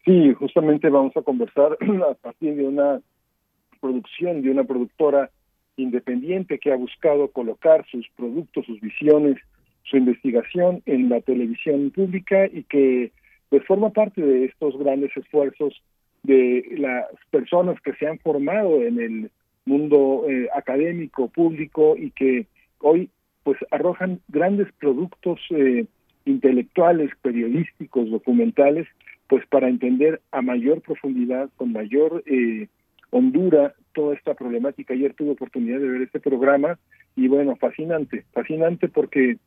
[0.04, 1.78] Sí, justamente vamos a conversar
[2.10, 3.02] a partir de una
[3.80, 5.32] producción, de una productora
[5.78, 9.38] independiente que ha buscado colocar sus productos, sus visiones,
[9.84, 13.12] su investigación en la televisión pública y que
[13.50, 15.82] pues forma parte de estos grandes esfuerzos
[16.24, 19.32] de las personas que se han formado en el
[19.66, 22.48] mundo eh, académico público y que
[22.80, 23.10] hoy
[23.44, 25.86] pues arrojan grandes productos eh,
[26.26, 28.88] intelectuales, periodísticos, documentales,
[29.28, 32.68] pues para entender a mayor profundidad, con mayor eh,
[33.10, 34.94] hondura toda esta problemática.
[34.94, 36.78] Ayer tuve oportunidad de ver este programa
[37.16, 39.38] y bueno, fascinante, fascinante porque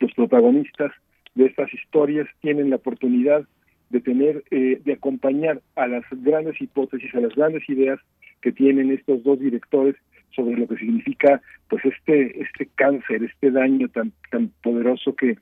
[0.00, 0.92] los protagonistas
[1.34, 3.44] de estas historias tienen la oportunidad
[3.90, 7.98] de tener, eh, de acompañar a las grandes hipótesis, a las grandes ideas
[8.40, 9.96] que tienen estos dos directores
[10.30, 15.36] sobre lo que significa pues este este cáncer, este daño tan tan poderoso que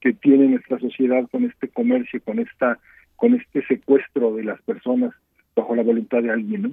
[0.00, 2.78] que tiene nuestra sociedad con este comercio, con esta
[3.16, 5.12] con este secuestro de las personas
[5.54, 6.72] bajo la voluntad de alguien, ¿no?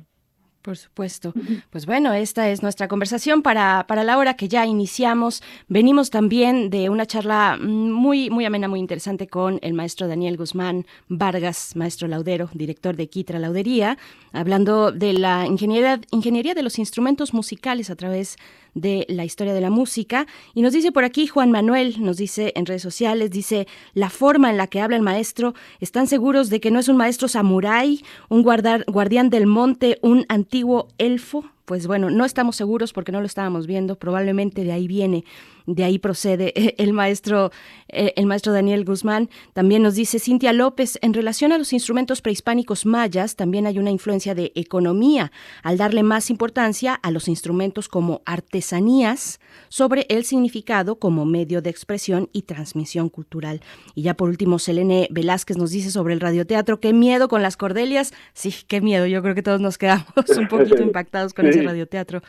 [0.61, 1.33] Por supuesto.
[1.69, 5.41] Pues bueno, esta es nuestra conversación para, para la hora que ya iniciamos.
[5.69, 10.85] Venimos también de una charla muy, muy amena, muy interesante con el maestro Daniel Guzmán
[11.07, 13.97] Vargas, maestro laudero, director de Quitra Laudería,
[14.33, 18.37] hablando de la ingeniería, ingeniería de los instrumentos musicales a través de
[18.81, 20.27] la historia de la música.
[20.53, 24.49] Y nos dice por aquí Juan Manuel, nos dice en redes sociales, dice, la forma
[24.49, 28.03] en la que habla el maestro, ¿están seguros de que no es un maestro samurái,
[28.29, 31.45] un guardián del monte, un antiguo elfo?
[31.67, 35.25] Pues bueno, no estamos seguros porque no lo estábamos viendo, probablemente de ahí viene,
[35.65, 37.51] de ahí procede el maestro,
[37.89, 39.29] eh, el maestro Daniel Guzmán.
[39.51, 43.91] También nos dice Cintia López, en relación a los instrumentos prehispánicos mayas, también hay una
[43.91, 50.99] influencia de economía, al darle más importancia a los instrumentos como artesanías sobre el significado
[50.99, 53.59] como medio de expresión y transmisión cultural.
[53.93, 57.57] Y ya por último, Selene Velázquez nos dice sobre el radioteatro, qué miedo con las
[57.57, 58.13] cordelias.
[58.31, 60.07] Sí, qué miedo, yo creo que todos nos quedamos
[60.37, 61.65] un poquito impactados con sí.
[61.65, 62.21] radioteatro.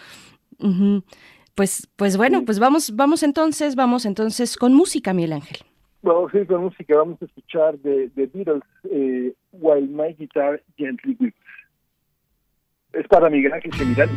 [0.59, 1.01] Uh.
[1.55, 5.59] Pues, pues bueno, pues vamos, vamos entonces, vamos entonces con música, Miguel Ángel.
[6.03, 11.17] Vamos a con música, vamos a escuchar de, de Beatles, eh, While My Guitar Gently
[11.19, 11.37] Weeps.
[12.93, 14.13] Es para Miguel Ángel Semirani.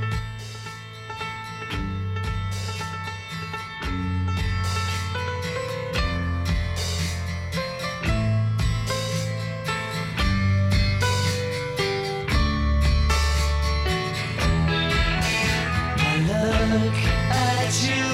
[17.71, 18.10] that you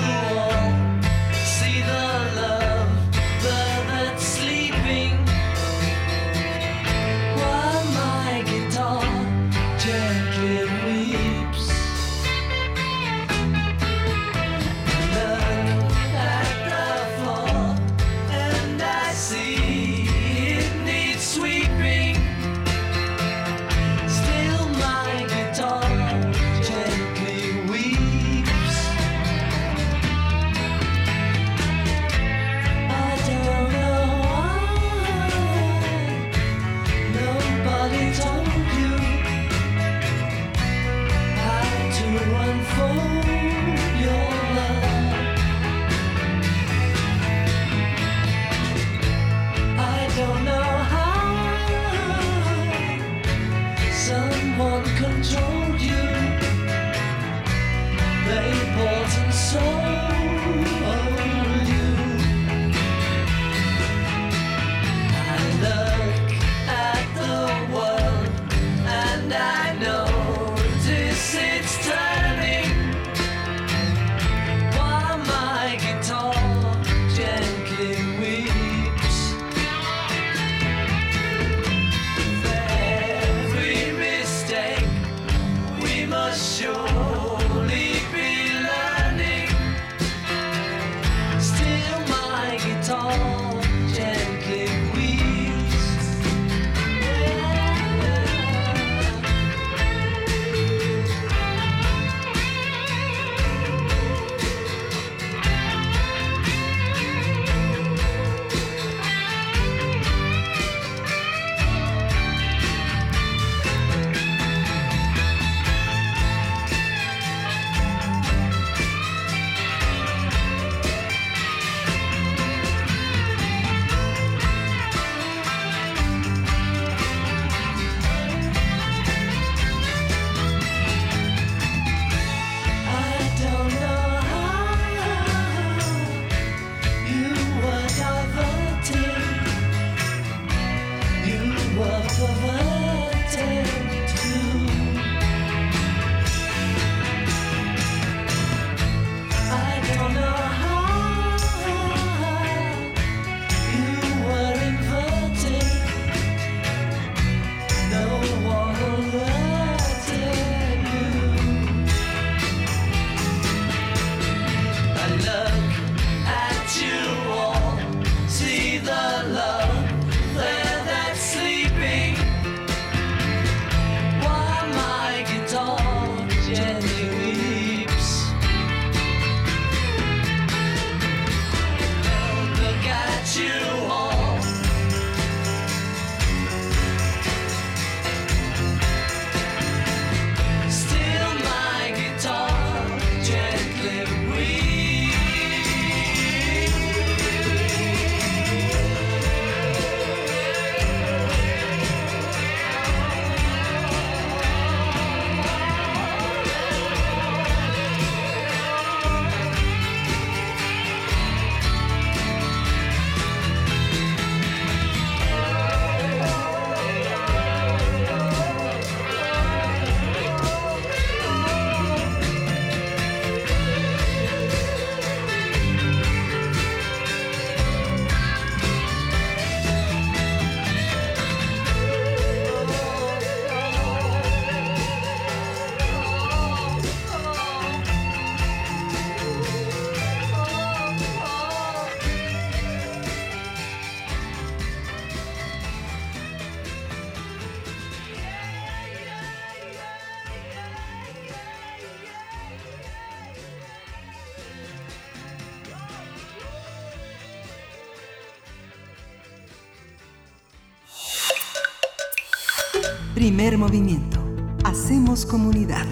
[263.38, 264.18] Primer movimiento.
[264.65, 265.85] Hacemos comunidad.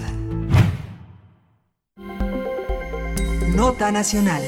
[3.54, 4.42] Nota nacional.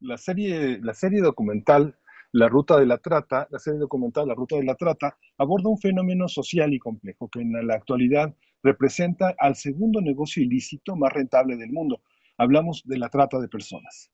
[0.00, 1.98] La serie, la serie documental
[2.32, 5.78] La Ruta de la Trata, la serie documental La Ruta de la Trata, aborda un
[5.78, 11.58] fenómeno social y complejo que en la actualidad representa al segundo negocio ilícito más rentable
[11.58, 12.00] del mundo.
[12.38, 14.10] Hablamos de la trata de personas.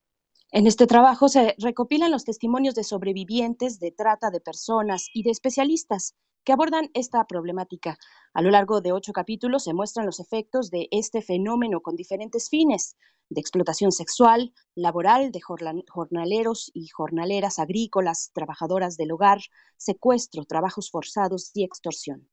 [0.52, 5.30] En este trabajo se recopilan los testimonios de sobrevivientes de trata de personas y de
[5.30, 7.98] especialistas que abordan esta problemática.
[8.34, 12.48] A lo largo de ocho capítulos se muestran los efectos de este fenómeno con diferentes
[12.48, 12.96] fines,
[13.28, 19.38] de explotación sexual, laboral, de jornaleros y jornaleras agrícolas, trabajadoras del hogar,
[19.76, 22.28] secuestro, trabajos forzados y extorsión.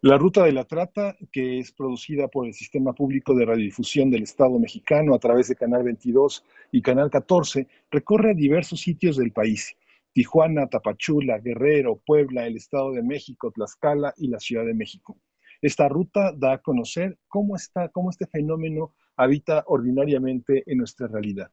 [0.00, 4.22] La Ruta de la Trata, que es producida por el Sistema Público de Radiodifusión del
[4.22, 9.76] Estado mexicano a través de Canal 22 y Canal 14, recorre diversos sitios del país.
[10.12, 15.18] Tijuana, Tapachula, Guerrero, Puebla, el Estado de México, Tlaxcala y la Ciudad de México.
[15.60, 21.50] Esta ruta da a conocer cómo, está, cómo este fenómeno habita ordinariamente en nuestra realidad.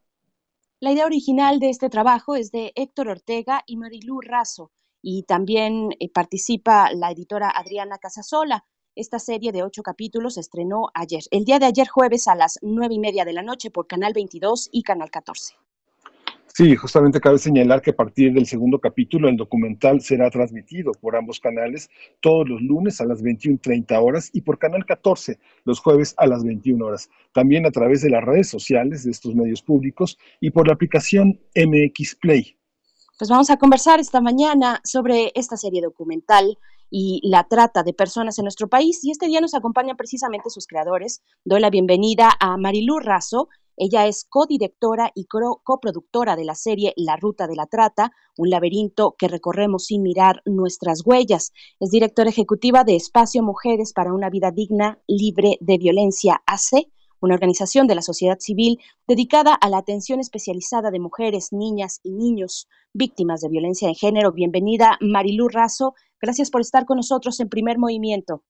[0.80, 4.72] La idea original de este trabajo es de Héctor Ortega y Marilú Razo,
[5.07, 8.65] y también eh, participa la editora Adriana Casasola.
[8.95, 12.57] Esta serie de ocho capítulos se estrenó ayer, el día de ayer jueves a las
[12.64, 15.53] nueve y media de la noche por Canal 22 y Canal 14.
[16.48, 21.15] Sí, justamente cabe señalar que a partir del segundo capítulo el documental será transmitido por
[21.15, 21.88] ambos canales
[22.19, 26.44] todos los lunes a las 21.30 horas y por Canal 14 los jueves a las
[26.44, 27.11] 21 horas.
[27.32, 31.40] También a través de las redes sociales de estos medios públicos y por la aplicación
[31.53, 32.57] MX Play.
[33.17, 36.57] Pues vamos a conversar esta mañana sobre esta serie documental
[36.89, 39.05] y la trata de personas en nuestro país.
[39.05, 41.21] Y este día nos acompañan precisamente sus creadores.
[41.45, 43.47] Doy la bienvenida a Marilú Razo.
[43.77, 49.15] Ella es codirectora y coproductora de la serie La Ruta de la Trata, un laberinto
[49.17, 51.53] que recorremos sin mirar nuestras huellas.
[51.79, 56.89] Es directora ejecutiva de Espacio Mujeres para una Vida Digna, Libre de Violencia AC
[57.26, 62.11] una organización de la sociedad civil dedicada a la atención especializada de mujeres, niñas y
[62.11, 64.31] niños víctimas de violencia de género.
[64.31, 65.95] Bienvenida, Marilú Razo.
[66.22, 68.43] Gracias por estar con nosotros en primer movimiento.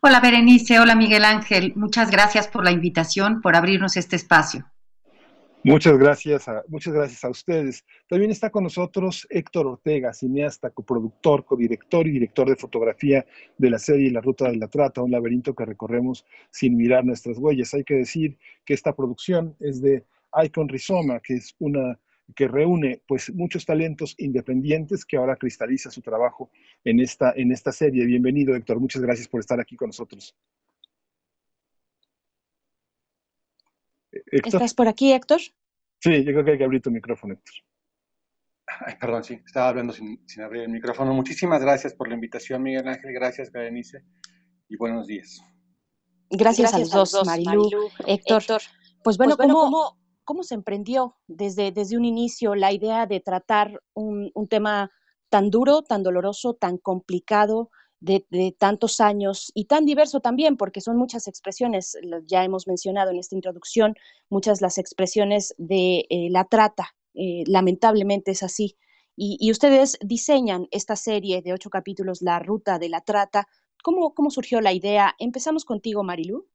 [0.00, 0.80] Hola, Berenice.
[0.80, 1.72] Hola, Miguel Ángel.
[1.76, 4.66] Muchas gracias por la invitación, por abrirnos este espacio.
[5.64, 7.84] Muchas gracias, a, muchas gracias a ustedes.
[8.08, 13.24] También está con nosotros Héctor Ortega, cineasta, coproductor, codirector y director de fotografía
[13.58, 17.38] de la serie La Ruta de la Trata, un laberinto que recorremos sin mirar nuestras
[17.38, 17.72] huellas.
[17.74, 20.04] Hay que decir que esta producción es de
[20.44, 21.96] Icon Rizoma, que es una
[22.34, 26.50] que reúne pues muchos talentos independientes que ahora cristaliza su trabajo
[26.82, 28.04] en esta, en esta serie.
[28.04, 28.80] Bienvenido, Héctor.
[28.80, 30.34] Muchas gracias por estar aquí con nosotros.
[34.12, 35.40] ¿Estás por aquí, Héctor?
[36.00, 37.54] Sí, yo creo que hay que abrir tu micrófono, Héctor.
[38.86, 41.12] Ay, perdón, sí, estaba hablando sin, abrir el micrófono.
[41.14, 43.12] Muchísimas gracias por la invitación, Miguel Ángel.
[43.12, 44.04] Gracias, Berenice.
[44.68, 45.42] Y buenos días.
[46.30, 47.68] Gracias, a los dos, Marilu,
[48.06, 48.42] Héctor.
[49.04, 53.82] Pues bueno, pues ¿cómo, ¿cómo, se emprendió desde, desde un inicio la idea de tratar
[53.94, 54.90] un, un tema
[55.28, 57.70] tan duro, tan doloroso, tan complicado,
[58.02, 61.96] de, tantos años y tan diverso también, porque son muchas expresiones,
[62.26, 63.94] ya hemos mencionado en esta introducción,
[64.28, 68.76] muchas las expresiones de eh, la trata, eh, lamentablemente es así.
[69.14, 73.46] Y, ustedes diseñan esta serie de ocho capítulos, La Ruta de la Trata.
[73.82, 75.14] ¿Cómo, cómo surgió la idea?
[75.18, 76.48] Empezamos contigo, Marilu.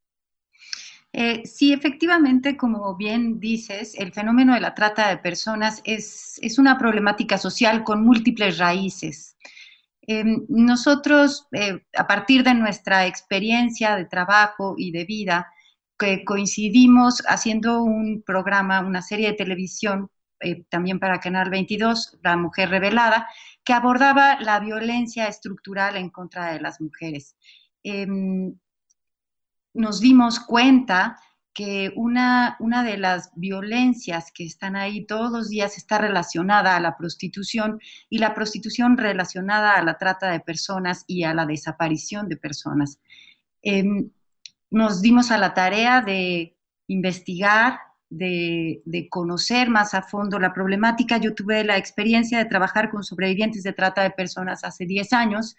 [1.14, 6.58] Eh, sí, efectivamente, como bien dices, el fenómeno de la trata de personas es, es
[6.58, 9.38] una problemática social con múltiples raíces.
[10.08, 15.52] Em, nosotros, eh, a partir de nuestra experiencia de trabajo y de vida,
[16.26, 20.10] coincidimos haciendo un programa, una serie de televisión,
[20.40, 23.28] eh, también para Canal 22, La Mujer Revelada,
[23.66, 27.36] que abordaba la violencia estructural en contra de las mujeres.
[27.84, 28.56] Em,
[29.74, 31.20] nos dimos cuenta
[31.58, 36.80] que una, una de las violencias que están ahí todos los días está relacionada a
[36.80, 37.80] la prostitución
[38.12, 43.00] y la prostitución relacionada a la trata de personas y a la desaparición de personas.
[43.64, 44.12] Em,
[44.70, 46.56] nos dimos a la tarea de
[46.86, 47.80] investigar,
[48.12, 51.18] de, de, conocer más a fondo la problemática.
[51.18, 55.56] Yo tuve la experiencia de trabajar con sobrevivientes de trata de personas hace 10 años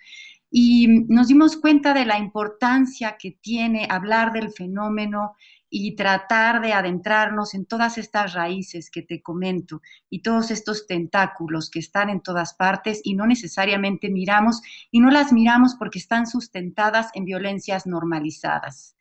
[0.48, 5.34] y nos dimos cuenta de la importancia que tiene hablar del fenómeno
[5.70, 11.70] y tratar de adentrarnos en todas estas raíces que te comento y todos estos tentáculos
[11.70, 16.27] que están en todas partes y no necesariamente miramos y no las miramos porque están
[16.27, 18.97] sustentadas en violencias normalizadas.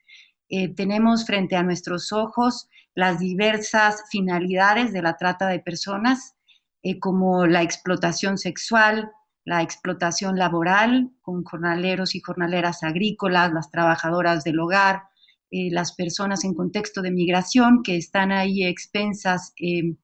[0.50, 6.36] Eh, tenemos frente a nuestros ojos las diversas finalidades de la trata de personas,
[6.82, 9.12] eh, como la explotación sexual,
[9.44, 15.04] la explotación laboral con jornaleros y jornaleras agrícolas, las trabajadoras del hogar,
[15.50, 19.94] eh, las personas en contexto de migración que están ahí expensas eh,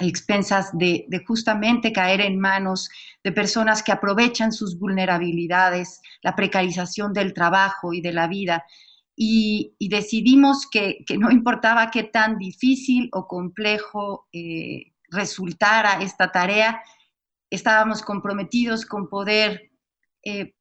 [0.00, 2.88] expensas de, justamente caer en manos
[3.22, 8.64] de personas que aprovechan sus vulnerabilidades, la precarización del trabajo y de la vida.
[9.14, 16.82] Y, decidimos que, no importaba qué tan difícil o complejo eh, resultara esta tarea,
[17.48, 19.70] estábamos comprometidos con poder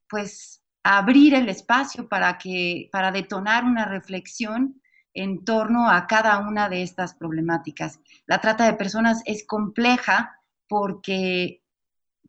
[0.08, 4.80] pues abrir el espacio para que para detonar una reflexión
[5.16, 8.00] en torno a cada una de estas problemáticas.
[8.28, 11.64] La trata de personas es compleja porque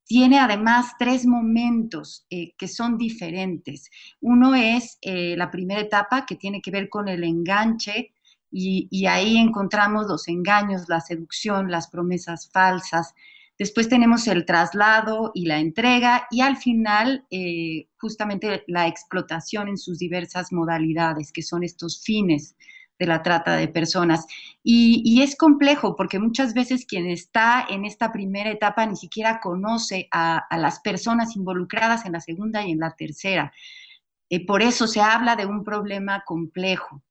[0.07, 3.91] tiene además tres momentos eh, que son diferentes.
[4.23, 8.15] Uno es eh, la primera etapa que tiene que ver con el enganche
[8.51, 13.13] y, y, ahí encontramos los engaños, la seducción, las promesas falsas,
[13.59, 19.79] Después tenemos el traslado y la entrega y al final eh, justamente la explotación en
[19.79, 22.55] sus diversas modalidades, que son estos fines
[22.99, 24.27] de la trata de personas.
[24.63, 30.09] Y, es complejo porque muchas veces quien está en esta primera etapa ni siquiera conoce
[30.11, 33.53] a, las personas involucradas en la segunda y en la tercera.
[34.29, 37.03] Eh, por eso se habla de un problema complejo.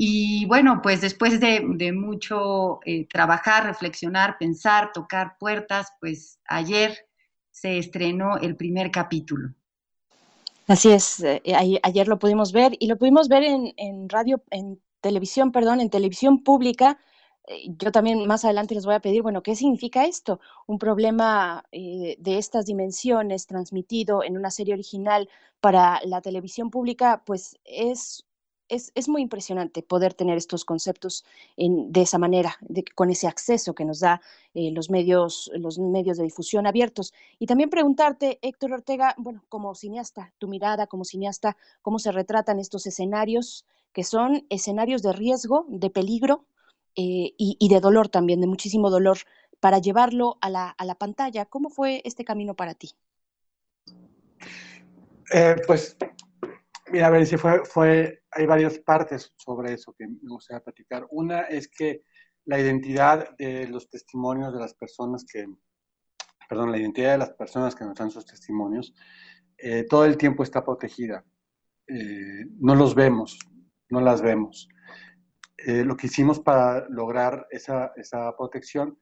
[0.00, 7.08] Y bueno, pues después de, mucho eh, trabajar, reflexionar, pensar, tocar puertas, pues ayer
[7.50, 9.54] se estrenó el primer capítulo.
[10.68, 11.42] Así es, eh,
[11.82, 16.44] ayer lo pudimos ver y lo pudimos ver en, radio, en televisión, perdón, en televisión
[16.44, 17.00] pública.
[17.48, 20.38] Eh, yo también más adelante les voy a pedir, bueno, ¿qué significa esto?
[20.68, 25.28] Un problema de estas dimensiones transmitido en una serie original
[25.60, 28.27] para la televisión pública, pues es
[28.68, 31.24] es, muy impresionante poder tener estos conceptos
[31.56, 32.56] de esa manera,
[32.94, 34.20] con ese acceso que nos da
[34.54, 37.12] eh, los, medios, los medios de difusión abiertos.
[37.38, 42.58] Y también preguntarte, Héctor Ortega, bueno, como cineasta, tu mirada como cineasta, cómo se retratan
[42.58, 46.44] estos escenarios que son escenarios de riesgo, de peligro
[46.94, 49.18] eh, y, de dolor también, de muchísimo dolor,
[49.60, 51.46] para llevarlo a la, a la pantalla.
[51.46, 52.92] ¿Cómo fue este camino para ti?
[55.32, 55.96] Eh, pues
[56.90, 61.06] Mira, a ver, si fue, fue, hay varias partes sobre eso que me gustaría platicar.
[61.10, 62.02] Una es que
[62.44, 65.46] la identidad de los testimonios de las personas que,
[66.48, 68.94] perdón, la identidad de las personas que nos dan sus testimonios,
[69.56, 71.24] eh, todo el tiempo está protegida.
[71.86, 73.38] Eh, no los vemos,
[73.90, 74.68] no las vemos.
[75.56, 78.98] Eh, lo que hicimos para lograr esa, esa protección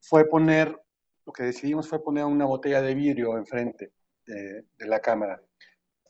[0.00, 0.80] fue poner,
[1.26, 3.92] lo que decidimos fue poner una botella de vidrio enfrente
[4.24, 5.42] de, de la cámara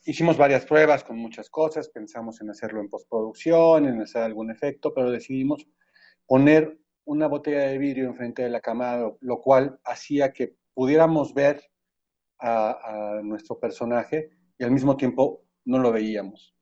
[0.05, 4.93] hicimos varias pruebas con muchas cosas, pensamos en hacerlo en postproducción, en hacer algún efecto,
[4.95, 5.67] pero decidimos
[6.27, 11.63] poner una botella de vidrio enfrente de la cámara, lo cual hacía que pudiéramos ver
[12.39, 16.55] a, nuestro personaje y al mismo tiempo no lo veíamos.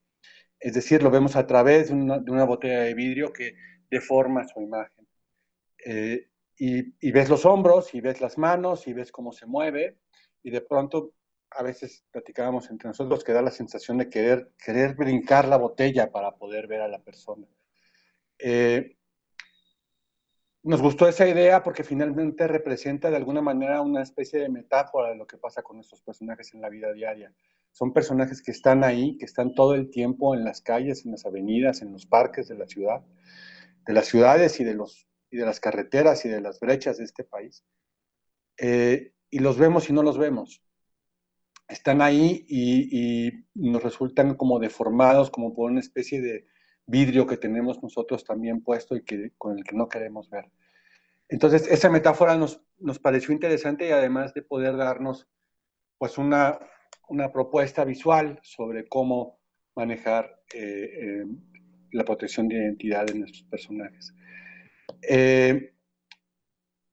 [0.59, 3.55] Es decir, lo vemos a través de una, botella de vidrio que
[3.91, 5.07] deforma su imagen.
[5.85, 9.99] Eh, y, ves los hombros, y ves las manos, y ves cómo se mueve,
[10.43, 11.13] y de pronto
[11.51, 16.11] a veces platicábamos entre nosotros que da la sensación de querer, querer brincar la botella
[16.11, 17.47] para poder ver a la persona.
[18.39, 18.97] Eh,
[20.63, 25.17] nos gustó esa idea porque finalmente representa de alguna manera una especie de metáfora de
[25.17, 27.33] lo que pasa con estos personajes en la vida diaria.
[27.71, 31.25] Son personajes que están ahí, que están todo el tiempo en las calles, en las
[31.25, 33.05] avenidas, en los parques de la ciudad,
[33.87, 37.05] de las ciudades y de, los, y de las carreteras y de las brechas de
[37.05, 37.65] este país.
[38.59, 40.66] Eh, y los vemos y no los vemos
[41.69, 46.47] están ahí y, nos resultan como deformados, como por una especie de
[46.87, 50.51] vidrio que tenemos nosotros también puesto y que, con el que no queremos ver.
[51.29, 55.27] Entonces, esa metáfora nos, nos pareció interesante y además de poder darnos
[55.99, 56.59] pues una,
[57.09, 59.41] una propuesta visual sobre cómo
[59.75, 61.25] manejar eh, eh,
[61.93, 64.15] la protección de identidad de nuestros personajes.
[65.03, 65.73] Eh,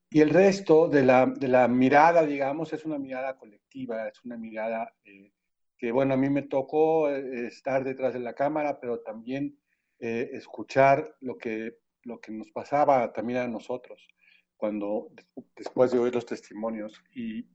[0.09, 4.37] y el resto de la, de la, mirada, digamos, es una mirada colectiva, es una
[4.37, 5.31] mirada eh,
[5.77, 9.57] que, bueno, a mí me tocó eh, estar detrás de la cámara, pero también
[9.99, 14.07] eh, escuchar lo que, lo que nos pasaba también a nosotros,
[14.55, 15.09] cuando,
[15.55, 17.01] después de oír los testimonios.
[17.13, 17.47] Y,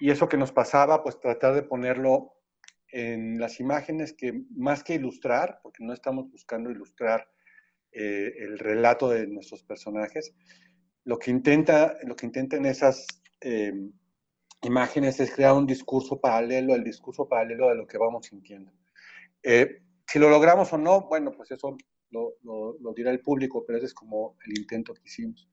[0.00, 2.34] y eso que nos pasaba, pues tratar de ponerlo
[2.88, 7.28] en las imágenes que, más que ilustrar, porque no estamos buscando ilustrar
[7.94, 10.34] el relato de nuestros personajes,
[11.04, 13.06] lo que intenta, lo que intentan esas
[13.40, 13.92] em,
[14.62, 18.72] imágenes es crear un discurso paralelo, el discurso paralelo de lo que vamos sintiendo.
[19.42, 21.76] Eh, si lo logramos o no, bueno, pues eso
[22.10, 25.48] lo, dirá el público, pero ese es como el intento que hicimos.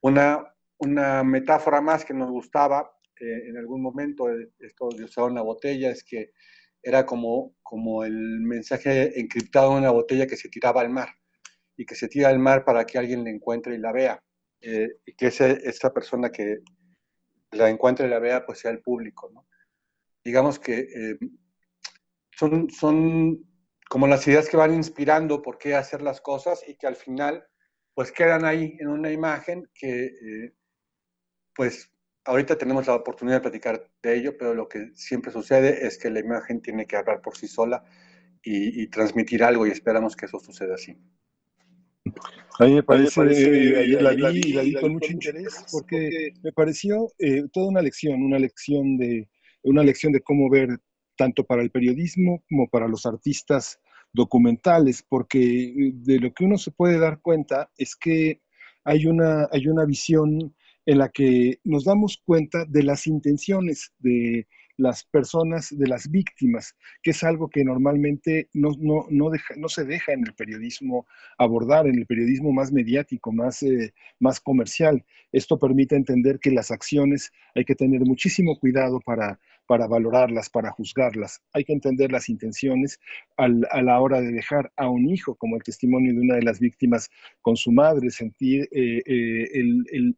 [0.00, 4.26] Una, una metáfora más que nos gustaba eh, en algún momento,
[4.58, 6.32] esto de usar una botella, es que
[6.82, 11.08] era como, como el mensaje encriptado en una botella que se tiraba al mar
[11.76, 14.22] y que se tira al mar para que alguien la encuentre y la vea.
[14.60, 16.58] eh, y que esa persona que
[17.52, 19.46] la encuentre y la vea, pues sea el público, ¿no?
[20.24, 21.18] Digamos que eh,
[22.36, 23.44] son, son
[23.88, 27.46] como las ideas que van inspirando por qué hacer las cosas y que al final,
[27.94, 30.54] pues quedan ahí en una imagen que, eh,
[31.54, 31.90] pues
[32.24, 36.10] ahorita tenemos la oportunidad de platicar de ello, pero lo que siempre sucede es que
[36.10, 37.84] la imagen tiene que hablar por sí sola
[38.42, 40.96] y, y transmitir algo y esperamos que eso suceda así.
[42.58, 46.32] A mí me parece, eh, ayer la vi y la vi con mucho interés porque
[46.42, 49.28] me pareció eh, toda una lección, una lección de
[49.62, 50.68] una lección de cómo ver
[51.16, 53.78] tanto para el periodismo como para los artistas
[54.12, 58.42] documentales, porque eh, de lo que uno se puede dar cuenta es que
[58.84, 64.46] hay una, hay una visión en la que nos damos cuenta de las intenciones de,
[64.82, 69.68] las personas, de las víctimas, que es algo que normalmente no, no, no, deja, no
[69.68, 71.06] se deja en el periodismo
[71.38, 75.04] abordar, en el periodismo más mediático, más, eh, más comercial.
[75.30, 79.38] Esto permite entender que las acciones hay que tener muchísimo cuidado para,
[79.72, 81.40] para valorarlas, para juzgarlas.
[81.54, 83.00] Hay que entender las intenciones
[83.38, 83.48] a
[83.80, 87.08] la hora de dejar a un hijo, como el testimonio de una de las víctimas
[87.40, 89.48] con su madre, sentir eh, eh,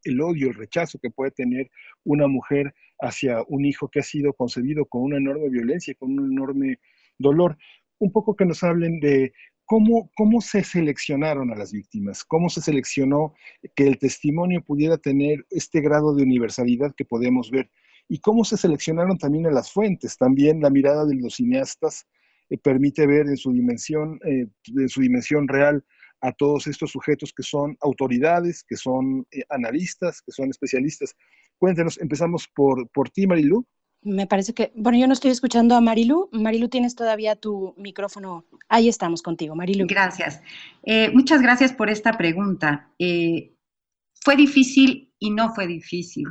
[0.03, 1.71] el odio, el rechazo que puede tener
[2.03, 6.33] una mujer hacia un hijo que ha sido concebido con una enorme violencia, con un
[6.33, 6.81] enorme
[7.17, 7.57] dolor.
[8.01, 9.35] Un poco que nos hablen de
[9.67, 13.35] cómo, cómo se seleccionaron a las víctimas, cómo se seleccionó
[13.77, 17.71] que el testimonio pudiera tener este grado de universalidad que podemos ver
[18.09, 20.17] y cómo se seleccionaron también a las fuentes.
[20.17, 22.07] También la mirada de los cineastas
[22.51, 25.85] eh, permite ver en su dimensión, eh, en su dimensión real
[26.21, 31.15] a todos estos sujetos que son autoridades, que son eh, analistas, que son especialistas.
[31.59, 33.67] Cuéntenos, empezamos por, por ti, Marilu.
[34.05, 36.29] Me parece que, bueno, yo no estoy escuchando a Marilu.
[36.33, 38.45] Marilu, tienes todavía tu micrófono.
[38.69, 39.87] Ahí estamos contigo, Marilu.
[39.87, 40.43] Gracias.
[40.83, 42.91] Eh, muchas gracias por esta pregunta.
[42.99, 43.55] Eh,
[44.23, 46.25] fue difícil y no fue difícil.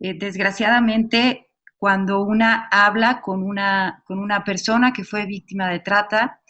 [0.00, 6.40] Eh, desgraciadamente, cuando una habla con una, con una persona que fue víctima de trata,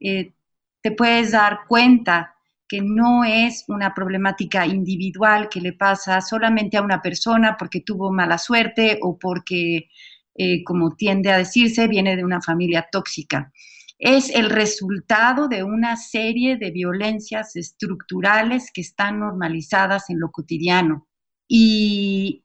[0.00, 2.34] te puedes dar cuenta
[2.72, 8.10] que no es una problemática individual que le pasa solamente a una persona porque tuvo
[8.10, 9.90] mala suerte o porque,
[10.34, 13.52] eh, como tiende a decirse, viene de una familia tóxica.
[13.98, 21.06] Es el resultado de una serie de violencias estructurales que están normalizadas en lo cotidiano.
[21.46, 22.41] Y,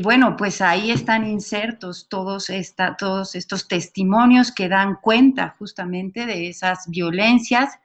[0.00, 6.48] bueno, pues ahí están insertos todos, esta, todos estos testimonios que dan cuenta justamente de
[6.48, 7.80] esas violencias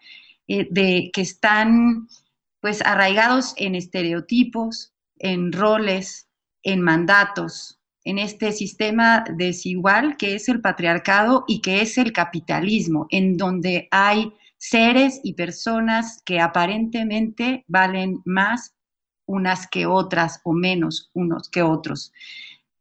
[0.48, 2.08] eh, de, que están
[2.62, 6.28] pues arraigados en estereotipos, en roles,
[6.62, 13.08] en mandatos, en este sistema desigual que es el patriarcado y que es el capitalismo,
[13.10, 18.77] en donde hay seres y personas que aparentemente valen más
[19.28, 22.12] unas que otras o menos unos que otros.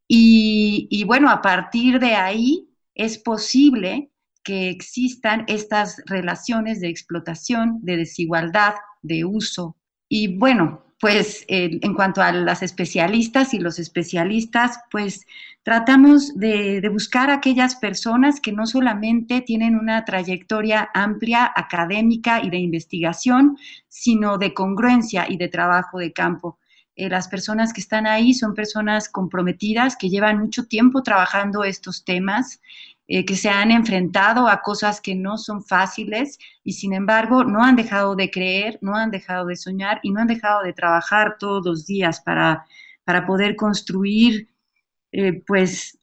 [0.09, 4.11] Y, bueno, a partir de ahí es posible
[4.43, 9.77] que existan estas relaciones de explotación, de desigualdad, de uso.
[10.09, 15.27] Y bueno, pues en cuanto a las especialistas y los especialistas, pues
[15.63, 22.59] tratamos de, buscar aquellas personas que no solamente tienen una trayectoria amplia académica y de
[22.59, 23.59] investigación,
[23.89, 26.59] sino de congruencia y de trabajo de campo.
[26.95, 32.05] Eh, las personas que están ahí son personas comprometidas que llevan mucho tiempo trabajando estos
[32.05, 32.61] temas
[33.09, 37.63] eh, que se han enfrentado a cosas que no son fáciles y sin embargo no
[37.63, 41.37] han dejado de creer, no han dejado de soñar y no han dejado de trabajar
[41.39, 42.67] todos los días para,
[43.05, 44.49] para poder construir,
[45.13, 45.99] eh, pues,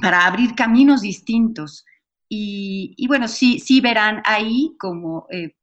[0.00, 1.84] para abrir caminos distintos.
[2.28, 5.56] Y, y, bueno, sí, sí verán ahí como eh,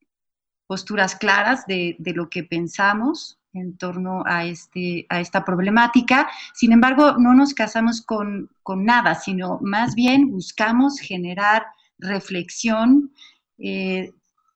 [0.68, 6.30] posturas claras de, de lo que pensamos en torno a, este, a esta problemática.
[6.54, 11.66] Sin embargo, no nos casamos con, con nada, sino más bien buscamos generar
[11.98, 13.12] reflexión,
[13.58, 14.12] eh,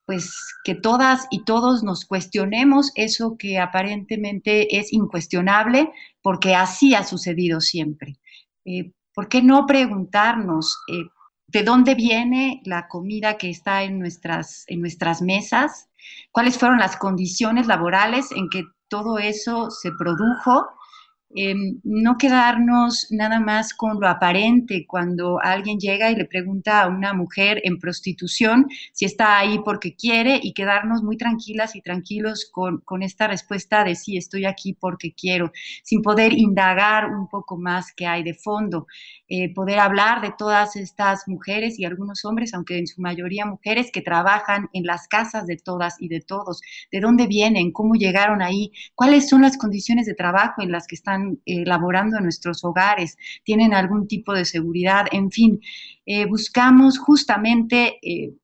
[0.06, 5.90] pues que todas y todos nos cuestionemos eso que aparentemente es incuestionable,
[6.20, 8.16] porque así ha sucedido siempre.
[8.64, 11.04] Eh, ¿Por qué no preguntarnos eh,
[11.46, 15.88] de dónde viene la comida que está en nuestras, en nuestras mesas?
[16.32, 20.66] ¿Cuáles fueron las condiciones laborales en que todo eso se produjo
[21.32, 26.88] Em, no quedarnos nada más con lo aparente cuando alguien llega y le pregunta a
[26.88, 32.50] una mujer en prostitución si está ahí porque quiere y quedarnos muy tranquilas y tranquilos
[32.50, 35.52] con, esta respuesta de sí, estoy aquí porque quiero,
[35.84, 38.88] sin poder indagar un poco más qué hay de fondo,
[39.32, 43.92] eh, poder hablar de todas estas mujeres y algunos hombres, aunque en su mayoría mujeres,
[43.92, 48.42] que trabajan en las casas de todas y de todos, de dónde vienen, cómo llegaron
[48.42, 53.16] ahí, cuáles son las condiciones de trabajo en las que están elaborando en nuestros hogares,
[53.44, 55.60] tienen algún tipo de seguridad, en fin,
[56.06, 58.34] eh, buscamos justamente eh,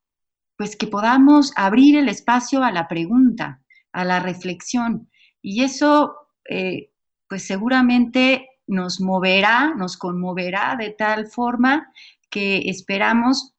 [0.57, 3.61] pues que podamos abrir el espacio a la pregunta,
[3.93, 5.11] a la reflexión.
[5.43, 6.15] Y eso
[6.49, 6.93] eh,
[7.29, 11.93] pues seguramente nos moverá, nos conmoverá de tal forma
[12.31, 13.55] que esperamos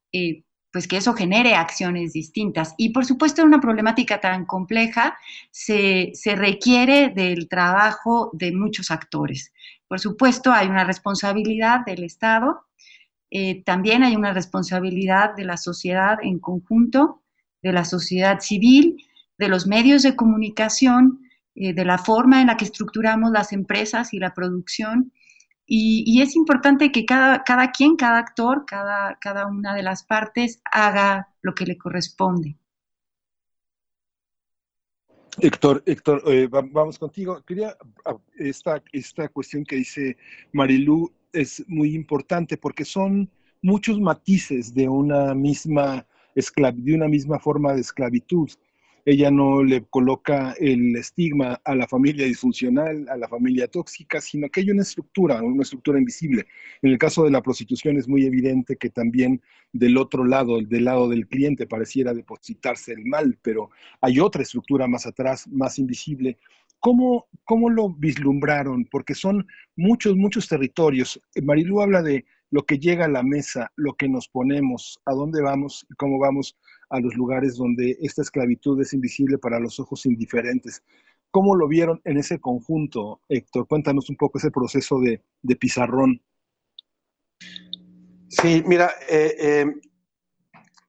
[0.71, 2.75] pues que eso genere acciones distintas.
[2.77, 5.17] Y por supuesto, en una problemática tan compleja
[5.49, 9.51] se, requiere del trabajo de muchos actores.
[9.88, 12.65] Por supuesto, hay una responsabilidad del Estado,
[13.31, 17.23] eh, también hay una responsabilidad de la sociedad en conjunto,
[17.63, 19.03] de la sociedad civil,
[19.39, 21.26] de los medios de comunicación,
[21.59, 25.11] eh, de la forma en la que estructuramos las empresas y la producción
[25.69, 30.61] y, es importante que cada, cada quien, cada actor, cada, cada una de las partes
[30.71, 32.55] haga lo que le corresponde.
[35.39, 37.43] Héctor, Héctor, eh, vamos contigo.
[37.43, 37.75] Quería
[38.05, 40.15] ah, esta, esta cuestión que dice
[40.53, 43.29] Marilú es muy importante porque son
[43.61, 48.47] muchos matices de una misma de una misma forma de esclavitud
[49.07, 54.49] ella no le coloca el estigma a la familia disfuncional, a la familia tóxica, sino
[54.49, 56.45] que hay una estructura, una estructura invisible.
[56.81, 60.84] En el caso de la prostitución es muy evidente que también del otro lado, del
[60.84, 63.69] lado del cliente, pareciera depositarse el mal, pero
[64.01, 66.38] hay otra estructura más atrás, más invisible.
[66.81, 68.84] ¿Cómo, cómo lo vislumbraron?
[68.91, 69.47] Porque son
[69.77, 71.17] muchos, muchos territorios.
[71.41, 75.41] Marilu habla de lo que llega a la mesa, lo que nos ponemos, a dónde
[75.41, 76.57] vamos y cómo vamos
[76.89, 80.84] a los lugares donde esta esclavitud es invisible para los ojos indiferentes.
[81.31, 83.68] ¿Cómo lo vieron en ese conjunto, Héctor?
[83.68, 85.22] Cuéntanos un poco ese proceso de,
[85.55, 86.22] pizarrón.
[88.30, 89.65] Sí, mira, eh, eh,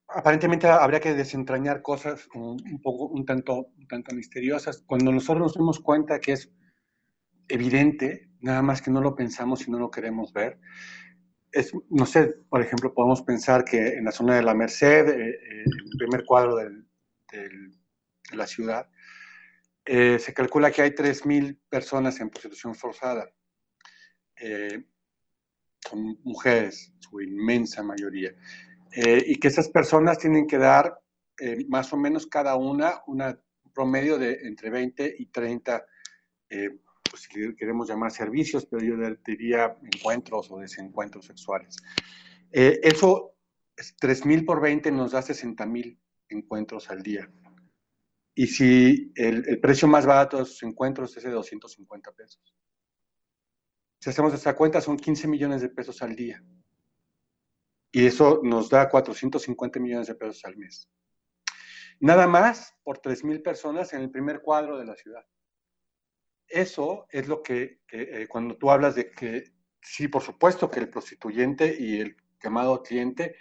[0.08, 4.82] aparentemente habría que desentrañar cosas un, poco, un tanto, un tanto misteriosas.
[4.86, 6.50] Cuando nosotros nos damos cuenta que es
[7.48, 10.60] evidente, nada más que no lo pensamos y no lo queremos ver,
[11.52, 15.30] es, no sé, por ejemplo, podemos pensar que en la zona de la Merced, eh,
[15.30, 16.70] eh, el primer cuadro de
[18.32, 18.88] la ciudad,
[19.84, 23.30] eh, se calcula que hay 3.000 personas en prostitución forzada.
[25.88, 28.34] son mujeres, su inmensa mayoría.
[28.92, 31.00] y que esas personas tienen que dar
[31.68, 33.22] más o menos cada una un
[33.72, 35.84] promedio de entre 20 y 30
[37.18, 41.76] pues, si queremos llamar servicios, pero yo diría encuentros o desencuentros sexuales.
[42.52, 43.34] Eh, eso,
[43.76, 47.30] 3.000 por 20 nos da 60.000 encuentros al día.
[48.34, 52.54] Y si el, precio más barato de esos encuentros es de 250 pesos.
[54.00, 56.42] Si hacemos esta cuenta, son 15 millones de pesos al día.
[57.90, 60.88] Y eso nos da 450 millones de pesos al mes.
[61.98, 65.24] Nada más por 3.000 personas en el primer cuadro de la ciudad
[66.48, 69.52] eso es lo que, eh, cuando tú hablas de que,
[69.82, 73.36] sí, por supuesto que el prostituyente y el quemado cliente,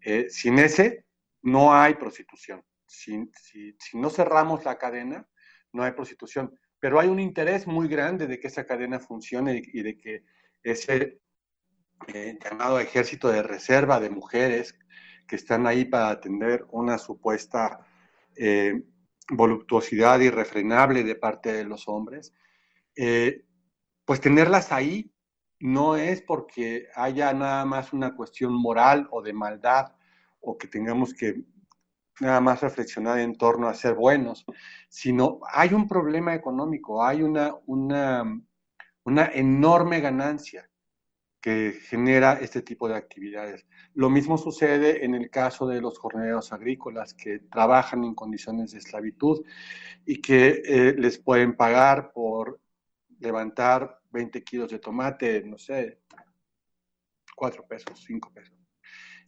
[0.00, 1.04] eh, sin ese
[1.42, 2.64] no hay prostitución.
[2.86, 3.30] Si,
[3.78, 5.28] si, no cerramos la cadena,
[5.72, 6.58] no hay prostitución.
[6.80, 10.24] Pero hay un interés muy grande de que esa cadena funcione y, de que
[10.62, 11.20] ese
[12.08, 14.78] eh, llamado ejército de reserva de mujeres
[15.26, 17.84] que están ahí para atender una supuesta
[19.30, 22.32] voluptuosidad irrefrenable de parte de los hombres,
[23.00, 23.44] eh,
[24.04, 25.12] pues tenerlas ahí
[25.60, 29.92] no es porque haya nada más una cuestión moral o de maldad
[30.40, 31.44] o que tengamos que
[32.20, 34.44] nada más reflexionar en torno a ser buenos,
[34.88, 38.24] sino hay un problema económico, hay una, una,
[39.04, 40.68] una enorme ganancia
[41.40, 43.64] que genera este tipo de actividades.
[43.94, 48.78] Lo mismo sucede en el caso de los jornaleros agrícolas que trabajan en condiciones de
[48.78, 49.44] esclavitud
[50.04, 52.60] y que eh, les pueden pagar por
[53.18, 56.02] levantar 20 kilos de tomate, no sé,
[57.34, 58.56] 4 pesos, 5 pesos.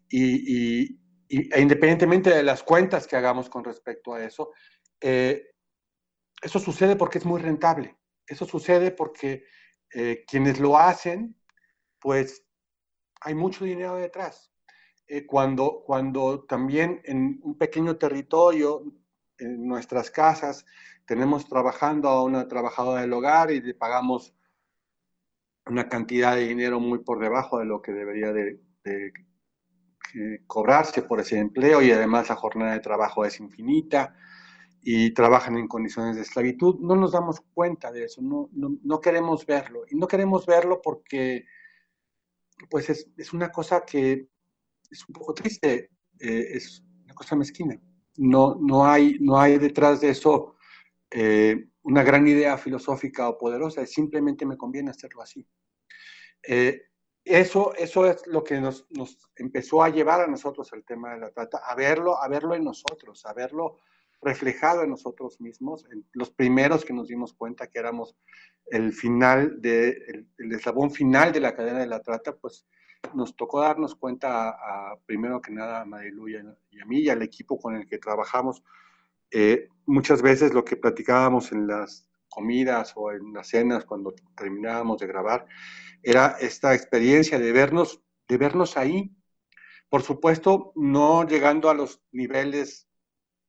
[0.08, 0.98] Y,
[1.28, 4.52] e independientemente de las cuentas que hagamos con respecto a eso,
[5.00, 5.54] eh,
[6.42, 7.96] eso sucede porque es muy rentable.
[8.26, 9.44] Eso sucede porque
[9.94, 11.36] eh, quienes lo hacen,
[12.00, 12.44] pues
[13.20, 14.50] hay mucho dinero detrás.
[15.06, 18.84] Eh, cuando, cuando también en un pequeño territorio,
[19.38, 20.64] en nuestras casas,
[21.10, 24.32] tenemos trabajando a una trabajadora del hogar y le pagamos
[25.66, 28.60] una cantidad de dinero muy por debajo de lo que debería de,
[30.46, 34.14] cobrarse por ese empleo y además la jornada de trabajo es infinita
[34.82, 36.78] y trabajan en condiciones de esclavitud.
[36.78, 39.82] No nos damos cuenta de eso, no, no, queremos verlo.
[39.90, 41.44] Y no queremos verlo porque
[42.70, 44.28] pues es, es una cosa que
[44.88, 47.76] es un poco triste, eh, es una cosa mezquina.
[48.16, 50.54] No, no, hay, no hay detrás de eso
[51.10, 55.46] eh, una gran idea filosófica o poderosa, simplemente me conviene hacerlo así.
[56.42, 56.82] Eh,
[57.24, 58.86] eso, eso es lo que nos,
[59.36, 62.64] empezó a llevar a nosotros el tema de la trata, a verlo, a verlo en
[62.64, 63.78] nosotros, a verlo
[64.22, 68.16] reflejado en nosotros mismos, los primeros que nos dimos cuenta que éramos
[68.66, 72.66] el final de, el, eslabón final de la cadena de la trata, pues
[73.14, 74.56] nos tocó darnos cuenta
[75.06, 78.62] primero que nada a Marilu y a, mí y al equipo con el que trabajamos.
[79.30, 84.98] Eh, muchas veces lo que platicábamos en las comidas o en las cenas cuando terminábamos
[84.98, 85.46] de grabar
[86.02, 89.14] era esta experiencia de vernos, de vernos ahí.
[89.88, 92.88] Por supuesto, no llegando a los niveles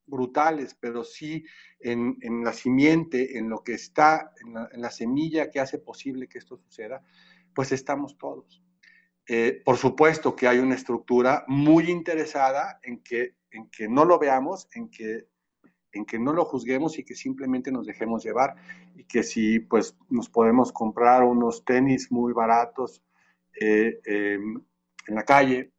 [0.06, 1.46] brutales, pero sí
[1.80, 6.58] en, la simiente, en lo que está, en la, semilla que hace posible que esto
[6.58, 7.02] suceda,
[7.56, 8.62] pues estamos todos.
[9.28, 14.20] Eh, por supuesto que hay una estructura muy interesada en que, en que no lo
[14.20, 15.28] veamos, en que,
[15.94, 18.56] en que no lo juzguemos y que simplemente nos dejemos llevar
[18.96, 23.04] y que si pues nos podemos comprar unos tenis muy baratos
[23.60, 24.62] eh, em,
[25.08, 25.72] en la calle,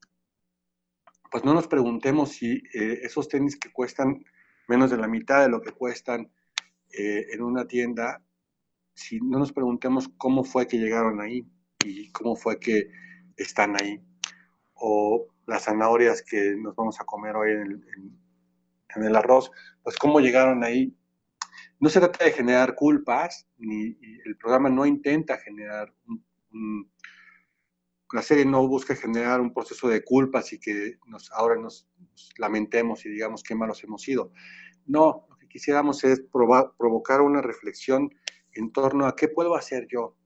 [1.31, 4.25] pues no nos preguntemos si eh, esos tenis que cuestan
[4.69, 6.31] menos de la mitad de lo que cuestan
[6.93, 8.23] eh, en una tienda,
[8.95, 11.47] si no nos preguntemos cómo fue que llegaron ahí
[11.85, 12.91] y cómo fue que
[13.37, 14.01] están ahí.
[14.75, 17.85] O las zanahorias que nos vamos a comer hoy en el,
[19.17, 19.51] arroz,
[19.83, 20.97] pues cómo llegaron ahí.
[21.81, 25.93] No se trata de generar culpas, ni el programa no intenta generar
[26.53, 26.93] un
[28.13, 30.99] la serie no busca generar un proceso de culpas y que
[31.33, 31.89] ahora nos,
[32.37, 34.33] lamentemos y digamos qué malos hemos sido.
[34.87, 38.11] No, lo que quisiéramos es provocar una reflexión
[38.53, 40.17] en torno a qué puedo hacer yo,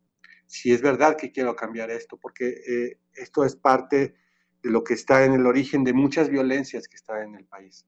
[0.47, 4.17] si es verdad que quiero cambiar esto, porque eh, esto es parte
[4.63, 7.87] de lo que está en el origen de muchas violencias que están en el país.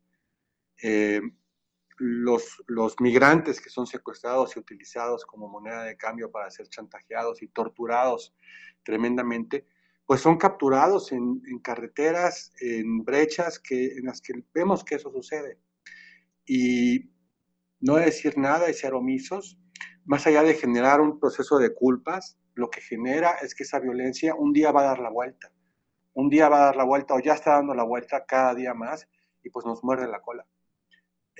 [0.82, 1.20] Eh,
[1.98, 7.42] los, los migrantes que son secuestrados y utilizados como moneda de cambio para ser chantajeados
[7.42, 8.34] y torturados
[8.84, 9.66] tremendamente,
[10.06, 15.58] pues son capturados en, carreteras, en brechas que, en las que vemos que eso sucede.
[16.46, 17.10] Y
[17.80, 19.58] no decir nada y ser omisos,
[20.06, 24.34] más allá de generar un proceso de culpas, lo que genera es que esa violencia
[24.34, 25.52] un día va a dar la vuelta.
[26.14, 28.72] Un día va a dar la vuelta o ya está dando la vuelta cada día
[28.72, 29.06] más
[29.42, 30.46] y pues nos muerde la cola.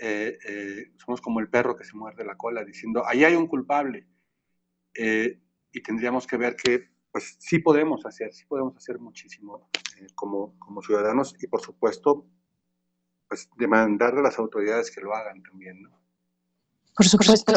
[0.00, 3.46] Eh, eh, somos como el perro que se muerde la cola diciendo, ahí hay un
[3.46, 4.06] culpable.
[4.94, 5.40] Eh,
[5.72, 10.58] y tendríamos que ver que pues sí podemos hacer, sí podemos hacer muchísimo eh, como,
[10.58, 12.26] como ciudadanos y por supuesto,
[13.28, 15.90] pues demandar de las autoridades que lo hagan también, ¿no?
[16.94, 17.52] Por supuesto.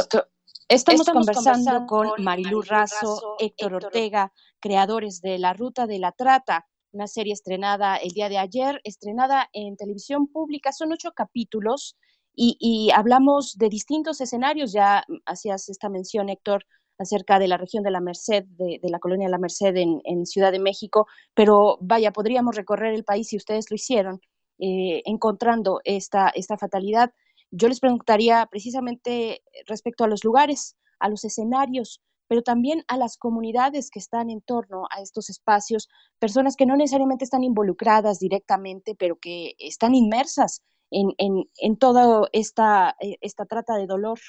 [0.68, 7.08] Estamos, conversando, con Marilu Razo, Héctor Ortega, creadores de La Ruta de la Trata, una
[7.08, 10.72] serie estrenada el día de ayer, estrenada en televisión pública.
[10.72, 11.98] Son ocho capítulos
[12.34, 14.72] y, hablamos de distintos escenarios.
[14.72, 16.66] Ya hacías esta mención, Héctor,
[16.98, 20.52] acerca de la región de la Merced, de, la colonia de la Merced en, Ciudad
[20.52, 24.22] de México, pero vaya, podríamos recorrer el país si ustedes lo hicieron,
[24.60, 27.12] eh, encontrando esta, esta fatalidad.
[27.50, 33.18] Yo les preguntaría precisamente respecto a los lugares, a los escenarios, pero también a las
[33.18, 38.96] comunidades que están en torno a estos espacios, personas que no necesariamente están involucradas directamente,
[38.96, 40.62] pero que están inmersas
[40.92, 44.20] en, en, toda esta, eh, esta trata de dolor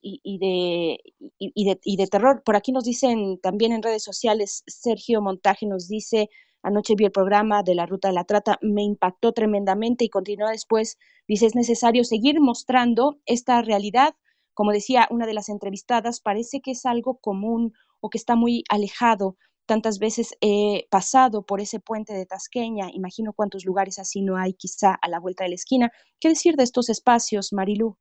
[0.00, 1.00] y, de,
[1.38, 2.42] y, de, terror.
[2.44, 6.30] Por aquí nos dicen también en redes sociales, Sergio Montaje nos dice,
[6.62, 10.52] anoche vi el programa de la ruta de la trata, me impactó tremendamente y continúa
[10.52, 14.14] después, dice, es necesario seguir mostrando esta realidad.
[14.54, 18.62] Como decía una de las entrevistadas, parece que es algo común o que está muy
[18.68, 19.36] alejado.
[19.66, 24.54] Tantas veces he pasado por ese puente de Tasqueña, imagino cuántos lugares así no hay
[24.54, 25.92] quizá a la vuelta de la esquina.
[26.20, 27.96] ¿Qué decir de estos espacios, Marilú?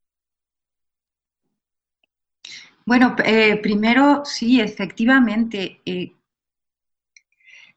[2.85, 6.13] Bueno, eh, primero, sí, efectivamente, eh,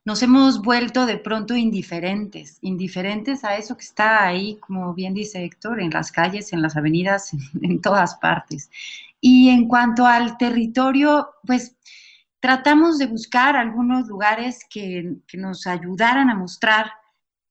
[0.08, 5.44] nos hemos vuelto de pronto indiferentes, indiferentes a eso que está ahí, como bien dice
[5.44, 7.32] Héctor, en las calles, en las avenidas,
[7.62, 8.70] en, todas partes.
[9.20, 11.76] Y en cuanto al territorio, pues
[12.40, 16.92] tratamos de buscar algunos lugares que, nos ayudaran a mostrar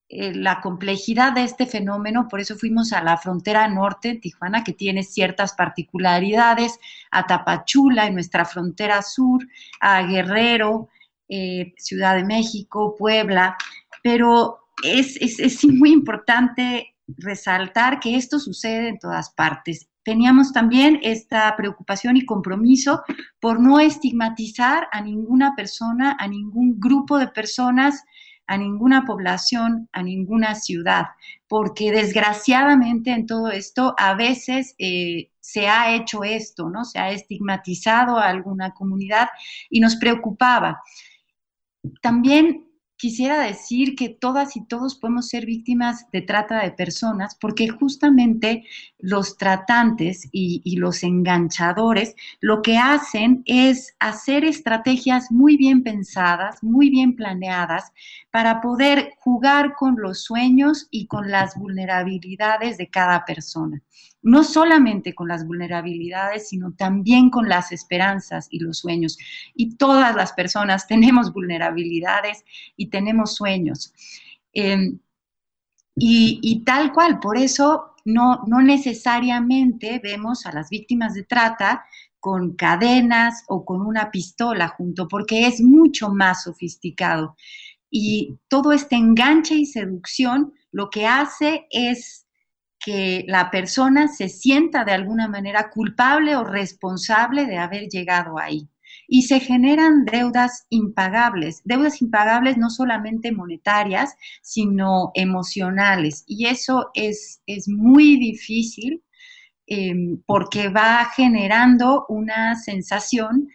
[0.09, 4.73] eh, la complejidad de este fenómeno, por eso fuimos a la frontera norte, Tijuana, que
[4.73, 6.80] tiene ciertas particularidades,
[7.11, 9.45] a Tapachula, en nuestra frontera sur,
[9.81, 10.89] a Guerrero,
[11.27, 13.57] eh, Ciudad de México, Puebla,
[14.01, 19.88] pero es muy importante resaltar que esto sucede en todas partes.
[20.07, 23.03] Teníamos también esta preocupación y compromiso
[23.41, 28.05] por no estigmatizar a ninguna persona, a ningún grupo de personas,
[28.45, 31.07] a ninguna población, a ninguna ciudad,
[31.49, 36.85] porque desgraciadamente en todo esto a veces eh, se ha hecho esto, ¿no?
[36.85, 39.27] Se ha estigmatizado a alguna comunidad
[39.69, 40.81] y nos preocupaba.
[42.01, 42.66] También
[42.98, 48.65] quisiera decir que todas y todos podemos ser víctimas de trata de personas porque justamente
[48.98, 56.90] los tratantes y, los enganchadores lo que hacen es hacer estrategias muy bien pensadas, muy
[56.90, 57.91] bien planeadas
[58.32, 63.82] para poder jugar con los sueños y con las vulnerabilidades de cada persona
[64.22, 69.18] no solamente con las vulnerabilidades, sino también con las esperanzas y los sueños.
[69.56, 72.44] Y todas las personas tenemos vulnerabilidades
[72.76, 73.94] y tenemos sueños.
[74.53, 74.99] Em,
[75.99, 81.85] y, tal cual, por eso no, no necesariamente vemos a las víctimas de trata
[82.19, 87.35] con cadenas o con una pistola junto, porque es mucho más sofisticado.
[87.89, 92.26] Y todo este enganche y seducción lo que hace es
[92.79, 98.67] que la persona se sienta de alguna manera culpable o responsable de haber llegado ahí.
[99.07, 106.23] Y se generan deudas impagables, deudas impagables no solamente monetarias, sino emocionales.
[106.27, 109.03] Y eso es, es muy difícil
[109.65, 113.47] em, porque va generando una sensación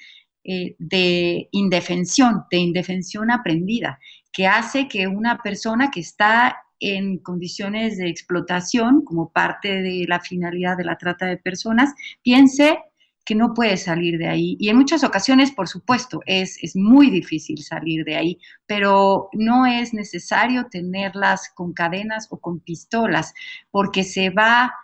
[0.44, 4.00] eh, de indefensión, de indefensión aprendida,
[4.32, 10.20] que hace que una persona que está en condiciones de explotación como parte de la
[10.20, 12.78] finalidad de la trata de personas, piense
[13.24, 14.56] que no puede salir de ahí.
[14.58, 19.66] Y en muchas ocasiones, por supuesto, es, es muy difícil salir de ahí, pero no
[19.66, 23.32] es necesario tenerlas con cadenas o con pistolas,
[23.70, 24.74] porque se va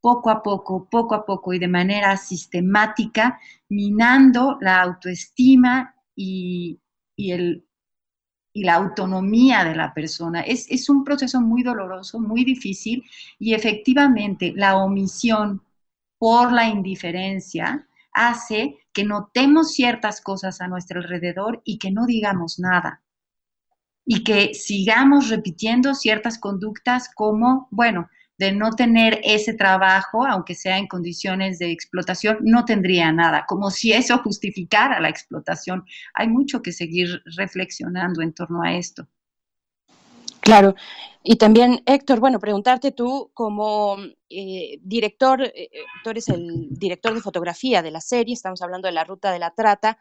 [0.00, 3.38] poco a poco, poco a poco y de manera sistemática,
[3.68, 6.80] minando la autoestima y,
[7.16, 7.66] y el
[8.52, 10.40] y la autonomía de la persona.
[10.40, 13.04] Es, un proceso muy doloroso, muy difícil
[13.38, 15.62] y efectivamente la omisión
[16.18, 22.58] por la indiferencia hace que notemos ciertas cosas a nuestro alrededor y que no digamos
[22.58, 23.02] nada.
[24.04, 28.08] Y que sigamos repitiendo ciertas conductas como, bueno,
[28.40, 33.70] de no tener ese trabajo, aunque sea en condiciones de explotación, no tendría nada, como
[33.70, 35.84] si eso justificara la explotación.
[36.14, 39.06] Hay mucho que seguir reflexionando en torno a esto.
[40.40, 40.74] Claro.
[41.22, 43.98] Y también, Héctor, bueno, preguntarte tú como
[44.30, 45.68] eh, director, eh, eh,
[46.02, 49.38] tú eres el director de fotografía de la serie, estamos hablando de la ruta de
[49.38, 49.98] la trata,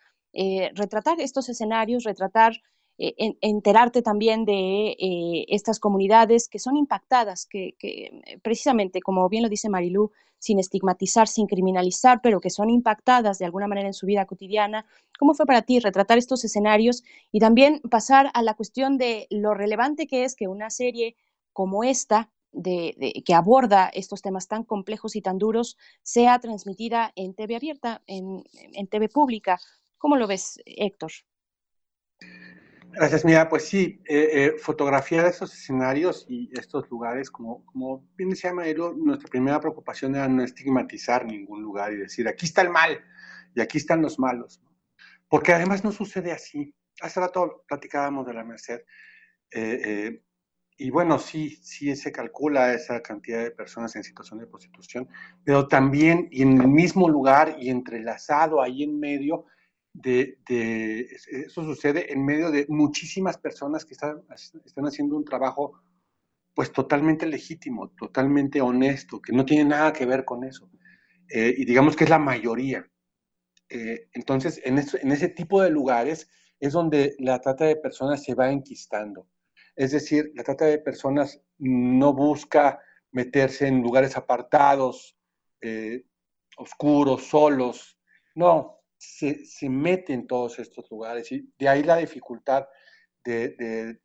[0.75, 2.61] retratar estos escenarios, retratar
[3.01, 9.43] eh, enterarte también de eh, estas comunidades que son impactadas, que, eh, precisamente, como bien
[9.43, 13.93] lo dice Marilú, sin estigmatizar, sin criminalizar, pero que son impactadas de alguna manera en
[13.93, 14.85] su vida cotidiana.
[15.17, 19.53] ¿Cómo fue para ti retratar estos escenarios y también pasar a la cuestión de lo
[19.53, 21.15] relevante que es que una serie
[21.53, 27.55] como esta, que aborda estos temas tan complejos y tan duros, sea transmitida en TV
[27.55, 29.57] abierta, en, en TV pública?
[29.97, 31.11] ¿Cómo lo ves, Héctor?
[32.91, 38.31] Gracias, mira, pues sí, eh, eh, fotografiar estos escenarios y estos lugares, como, como bien
[38.31, 42.69] decía Maelo, nuestra primera preocupación era no estigmatizar ningún lugar y decir, aquí está el
[42.69, 42.99] mal
[43.53, 44.61] y aquí están los malos,
[45.27, 46.73] porque además no sucede así.
[47.01, 48.81] Hace rato platicábamos de la Merced,
[49.51, 50.21] eh,
[50.81, 55.09] y bueno, sí, sí se calcula esa cantidad de personas en situación de prostitución,
[55.43, 59.45] pero también y en el mismo lugar y entrelazado ahí en medio,
[60.01, 61.07] de,
[61.45, 64.23] eso sucede en medio de muchísimas personas que están,
[64.65, 65.81] están haciendo un trabajo
[66.53, 70.69] pues totalmente legítimo, totalmente honesto, que no tiene nada que ver con eso.
[71.29, 72.89] Eh, y digamos que es la mayoría.
[73.69, 76.27] Eh, entonces, en, en ese tipo de lugares
[76.59, 79.27] es donde la trata de personas se va enquistando.
[79.75, 82.79] Es decir, la trata de personas no busca
[83.11, 85.15] meterse en lugares apartados,
[85.61, 86.03] eh,
[86.57, 87.97] oscuros, solos.
[88.35, 92.67] No, se, mete en todos estos lugares y de ahí la dificultad
[93.23, 93.99] de,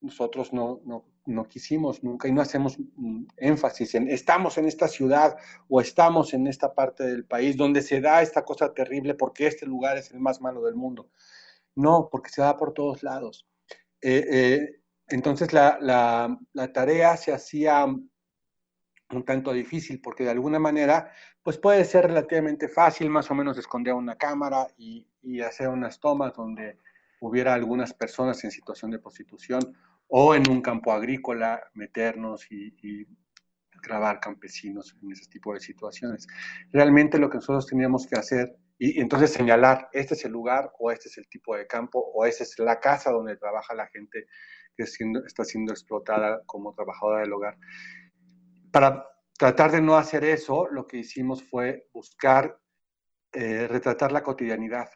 [0.00, 0.82] nosotros no,
[1.24, 2.76] no, quisimos nunca y no hacemos
[3.36, 5.36] énfasis en estamos en esta ciudad
[5.68, 9.64] o estamos en esta parte del país donde se da esta cosa terrible porque este
[9.64, 11.08] lugar es el más malo del mundo.
[11.74, 13.48] No, porque se da por todos lados.
[14.02, 17.86] Eh, eh, entonces la, la, tarea se hacía
[19.12, 21.12] un tanto difícil porque de alguna manera
[21.42, 25.06] pues puede ser relativamente fácil más o menos esconder una cámara y,
[25.40, 26.78] hacer unas tomas donde
[27.20, 29.76] hubiera algunas personas en situación de prostitución
[30.08, 33.06] o en un campo agrícola meternos y,
[33.84, 36.28] grabar campesinos en ese tipo de situaciones.
[36.70, 40.92] Realmente lo que nosotros teníamos que hacer y, entonces señalar, este es el lugar o
[40.92, 44.26] este es el tipo de campo o esta es la casa donde trabaja la gente
[44.76, 44.84] que
[45.26, 47.58] está siendo explotada como trabajadora del hogar.
[48.72, 49.06] Para
[49.38, 52.58] tratar de no hacer eso, lo que hicimos fue buscar
[53.32, 54.88] eh, retratar la cotidianidad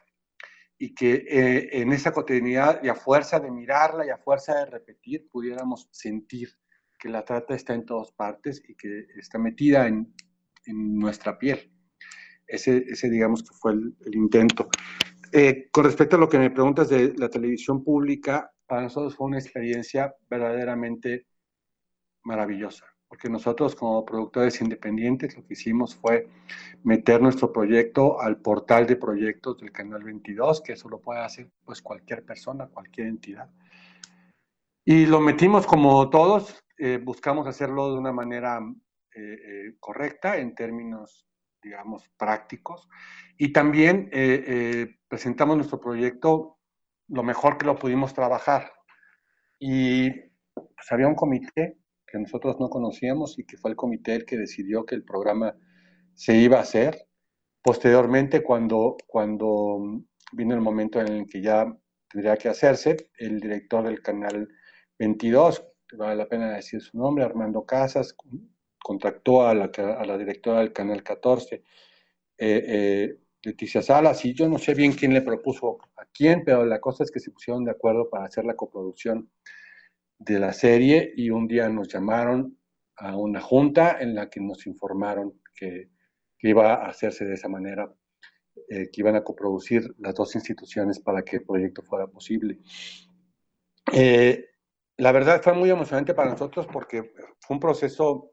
[0.79, 4.65] y que eh, en esa cotidianidad y a fuerza de mirarla y a fuerza de
[4.65, 6.49] repetir pudiéramos sentir
[6.99, 10.13] que la trata está en todas partes y que está metida en,
[10.69, 11.71] nuestra piel.
[12.45, 14.67] Ese, ese, digamos que fue el, intento.
[15.31, 19.27] Eh, con respecto a lo que me preguntas de la televisión pública, para nosotros fue
[19.27, 21.27] una experiencia verdaderamente
[22.23, 26.27] maravillosa porque nosotros como productores independientes lo que hicimos fue
[26.83, 31.49] meter nuestro proyecto al portal de proyectos del Canal 22, que eso lo puede hacer
[31.63, 33.49] pues cualquier persona, cualquier entidad.
[34.83, 38.59] Y lo metimos como todos, eh, buscamos hacerlo de una manera
[39.15, 41.27] eh, eh, correcta en términos,
[41.61, 42.87] digamos, prácticos.
[43.37, 44.09] Y también
[45.07, 46.57] presentamos nuestro proyecto
[47.09, 48.71] lo mejor que lo pudimos trabajar.
[49.59, 50.09] Y
[50.53, 51.77] pues había un comité
[52.07, 55.55] que nosotros no conocíamos y que fue el comité el que decidió que el programa
[56.13, 57.07] se iba a hacer.
[57.61, 60.01] Posteriormente, cuando, cuando
[60.31, 61.65] vino el momento en el que ya
[62.09, 64.47] tendría que hacerse, el director del canal
[64.97, 65.63] 22,
[65.97, 68.15] vale la pena decir su nombre, Armando Casas,
[68.81, 71.63] contactó a la, a la directora del canal 14, eh,
[72.37, 76.79] eh, Leticia Salas, y yo no sé bien quién le propuso a quién, pero la
[76.79, 79.29] cosa es que se pusieron de acuerdo para hacer la coproducción
[80.19, 82.57] de la serie y un día nos llamaron
[82.97, 85.89] a una junta en la que nos informaron que,
[86.39, 87.91] iba a hacerse de esa manera,
[88.69, 92.59] eh, que iban a coproducir las dos instituciones para que el proyecto fuera posible.
[93.91, 94.45] Eh,
[94.97, 98.31] la verdad fue muy emocionante para nosotros porque fue un proceso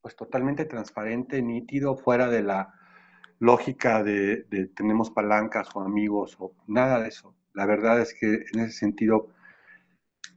[0.00, 2.72] pues totalmente transparente, nítido, fuera de la
[3.38, 7.34] lógica de, tenemos palancas o amigos o nada de eso.
[7.52, 9.28] La verdad es que en ese sentido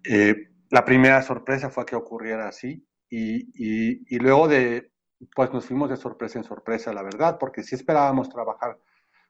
[0.04, 4.92] eh, la primera sorpresa fue que ocurriera así y, luego de,
[5.36, 8.78] pues nos fuimos de sorpresa en sorpresa, la verdad, porque sí esperábamos trabajar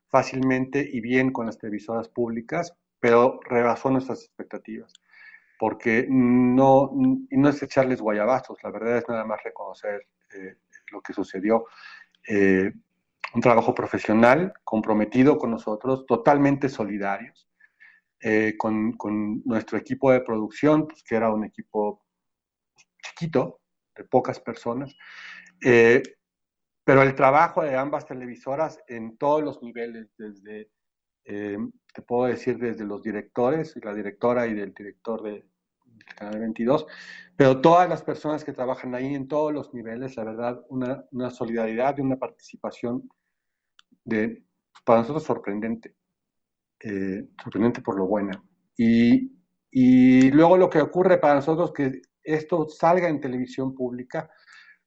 [0.07, 4.91] fácilmente y bien con las televisoras públicas, pero rebasó nuestras expectativas,
[5.57, 10.57] porque no, no es echarles guayabazos, la verdad es nada más reconocer eh,
[10.91, 11.65] lo que sucedió.
[12.27, 12.71] Eh,
[13.33, 17.48] un trabajo profesional, comprometido con nosotros, totalmente solidarios,
[18.21, 18.95] eh, con,
[19.45, 22.05] nuestro equipo de producción, pues, que era un equipo
[23.01, 23.61] chiquito,
[23.95, 24.95] de pocas personas,
[25.63, 26.01] eh,
[26.83, 30.71] pero el trabajo de ambas televisoras en todos los niveles, desde,
[31.25, 31.57] eh,
[31.93, 35.45] te puedo decir, desde los directores, la directora y del director de,
[36.15, 36.87] Canal 22,
[37.35, 41.29] pero todas las personas que trabajan ahí en todos los niveles, la verdad, una, una
[41.29, 43.07] solidaridad y una participación
[44.03, 44.43] de,
[44.83, 45.98] para nosotros sorprendente.
[46.81, 48.41] Eh, sorprendente por lo buena.
[48.77, 49.31] Y,
[49.69, 54.29] y, luego lo que ocurre para nosotros que esto salga en televisión pública,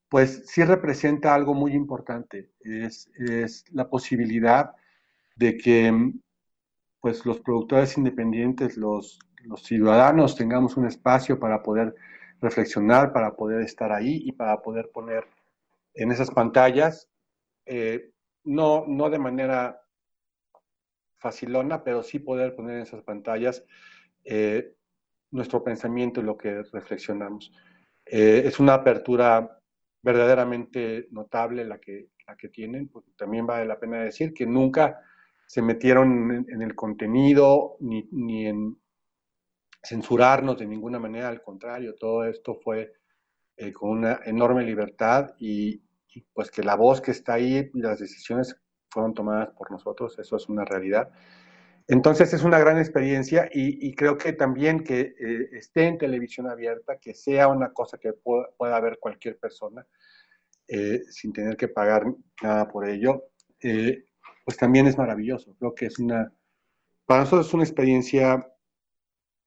[0.09, 4.73] pues sí representa algo muy importante, es, es la posibilidad
[5.37, 6.13] de que
[7.01, 11.95] pues los productores independientes, los, los ciudadanos tengamos un espacio para poder
[12.41, 15.27] reflexionar, para poder estar ahí y para poder poner
[15.95, 17.09] en esas pantallas,
[17.67, 18.13] eh,
[18.45, 19.82] no, no de manera
[21.23, 23.65] facilona, pero sí poder poner en esas pantallas
[24.25, 24.75] eh,
[25.31, 27.53] nuestro pensamiento y lo que reflexionamos.
[28.05, 29.59] Eh, es una apertura
[30.03, 35.01] verdaderamente notable la que, la que tienen, porque también vale la pena decir que nunca
[35.47, 38.79] se metieron en, el contenido ni, ni, en
[39.83, 42.93] censurarnos de ninguna manera, al contrario, todo esto fue
[43.57, 45.83] eh, con una enorme libertad y,
[46.15, 48.62] y, pues que la voz que está ahí y las decisiones
[48.93, 51.11] fueron tomadas por nosotros, eso es una realidad.
[51.89, 56.99] Entonces es una gran experiencia y, creo que también que eh, esté en televisión abierta,
[56.99, 59.85] que sea una cosa que pueda, ver cualquier persona
[60.69, 62.07] eh, sin tener que pagar
[62.43, 63.25] nada por ello,
[63.61, 64.05] eh,
[64.45, 65.57] pues también es maravilloso.
[65.59, 66.33] Creo que es una,
[67.05, 68.49] para nosotros es una experiencia,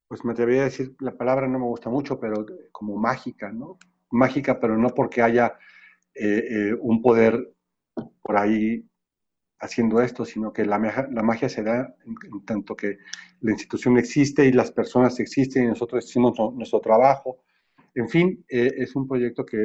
[0.08, 3.78] pues me atrevería a decir, la palabra no me gusta mucho, pero como mágica, ¿no?
[4.12, 5.58] Mágica, pero no porque haya
[6.82, 7.54] un poder
[8.22, 8.88] por ahí
[9.60, 10.78] haciendo esto, sino que la,
[11.12, 12.98] la magia se da en, tanto que
[13.42, 17.44] la institución existe y las personas existen y nosotros hicimos nuestro trabajo.
[17.94, 19.58] En fin, eh, es un proyecto que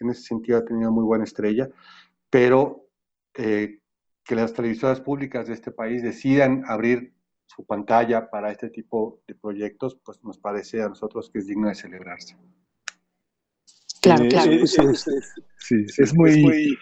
[0.00, 1.68] en ese sentido ha tenido muy buena estrella,
[2.30, 2.88] pero
[3.34, 3.80] eh,
[4.24, 7.12] que las televisoras públicas de este país decidan abrir
[7.46, 11.68] su pantalla para este tipo de proyectos, pues nos parece a nosotros que es digno
[11.68, 12.36] de celebrarse.
[14.00, 14.50] Claro, claro.
[15.56, 16.76] sí, es muy,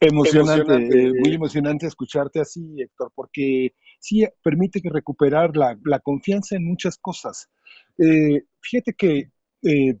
[0.00, 6.56] emocionante, eh, muy emocionante escucharte así, Héctor, porque sí permite que recuperar la, la confianza
[6.56, 7.48] en muchas cosas.
[7.98, 9.30] Eh, fíjate que
[9.62, 9.98] eh,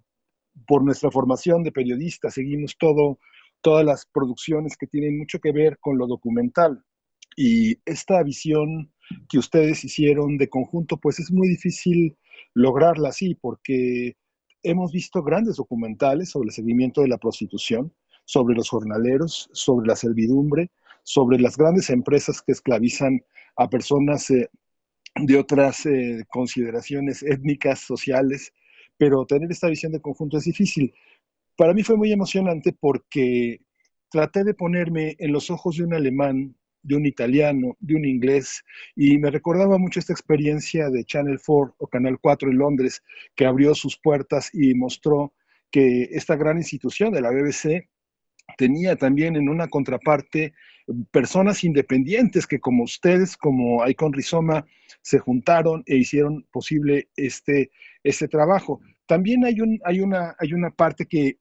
[0.66, 3.18] por nuestra formación de periodistas seguimos todo,
[3.60, 6.84] todas las producciones que tienen mucho que ver con lo documental.
[7.36, 8.92] Y esta visión
[9.28, 12.16] que ustedes hicieron de conjunto, pues es muy difícil
[12.54, 14.16] lograrla así, porque
[14.62, 17.92] hemos visto grandes documentales sobre el seguimiento de la prostitución,
[18.28, 20.70] sobre los jornaleros, sobre la servidumbre,
[21.02, 23.22] sobre las grandes empresas que esclavizan
[23.56, 24.50] a personas eh,
[25.14, 28.52] de otras eh, consideraciones étnicas, sociales,
[28.98, 30.92] pero tener esta visión de conjunto es difícil.
[31.56, 33.62] Para mí fue muy emocionante porque
[34.10, 38.62] traté de ponerme en los ojos de un alemán de un italiano, de un inglés,
[38.94, 43.02] y me recordaba mucho esta experiencia de Channel 4 o Canal 4 en Londres,
[43.34, 45.32] que abrió sus puertas y mostró
[45.70, 47.88] que esta gran institución de la BBC
[48.58, 50.52] tenía también en una contraparte
[51.12, 54.66] personas independientes que como ustedes, como Icon Rizoma,
[55.00, 57.70] se juntaron e hicieron posible este,
[58.02, 58.80] este trabajo.
[59.06, 61.38] También hay, un, hay, una, hay una parte que,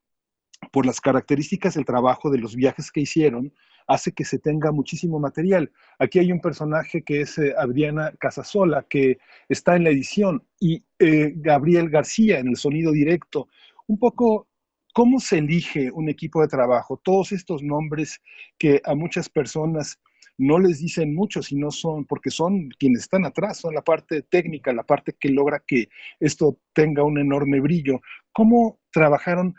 [0.71, 3.51] por las características del trabajo, de los viajes que hicieron,
[3.87, 5.71] hace que se tenga muchísimo material.
[5.97, 9.17] Aquí hay un personaje que es eh, Adriana Casasola, que
[9.49, 13.47] está en la edición, y eh, Gabriel García en el sonido directo.
[13.87, 14.47] Un poco,
[14.97, 16.99] ¿cómo se elige un equipo de trabajo?
[17.03, 18.19] Todos estos nombres
[18.57, 19.99] que a muchas personas
[20.39, 24.73] no les dicen mucho, sino son, porque son quienes están atrás, son la parte técnica,
[24.73, 28.01] la parte que logra que esto tenga un enorme brillo.
[28.31, 29.53] ¿Cómo trabajaron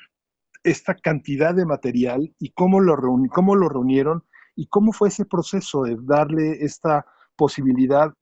[0.65, 2.97] esta cantidad de material y cómo lo,
[3.31, 4.25] cómo lo reunieron
[4.57, 7.07] y cómo fue ese proceso de darle esta
[7.37, 8.13] posibilidad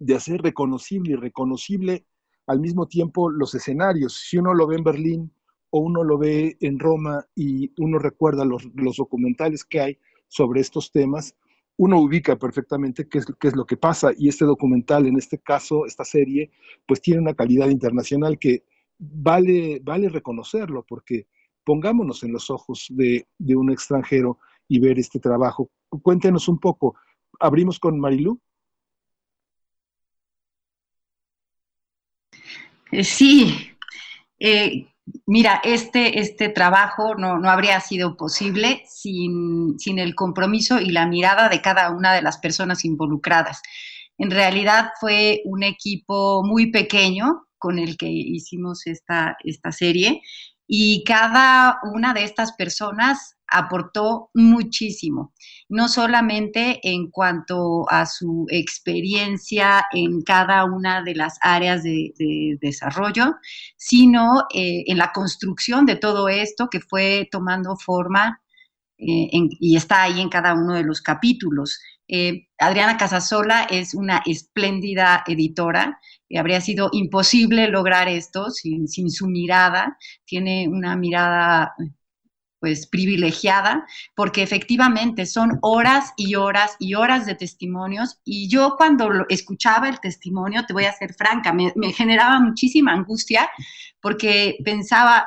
[0.00, 2.04] de hacer reconocible y reconocible
[2.48, 4.26] al mismo tiempo los escenarios.
[4.28, 5.32] Si uno lo ve en Berlín
[5.72, 10.60] o uno lo ve en Roma y uno recuerda los, los documentales que hay sobre
[10.60, 11.34] estos temas,
[11.78, 15.38] uno ubica perfectamente qué es, qué es lo que pasa y este documental, en este
[15.38, 16.50] caso, esta serie,
[16.86, 18.64] pues tiene una calidad internacional que
[18.98, 21.26] vale, vale reconocerlo porque
[21.64, 23.26] pongámonos en los ojos de,
[23.56, 24.38] un extranjero
[24.68, 25.70] y ver este trabajo.
[26.02, 26.96] Cuéntenos un poco.
[27.40, 28.38] ¿Abrimos con Marilú?
[33.02, 33.70] Sí,
[34.38, 34.91] eh,
[35.26, 41.48] mira, este, este trabajo no, habría sido posible sin, sin, el compromiso y la mirada
[41.48, 43.62] de cada una de las personas involucradas.
[44.18, 50.22] En realidad fue un equipo muy pequeño con el que hicimos esta, esta serie
[50.66, 55.32] y cada una de estas personas aportó muchísimo,
[55.68, 62.12] no solamente en cuanto a su experiencia en cada una de las áreas de,
[62.60, 63.36] desarrollo,
[63.76, 68.40] sino eh, en la construcción de todo esto que fue tomando forma
[68.98, 71.80] eh, y está ahí en cada uno de los capítulos.
[72.08, 75.98] Eh, Adriana Casasola es una espléndida editora
[76.38, 79.98] habría sido imposible lograr esto sin, su mirada.
[80.24, 81.74] Tiene una mirada
[82.62, 83.84] pues privilegiada,
[84.14, 88.20] porque efectivamente son horas y horas y horas de testimonios.
[88.24, 93.50] Y yo cuando escuchaba el testimonio, te voy a ser franca, me, generaba muchísima angustia
[94.00, 95.26] porque pensaba,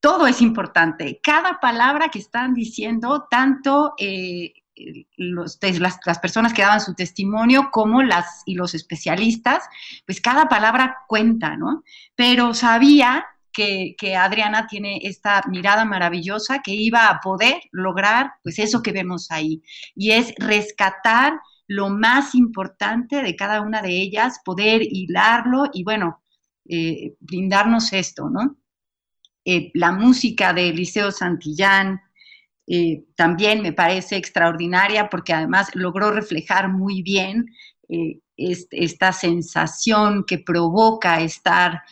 [0.00, 4.52] todo es importante, cada palabra que están diciendo, tanto eh,
[5.16, 5.60] las,
[6.04, 9.62] las, personas que daban su testimonio como las y los especialistas,
[10.04, 11.84] pues cada palabra cuenta, ¿no?
[12.16, 13.24] Pero sabía
[13.56, 19.30] que, Adriana tiene esta mirada maravillosa que iba a poder lograr pues eso que vemos
[19.30, 19.62] ahí
[19.94, 26.22] y es rescatar lo más importante de cada una de ellas, poder hilarlo y bueno,
[26.68, 28.56] eh, brindarnos esto, ¿no?
[29.44, 32.00] Eh, la música de Eliseo Santillán,
[32.68, 37.46] eh, también me parece extraordinaria porque además logró reflejar muy bien
[38.36, 41.82] esta sensación que provoca estar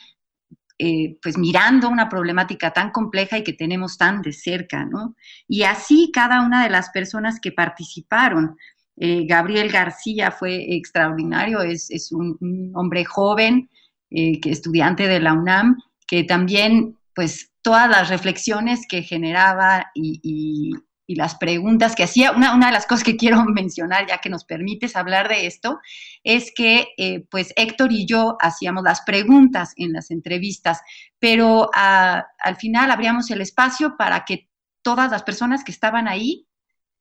[0.79, 5.15] eh, pues mirando una problemática tan compleja y que tenemos tan de cerca, ¿no?
[5.49, 8.57] Y así cada una de las personas que participaron.
[8.97, 13.69] Gabriel García fue extraordinario, es, un, hombre joven,
[14.09, 20.73] que estudiante de la UNAM, que también pues todas las reflexiones que generaba y,
[21.09, 22.33] las preguntas que hacía.
[22.33, 25.79] Una, de las cosas que quiero mencionar, ya que nos permites hablar de esto,
[26.23, 30.81] es que eh, pues Héctor y yo hacíamos las preguntas en las entrevistas,
[31.19, 34.49] pero al final abríamos el espacio para que
[34.83, 36.47] todas las personas que estaban ahí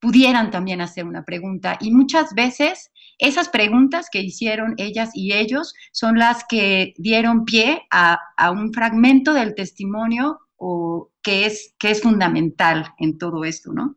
[0.03, 1.77] pudieran también hacer una pregunta.
[1.80, 7.84] Y muchas veces esas preguntas que hicieron ellas y ellos son las que dieron pie
[7.89, 8.19] a,
[8.51, 13.95] un fragmento del testimonio o, que, es, que es fundamental en todo esto, ¿no?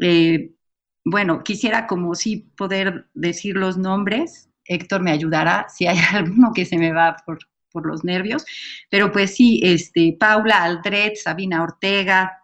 [0.00, 0.52] Eh,
[1.04, 4.50] bueno, quisiera como sí poder decir los nombres.
[4.64, 7.38] Héctor me ayudará si hay alguno que se me va por,
[7.72, 8.44] por los nervios.
[8.90, 12.38] Pero pues sí, este, Paula Aldred, Sabina Ortega,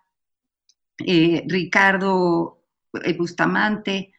[1.06, 2.62] eh, Ricardo
[3.04, 4.12] eh, Bustamante,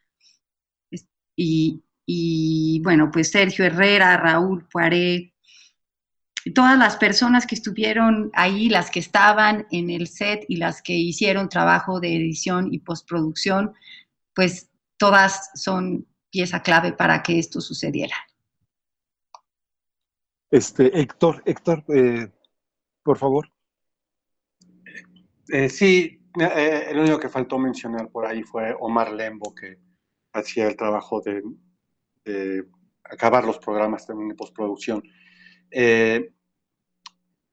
[1.35, 5.30] y, y, bueno, pues Sergio Herrera, Raúl Poiré,
[6.49, 10.93] todas las personas que estuvieron ahí, las que estaban en el set y las que
[10.93, 13.73] hicieron trabajo de edición y postproducción,
[14.33, 18.15] pues todas son pieza clave para que esto sucediera.
[20.49, 22.29] Este, Héctor, Héctor, eh,
[23.03, 23.51] por favor.
[25.47, 29.77] Eh, sí, eh, el único que faltó mencionar por ahí fue Omar Lembo, que
[30.33, 31.41] hacía el trabajo de,
[33.03, 35.03] acabar los programas también de postproducción.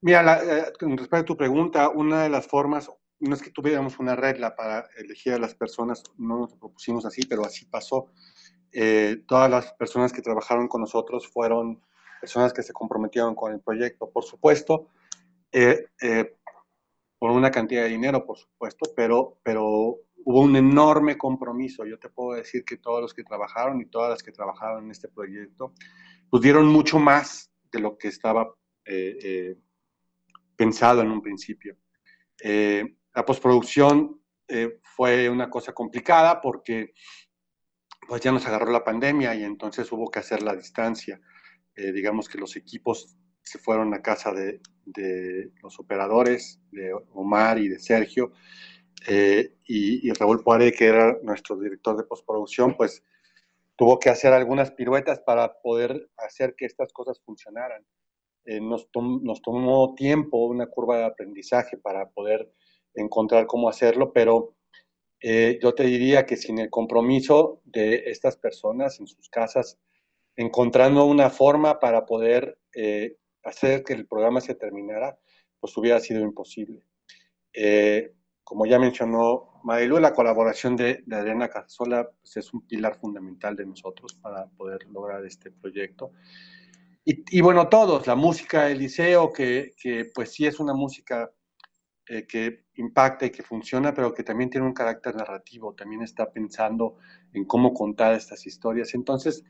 [0.01, 4.15] Mira, con respecto a tu pregunta, una de las formas, no es que tuviéramos una
[4.15, 8.11] regla para elegir a las personas, no nos propusimos así, pero así pasó.
[9.27, 11.81] todas las personas que trabajaron con nosotros fueron
[12.19, 14.89] personas que se comprometieron con el proyecto, por supuesto,
[15.51, 16.35] eh, eh,
[17.17, 21.85] por una cantidad de dinero, por supuesto, pero, pero hubo un enorme compromiso.
[21.85, 24.91] Yo te puedo decir que todos los que trabajaron y todas las que trabajaron en
[24.91, 25.73] este proyecto,
[26.29, 28.53] pues dieron mucho más de lo que estaba
[28.85, 29.55] eh,
[30.55, 31.77] pensado en un principio.
[32.43, 34.21] la postproducción
[34.95, 36.93] fue una cosa complicada porque
[38.09, 41.21] pues ya nos agarró la pandemia y entonces hubo que hacer la distancia.
[41.75, 44.59] Eh, digamos que los equipos se fueron a casa de,
[45.61, 48.33] los operadores, de Omar y de Sergio,
[49.07, 53.03] eh, y, Raúl Poiré, que era nuestro director de postproducción, pues
[53.79, 57.81] tuvo que hacer algunas piruetas para poder hacer que estas cosas funcionaran.
[58.43, 62.51] Eh, nos, tomó tiempo, una curva de aprendizaje para poder
[62.93, 64.55] encontrar cómo hacerlo, pero
[65.21, 69.77] yo te diría que sin el compromiso de estas personas en sus casas,
[70.35, 75.17] encontrando una forma para poder eh, hacer que el programa se terminara,
[75.59, 76.83] pues hubiera sido imposible.
[77.53, 78.13] Eh,
[78.49, 83.63] como ya mencionó Marilu, la colaboración de, Adriana Casola pues, es un pilar fundamental de
[83.63, 86.13] nosotros para poder lograr este proyecto.
[87.05, 88.87] Y, bueno, todos, la música del
[89.35, 91.31] que, que pues sí es una música
[92.07, 96.31] eh, que impacta y que funciona, pero que también tiene un carácter narrativo, también está
[96.31, 96.97] pensando
[97.33, 98.95] en cómo contar estas historias.
[98.95, 99.43] Entonces,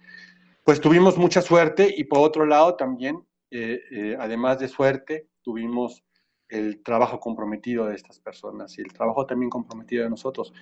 [0.66, 6.04] pues tuvimos mucha suerte y por otro lado también, eh, eh, además de suerte, tuvimos
[6.50, 10.54] el trabajo comprometido de estas personas y el trabajo también comprometido de nosotros.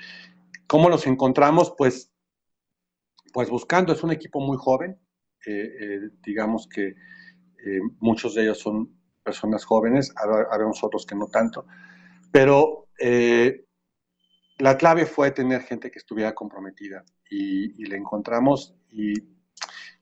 [0.68, 1.74] ¿Cómo nos encontramos?
[1.78, 2.12] Pues,
[3.34, 5.00] pues buscando, es un equipo muy joven,
[5.46, 6.96] eh, digamos que
[8.00, 10.14] muchos de ellos son personas jóvenes,
[10.52, 11.66] habemos otros que no tanto,
[12.32, 12.88] pero
[14.60, 19.38] la clave fue tener gente que estuviera comprometida y, y le encontramos y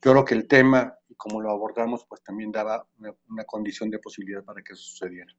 [0.05, 2.87] yo creo que el tema y como lo abordamos, pues también daba
[3.27, 5.33] una, condición de posibilidad para que sucediera.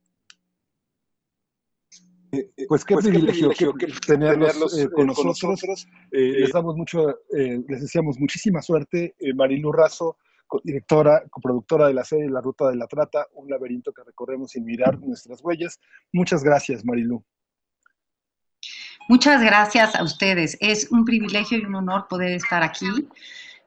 [2.36, 3.50] Eh, eh, pues qué pues privilegio,
[4.06, 5.86] tenerlos, eh, con, nosotros.
[6.10, 9.14] les damos mucho, les deseamos muchísima suerte.
[9.34, 10.18] Marilu Razo,
[10.64, 14.64] directora, coproductora de la serie La Ruta de la Trata, un laberinto que recorremos sin
[14.64, 15.80] mirar nuestras huellas.
[16.12, 17.24] Muchas gracias, Marilu.
[19.08, 20.56] Muchas gracias a ustedes.
[20.60, 22.86] Es un privilegio y un honor poder estar aquí.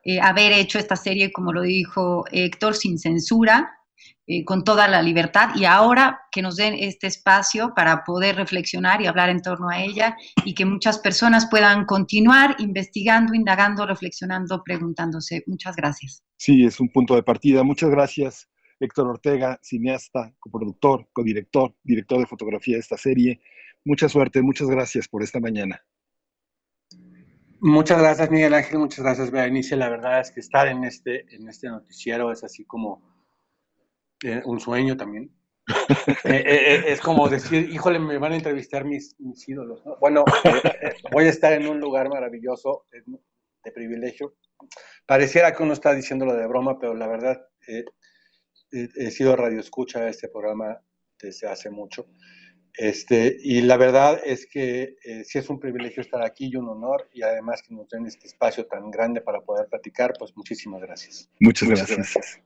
[0.04, 3.78] Eh, haber hecho esta serie, como lo dijo Héctor, sin censura,
[4.28, 9.02] eh, con toda la libertad y ahora que nos den este espacio para poder reflexionar
[9.02, 10.16] y hablar en torno a ella
[10.46, 15.44] y que muchas personas puedan continuar investigando, indagando, reflexionando, preguntándose.
[15.48, 16.24] Muchas gracias.
[16.38, 17.64] Sí, es un punto de partida.
[17.64, 18.48] Muchas gracias,
[18.80, 23.42] Héctor Ortega, cineasta, coproductor, codirector, director de fotografía de esta serie.
[23.84, 25.82] Mucha suerte, muchas gracias por esta mañana.
[27.62, 28.80] Muchas gracias, Miguel Ángel.
[28.80, 29.76] Muchas gracias, Berenice.
[29.76, 33.02] La verdad es que estar en este, en este noticiero es así como
[34.24, 35.32] eh, un sueño también.
[36.26, 39.16] Eh, eh, es como decir, híjole, me van a entrevistar mis,
[39.48, 39.82] ídolos.
[40.00, 40.24] Bueno,
[41.12, 44.36] voy a estar en un lugar maravilloso, de privilegio.
[45.06, 47.41] Pareciera que uno está diciéndolo de broma, pero la verdad,
[48.72, 50.82] he sido radioescucha de este programa
[51.20, 52.08] desde hace mucho.
[52.80, 56.70] Este, y la verdad es que eh, sí es un privilegio estar aquí y un
[56.70, 60.82] honor, y además que nos den este espacio tan grande para poder platicar, pues muchísimas
[60.82, 61.30] gracias.
[61.40, 62.40] Muchas, gracias.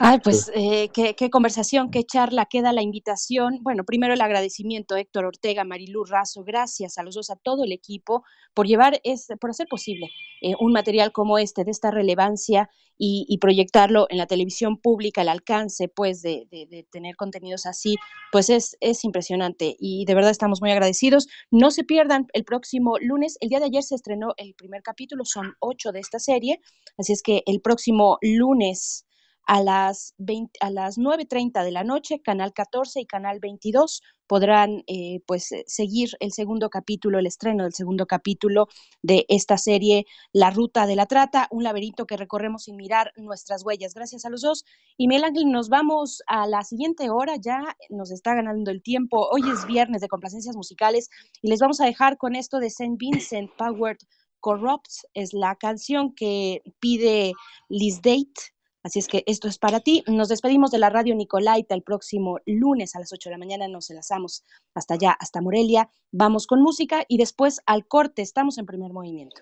[0.00, 3.60] Ay, pues eh, qué, conversación, qué charla, queda la invitación.
[3.62, 7.70] Bueno, primero el agradecimiento, Héctor Ortega, Marilú Razo, gracias a los dos, a todo el
[7.70, 10.10] equipo, por llevar, es, por hacer posible
[10.40, 15.28] eh, un material como este, de esta relevancia y, proyectarlo en la televisión pública, el
[15.28, 17.96] alcance, pues, de, de, tener contenidos así,
[18.30, 21.28] pues es, es impresionante y de verdad estamos muy agradecidos.
[21.50, 25.24] No se pierdan el próximo lunes, el día de ayer se estrenó el primer capítulo,
[25.24, 26.60] son ocho de esta serie,
[26.96, 29.06] así es que el próximo lunes
[29.46, 34.82] a las, 20, a las 9.30 de la noche, Canal 14 y Canal 22 podrán
[34.86, 38.68] eh, pues eh, seguir el segundo capítulo, el estreno del segundo capítulo
[39.02, 43.64] de esta serie La Ruta de la Trata, un laberinto que recorremos sin mirar nuestras
[43.64, 43.94] huellas.
[43.94, 44.64] Gracias a los dos.
[44.96, 49.28] Y Mel Ángel, nos vamos a la siguiente hora, ya nos está ganando el tiempo.
[49.30, 51.10] Hoy es viernes de complacencias musicales
[51.42, 53.98] y les vamos a dejar con esto de Saint Vincent Powered
[54.40, 57.32] Corrupts, es la canción que pide
[57.70, 58.53] Liz Date
[58.84, 60.04] Así es que esto es para ti.
[60.06, 63.66] Nos despedimos de la radio Nicolaita el próximo lunes a las 8 de la mañana.
[63.66, 64.44] Nos enlazamos
[64.74, 65.88] hasta allá, hasta Morelia.
[66.12, 68.20] Vamos con música y después al corte.
[68.20, 69.40] Estamos en primer movimiento.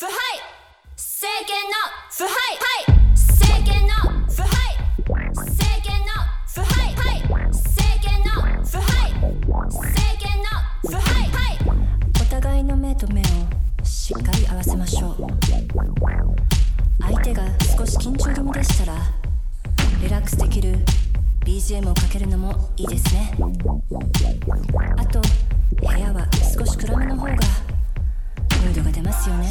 [0.00, 0.06] O
[17.00, 17.44] 相手が
[17.76, 18.98] 少し緊張気味でしたら
[20.02, 20.76] リラックスできる
[21.44, 23.32] BGM をかけるのもいいですね。
[24.96, 25.20] あと
[25.80, 26.26] 部屋は
[26.58, 29.48] 少し暗めの方がムードが出ますよね。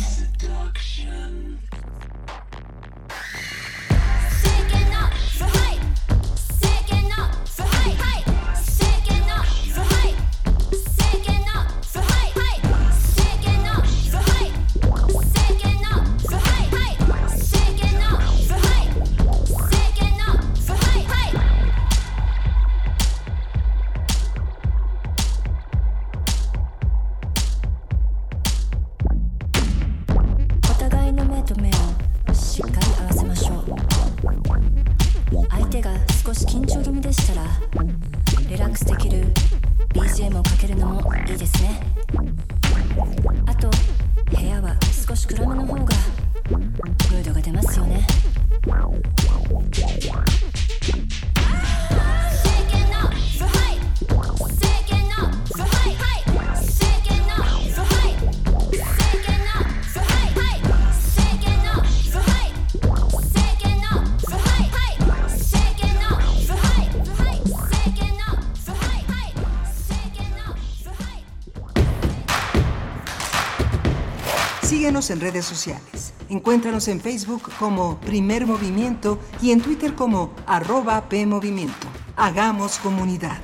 [75.10, 76.14] En redes sociales.
[76.30, 81.88] Encuéntranos en Facebook como Primer Movimiento y en Twitter como arroba PMovimiento.
[82.16, 83.40] Hagamos comunidad.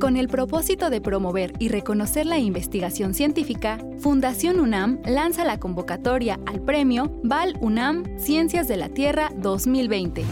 [0.00, 6.38] Con el propósito de promover y reconocer la investigación científica, Fundación UNAM lanza la convocatoria
[6.46, 10.24] al premio Val UNAM Ciencias de la Tierra 2020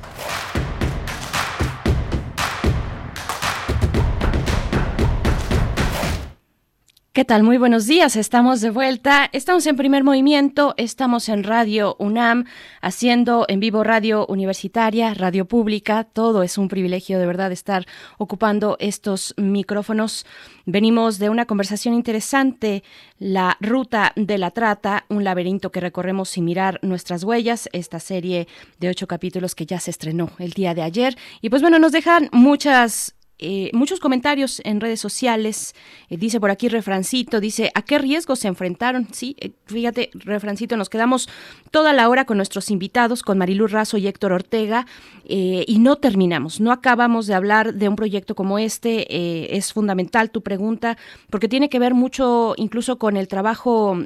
[7.13, 7.43] ¿Qué tal?
[7.43, 12.45] Muy buenos días, estamos de vuelta, estamos en primer movimiento, estamos en Radio UNAM,
[12.79, 17.85] haciendo en vivo radio universitaria, radio pública, todo es un privilegio de verdad estar
[18.17, 20.25] ocupando estos micrófonos.
[20.65, 22.81] Venimos de una conversación interesante,
[23.19, 28.47] la ruta de la trata, un laberinto que recorremos sin mirar nuestras huellas, esta serie
[28.79, 31.17] de ocho capítulos que ya se estrenó el día de ayer.
[31.41, 35.73] Y pues bueno, nos dejan muchas eh, muchos comentarios en redes sociales.
[36.11, 39.07] Eh, dice por aquí Refrancito, dice, ¿a qué riesgos se enfrentaron?
[39.11, 41.27] Sí, eh, fíjate, Refrancito, nos quedamos
[41.71, 44.85] toda la hora con nuestros invitados, con Marilu Razo y Héctor Ortega,
[45.23, 49.55] y no terminamos, no acabamos de hablar de un proyecto como este.
[49.55, 50.97] es fundamental tu pregunta,
[51.29, 53.97] porque tiene que ver mucho incluso con el trabajo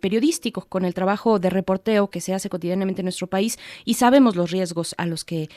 [0.00, 4.36] periodístico, con el trabajo de reporteo que se hace cotidianamente en nuestro país, y sabemos
[4.36, 5.48] los riesgos a los que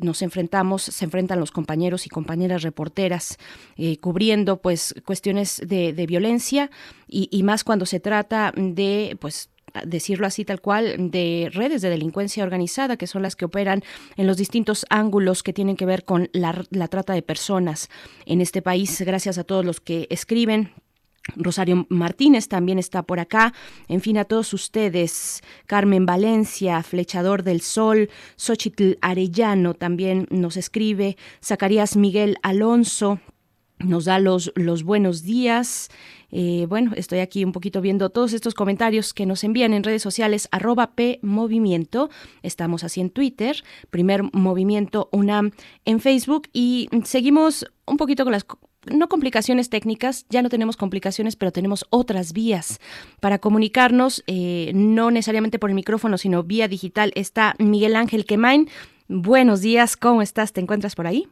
[0.00, 3.38] nos enfrentamos, se enfrentan los compañeros y compañeras reporteras
[3.76, 6.70] eh, cubriendo pues cuestiones de, violencia
[7.08, 9.50] y, más cuando se trata de pues
[9.84, 13.82] decirlo así tal cual, de redes de delincuencia organizada, que son las que operan
[14.16, 17.88] en los distintos ángulos que tienen que ver con la, la trata de personas
[18.26, 19.00] en este país.
[19.02, 20.72] Gracias a todos los que escriben,
[21.36, 23.52] Rosario Martínez también está por acá.
[23.88, 25.42] En fin, a todos ustedes.
[25.66, 28.10] Carmen Valencia, Flechador del Sol.
[28.36, 31.16] Xochitl Arellano también nos escribe.
[31.42, 33.20] Zacarías Miguel Alonso
[33.78, 34.52] nos da los,
[34.84, 35.88] buenos días.
[36.30, 40.02] Eh, bueno, estoy aquí un poquito viendo todos estos comentarios que nos envían en redes
[40.02, 42.10] sociales, arroba P Movimiento,
[42.42, 45.52] estamos así en Twitter, primer movimiento UNAM
[45.86, 48.44] en Facebook y seguimos un poquito con las
[48.86, 52.80] no complicaciones técnicas, ya no tenemos complicaciones, pero tenemos otras vías
[53.20, 57.12] para comunicarnos, eh, no necesariamente por el micrófono, sino vía digital.
[57.14, 58.68] Está Miguel Ángel Quemain.
[59.08, 60.52] Buenos días, ¿cómo estás?
[60.52, 61.28] ¿Te encuentras por ahí?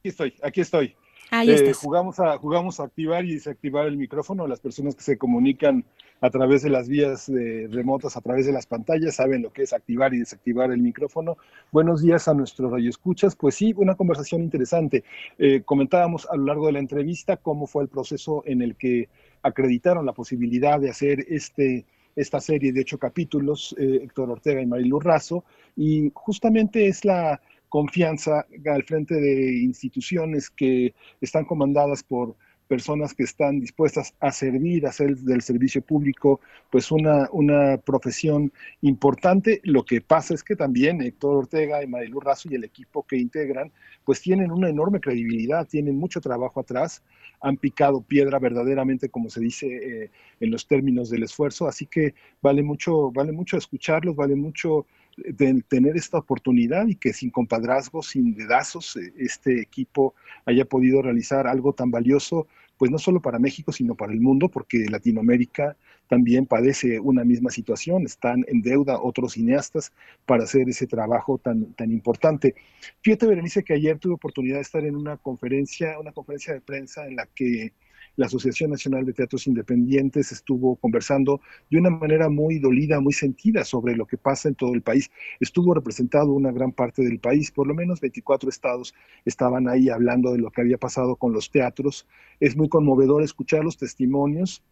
[0.00, 0.96] Aquí estoy, aquí estoy.
[1.30, 4.46] Ahí eh, jugamos, a, jugamos a activar y desactivar el micrófono.
[4.46, 5.84] Las personas que se comunican
[6.22, 9.72] a través de las vías remotas, a través de las pantallas, saben lo que es
[9.72, 11.36] activar y desactivar el micrófono.
[11.72, 13.34] Buenos días a nuestros radioescuchas.
[13.34, 15.02] Pues sí, una conversación interesante.
[15.36, 19.08] Eh, comentábamos a lo largo de la entrevista cómo fue el proceso en el que
[19.42, 24.66] acreditaron la posibilidad de hacer este, esta serie de ocho capítulos, eh, Héctor Ortega y
[24.66, 25.44] Marilu Razo,
[25.74, 32.36] y justamente es la confianza al frente de instituciones que están comandadas por
[32.72, 36.40] personas que están dispuestas a servir, a hacer del servicio público,
[36.70, 38.50] pues una, una profesión
[38.80, 39.60] importante.
[39.62, 43.18] Lo que pasa es que también Héctor Ortega y Marilu Razo y el equipo que
[43.18, 43.70] integran,
[44.06, 47.02] pues tienen una enorme credibilidad, tienen mucho trabajo atrás,
[47.42, 52.14] han picado piedra verdaderamente, como se dice eh, en los términos del esfuerzo, así que
[52.40, 54.86] vale mucho, vale mucho escucharlos, vale mucho
[55.16, 60.14] de tener esta oportunidad y que sin compadrazgos, sin dedazos, eh, este equipo
[60.46, 62.46] haya podido realizar algo tan valioso,
[62.82, 65.76] pues no solo para México, sino para el mundo, porque Latinoamérica
[66.08, 69.92] también padece una misma situación, están en deuda otros cineastas
[70.26, 72.56] para hacer ese trabajo tan, tan importante.
[73.00, 77.06] Fíjate, Berenice, que ayer tuve oportunidad de estar en una conferencia, una conferencia de prensa
[77.06, 77.72] en la que
[78.16, 81.40] la Asociación Nacional de Teatros Independientes estuvo conversando
[81.70, 85.10] de una manera muy dolida, muy sentida sobre lo que pasa en todo el país.
[85.40, 88.94] Estuvo representado una gran parte del país, por lo menos 24 estados
[89.24, 92.06] estaban ahí hablando de lo que había pasado con los teatros.
[92.40, 94.62] Es muy conmovedor escuchar los testimonios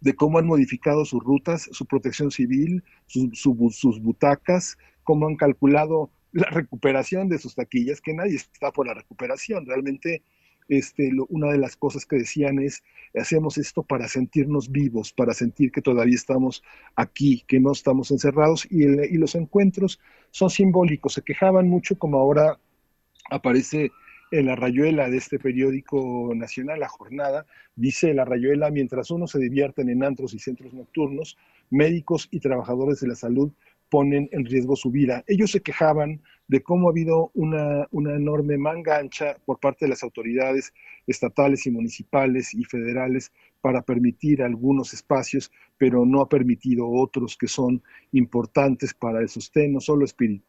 [0.00, 6.48] de cómo han modificado sus rutas, su protección civil, sus butacas, cómo han calculado la
[6.50, 9.66] recuperación de sus taquillas, que nadie está por la recuperación.
[9.66, 10.22] Realmente
[10.68, 12.82] este, una de las cosas que decían es,
[13.18, 16.62] hacemos esto para sentirnos vivos, para sentir que todavía estamos
[16.94, 19.98] aquí, que no estamos encerrados, y, y los encuentros
[20.30, 22.58] son simbólicos, se quejaban mucho como ahora
[23.30, 23.90] aparece
[24.30, 27.46] en la rayuela de este periódico nacional, La Jornada,
[27.76, 31.38] dice la rayuela, mientras uno se divierten en antros y centros nocturnos,
[31.70, 33.50] médicos y trabajadores de la salud
[33.90, 35.24] ponen en riesgo su vida.
[35.26, 39.90] Ellos se quejaban de cómo ha habido una, una, enorme manga ancha por parte de
[39.90, 40.72] las autoridades
[41.06, 47.48] estatales y municipales y federales para permitir algunos espacios, pero no ha permitido otros que
[47.48, 47.82] son
[48.12, 50.04] importantes para el sostén, no solo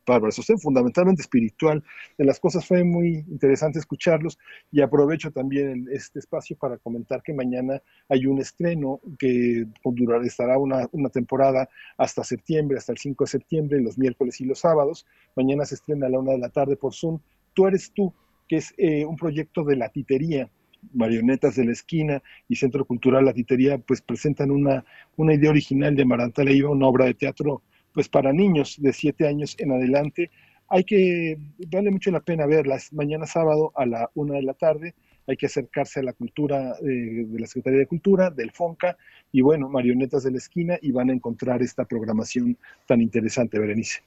[0.06, 1.84] para el sostén fundamentalmente espiritual
[2.18, 2.68] de las cosas.
[2.68, 4.38] Fue muy interesante escucharlos
[4.72, 10.58] y aprovecho también este espacio para comentar que mañana hay un estreno que durará, estará
[10.58, 15.06] una, una temporada hasta septiembre, hasta el 5 de septiembre, los miércoles y los sábados.
[15.36, 17.20] Mañana se estrena a la una de la tarde por Zoom.
[17.54, 18.14] Tú eres tú,
[18.48, 20.50] que es eh, un proyecto de la titería
[20.94, 24.86] Marionetas de la Esquina y Centro Cultural La Titería, pues presentan una,
[25.18, 27.62] una idea original de Maranta Leiva, una obra de teatro
[27.94, 30.32] pues para niños de siete años en adelante.
[30.68, 31.38] Hay que,
[31.72, 32.94] vale mucho la pena verlas.
[32.94, 34.94] Mañana sábado a la una de la tarde
[35.28, 38.98] hay que acercarse a la cultura eh, de la Secretaría de Cultura, del FONCA,
[39.32, 42.58] y bueno, Marionetas de la Esquina, y van a encontrar esta programación
[42.88, 44.02] tan interesante, Berenice.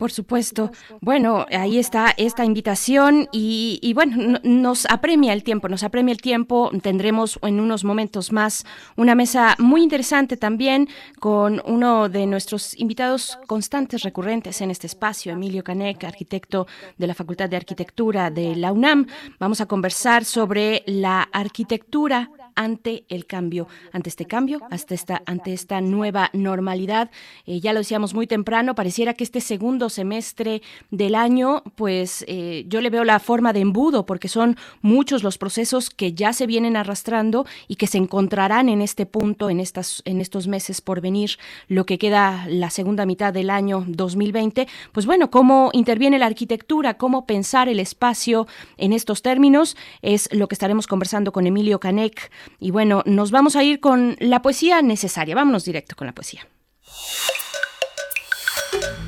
[0.00, 0.70] Por supuesto.
[1.02, 6.70] Bueno, ahí está esta invitación y, bueno, nos apremia el tiempo, nos apremia el tiempo.
[6.82, 8.64] Tendremos en unos momentos más
[8.96, 15.32] una mesa muy interesante también con uno de nuestros invitados constantes, recurrentes en este espacio,
[15.32, 16.66] Emilio Canek, arquitecto
[16.96, 19.06] de la Facultad de Arquitectura de la UNAM.
[19.38, 22.30] Vamos a conversar sobre la arquitectura
[22.60, 27.10] ante el cambio, ante este cambio, hasta esta, ante esta nueva normalidad.
[27.46, 30.60] Eh, ya lo decíamos muy temprano, pareciera que este segundo semestre
[30.90, 35.38] del año, pues eh, yo le veo la forma de embudo, porque son muchos los
[35.38, 40.02] procesos que ya se vienen arrastrando y que se encontrarán en este punto, en, estas,
[40.04, 44.68] en estos meses por venir, lo que queda la segunda mitad del año 2020.
[44.92, 48.46] Pues bueno, cómo interviene la arquitectura, cómo pensar el espacio
[48.76, 53.56] en estos términos, es lo que estaremos conversando con Emilio Canek, y bueno, nos vamos
[53.56, 55.34] a ir con la poesía necesaria.
[55.34, 56.46] Vámonos directo con la poesía.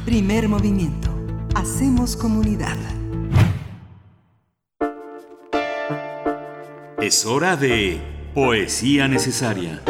[0.05, 1.15] Primer movimiento.
[1.55, 2.77] Hacemos comunidad.
[7.01, 8.01] Es hora de
[8.35, 9.83] poesía necesaria.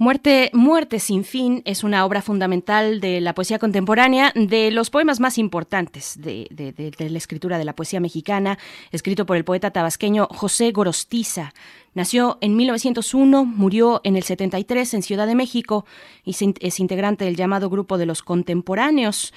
[0.00, 5.18] Muerte, Muerte sin fin es una obra fundamental de la poesía contemporánea, de los poemas
[5.18, 8.58] más importantes de, de, la escritura de la poesía mexicana,
[8.92, 11.52] escrito por el poeta tabasqueño José Gorostiza.
[11.94, 15.84] Nació en 1901, murió en el 73 en Ciudad de México
[16.24, 19.32] y es integrante del llamado Grupo de los Contemporáneos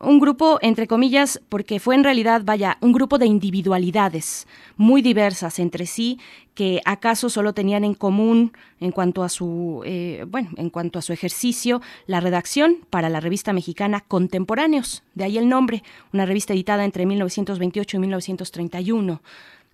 [0.00, 4.46] un grupo, entre comillas, porque fue en realidad, vaya, un grupo de individualidades
[4.76, 6.18] muy diversas entre sí,
[6.54, 11.02] que acaso solo tenían en común en cuanto a su, eh, bueno, en cuanto a
[11.02, 15.82] su ejercicio, la redacción para la revista mexicana Contemporáneos, de ahí el nombre,
[16.12, 19.22] una revista editada entre 1928 y 1931.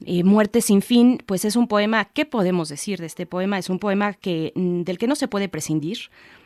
[0.04, 3.58] Eh, Muerte sin fin, pues es un poema, ¿qué podemos decir de este poema?
[3.58, 5.98] Es un poema que, mm, del que no se puede prescindir,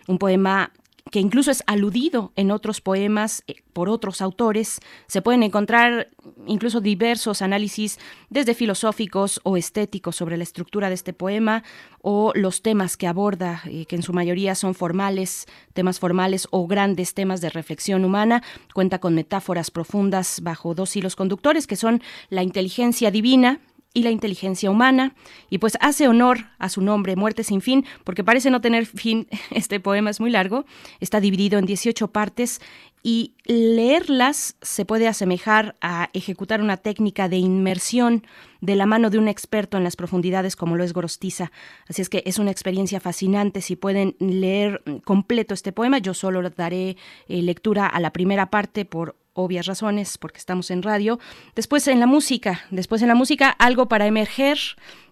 [0.09, 0.73] un poema
[1.11, 4.81] que incluso es aludido en otros poemas eh, por otros autores.
[5.07, 6.09] Se pueden encontrar
[6.47, 7.99] incluso diversos análisis,
[8.31, 11.65] desde filosóficos o estéticos, sobre la estructura de este poema
[12.01, 16.67] o los temas que aborda, eh, que en su mayoría son formales, temas formales o
[16.67, 18.43] grandes temas de reflexión humana.
[18.75, 23.61] Cuenta con metáforas profundas bajo dos hilos conductores, que son la inteligencia divina,
[23.95, 25.15] y la inteligencia humana,
[25.51, 29.29] y pues hace honor a su nombre, Muerte sin fin, porque parece no tener fin,
[29.51, 30.65] este poema es muy largo,
[31.01, 32.61] está dividido en 18 partes
[33.03, 38.25] y leerlas se puede asemejar a ejecutar una técnica de inmersión
[38.61, 41.51] de la mano de un experto en las profundidades como lo es Gorostiza.
[41.89, 45.99] Así es que es una experiencia fascinante si pueden leer completo este poema.
[45.99, 46.97] Yo solo daré
[47.27, 51.19] eh, lectura a la primera parte por obvias razones, porque estamos en radio.
[51.55, 54.59] Después en la música, después en la música, algo para emerger,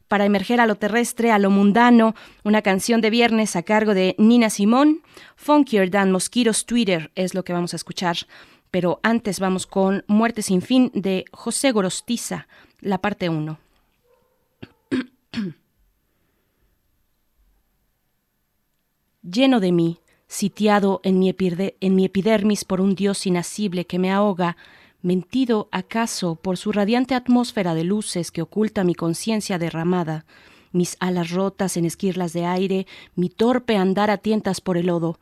[0.09, 4.17] para emerger a lo terrestre, a lo mundano, una canción de viernes a cargo de
[4.19, 5.03] Nina Simón.
[5.37, 8.17] Funkier Than Mosquitoes Twitter es lo que vamos a escuchar
[8.73, 12.49] Pero antes vamos con Muerte sin fin de José Gorostiza,
[12.81, 13.59] la parte 1.
[19.23, 20.00] Lleno de mí,
[20.31, 21.29] sitiado en mi,
[22.05, 24.57] epidermis por un dios inasible que me ahoga,
[25.03, 30.25] mentido acaso por su radiante atmósfera de luces que oculta mi conciencia derramada,
[30.71, 32.87] mis alas rotas en esquirlas de aire,
[33.17, 35.19] mi torpe andar a tientas por el lodo,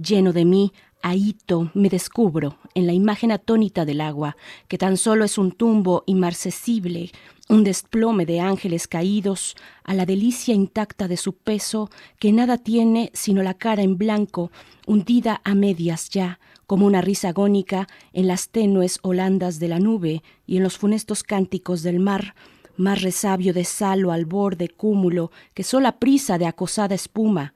[0.00, 0.72] lleno de mí,
[1.02, 4.36] ahito me descubro en la imagen atónita del agua,
[4.68, 7.10] que tan solo es un tumbo inmarcesible,
[7.48, 13.10] un desplome de ángeles caídos, a la delicia intacta de su peso, que nada tiene
[13.14, 14.50] sino la cara en blanco,
[14.86, 20.22] hundida a medias ya, como una risa agónica en las tenues holandas de la nube
[20.46, 22.34] y en los funestos cánticos del mar,
[22.76, 27.54] más resabio de sal o albor de cúmulo que sola prisa de acosada espuma.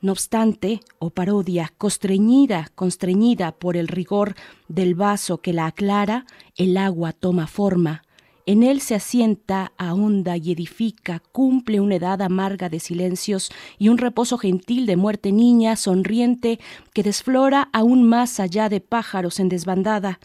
[0.00, 4.34] No obstante, o oh parodia, constreñida, constreñida por el rigor
[4.68, 6.26] del vaso que la aclara,
[6.56, 8.02] el agua toma forma.
[8.48, 13.98] En él se asienta, ahonda y edifica, cumple una edad amarga de silencios y un
[13.98, 16.60] reposo gentil de muerte niña, sonriente,
[16.94, 20.20] que desflora aún más allá de pájaros en desbandada.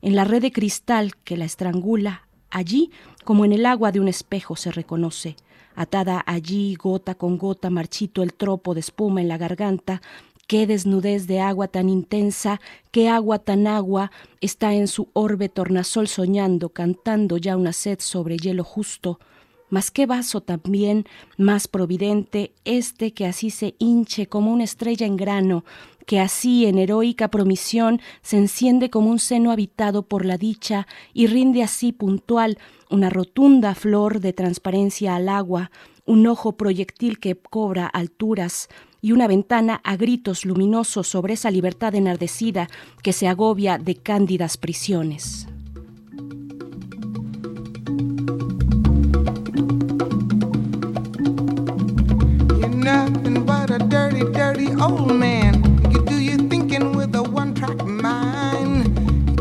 [0.00, 2.90] En la red de cristal que la estrangula, allí
[3.24, 5.36] como en el agua de un espejo se reconoce.
[5.74, 10.00] Atada allí, gota con gota, marchito el tropo de espuma en la garganta,
[10.46, 12.60] qué desnudez de agua tan intensa,
[12.90, 14.10] qué agua tan agua
[14.40, 19.18] está en su orbe tornasol soñando, cantando ya una sed sobre hielo justo.
[19.68, 21.06] Mas qué vaso también
[21.36, 25.64] más providente este que así se hinche como una estrella en grano,
[26.06, 31.26] que así en heroica promisión se enciende como un seno habitado por la dicha y
[31.26, 32.58] rinde así puntual
[32.88, 35.72] una rotunda flor de transparencia al agua,
[36.06, 38.68] un ojo proyectil que cobra alturas
[39.02, 42.68] y una ventana a gritos luminosos sobre esa libertad enardecida
[43.02, 45.46] que se agobia de cándidas prisiones.
[53.46, 55.54] but a dirty, dirty old man.
[55.90, 57.78] You do thinking with a one track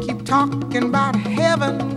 [0.06, 1.95] keep talking about heaven,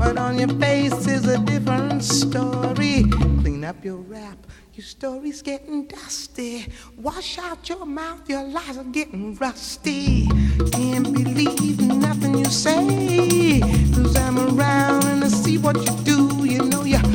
[0.00, 3.04] but on your face is a different story.
[3.42, 4.38] Clean up your rap.
[4.72, 6.66] Your story's getting dusty.
[6.96, 10.26] Wash out your mouth, your lies are getting rusty.
[10.72, 13.60] Can't believe nothing you say.
[13.94, 16.46] Cause I'm around and I see what you do.
[16.46, 17.08] You know you're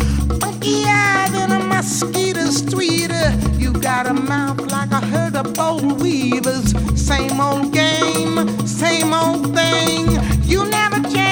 [0.43, 3.27] funkier than a mosquito's tweeter.
[3.59, 6.67] You got a mouth like a herd of bold weavers.
[6.95, 8.35] Same old game,
[8.67, 10.05] same old thing.
[10.43, 11.24] You never change,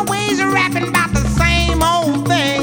[0.00, 2.60] always rapping about the same old thing.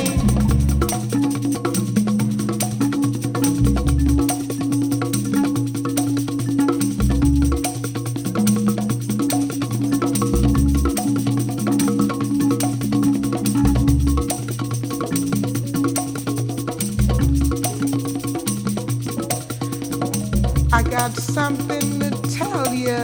[20.74, 22.96] I got something to tell you.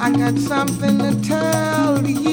[0.00, 2.25] I got something to tell you,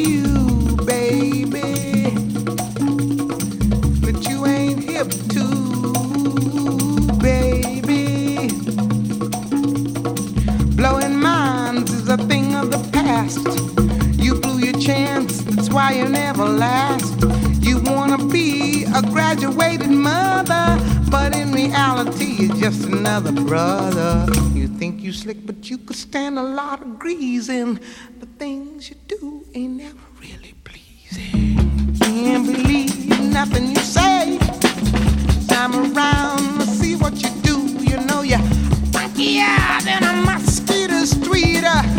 [19.34, 20.77] graduated mother,
[21.10, 24.27] but in reality, you're just another brother.
[24.53, 27.80] You think you slick, but you could stand a lot of greasing.
[28.19, 31.97] The things you do ain't never really pleasing.
[31.99, 34.38] Can't believe nothing you say.
[35.49, 37.57] I'm around to see what you do.
[37.84, 38.38] You know you're
[38.93, 41.92] funkier than a mosquito's tweeter.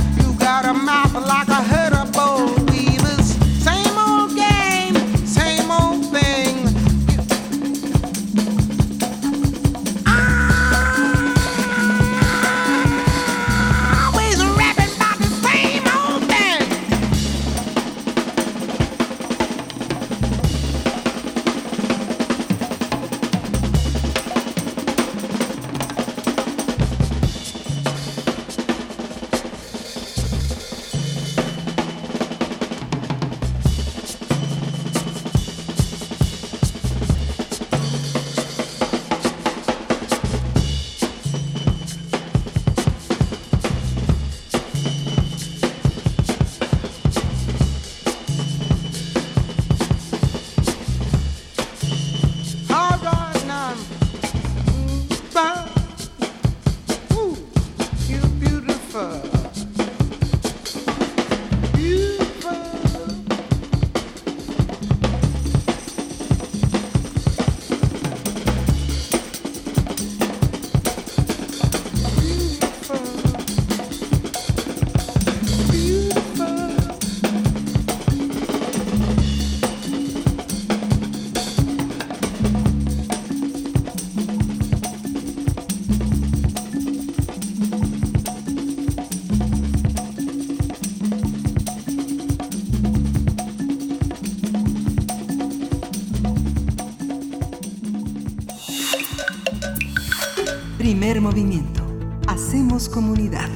[101.24, 101.82] Movimiento.
[102.28, 103.48] Hacemos comunidad.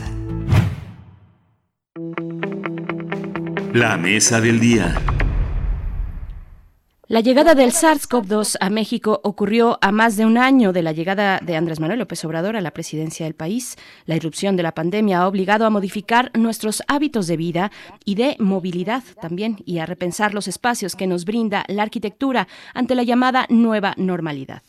[3.74, 4.94] La mesa del día.
[7.08, 11.40] La llegada del SARS-CoV-2 a México ocurrió a más de un año de la llegada
[11.42, 13.76] de Andrés Manuel López Obrador a la presidencia del país.
[14.06, 17.70] La irrupción de la pandemia ha obligado a modificar nuestros hábitos de vida
[18.06, 22.94] y de movilidad también y a repensar los espacios que nos brinda la arquitectura ante
[22.94, 24.62] la llamada nueva normalidad.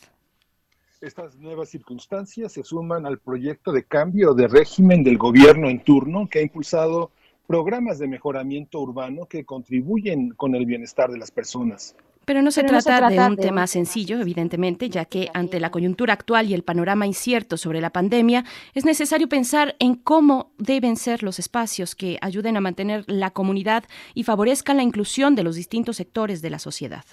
[1.00, 6.28] Estas nuevas circunstancias se suman al proyecto de cambio de régimen del gobierno en turno
[6.28, 7.10] que ha impulsado
[7.46, 11.96] programas de mejoramiento urbano que contribuyen con el bienestar de las personas.
[12.26, 15.30] Pero no se, Pero no se trata, de un de tema sencillo, evidentemente, ya que
[15.32, 18.44] ante la coyuntura actual y el panorama incierto sobre la pandemia,
[18.74, 23.84] es necesario pensar en cómo deben ser los espacios que ayuden a mantener la comunidad
[24.12, 27.06] y favorezcan la inclusión de los distintos sectores de la sociedad.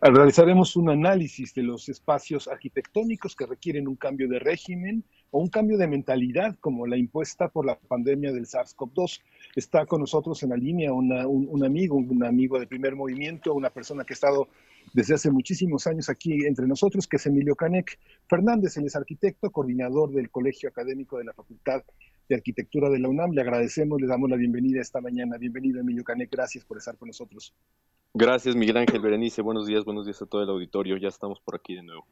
[0.00, 5.02] Realizaremos un análisis de los espacios arquitectónicos que requieren un cambio de régimen
[5.32, 9.20] o un cambio de mentalidad como la impuesta por la pandemia del SARS-CoV-2.
[9.56, 13.52] Está con nosotros en la línea una- un, un amigo, un amigo de primer movimiento,
[13.54, 14.48] una persona que ha estado
[14.94, 17.98] desde hace muchísimos años aquí entre nosotros, que es Emilio Canec
[18.28, 18.76] Fernández.
[18.76, 21.82] Él es arquitecto, coordinador del Colegio Académico de la Facultad
[22.28, 23.32] de Arquitectura de la UNAM.
[23.32, 25.36] Le agradecemos, le damos la bienvenida esta mañana.
[25.38, 26.30] Bienvenido, Emilio Canec.
[26.30, 27.54] Gracias por estar con nosotros.
[28.14, 29.42] Gracias, Miguel Ángel Berenice.
[29.42, 30.96] Buenos días, buenos días a todo el auditorio.
[30.96, 32.06] Ya estamos por aquí de nuevo.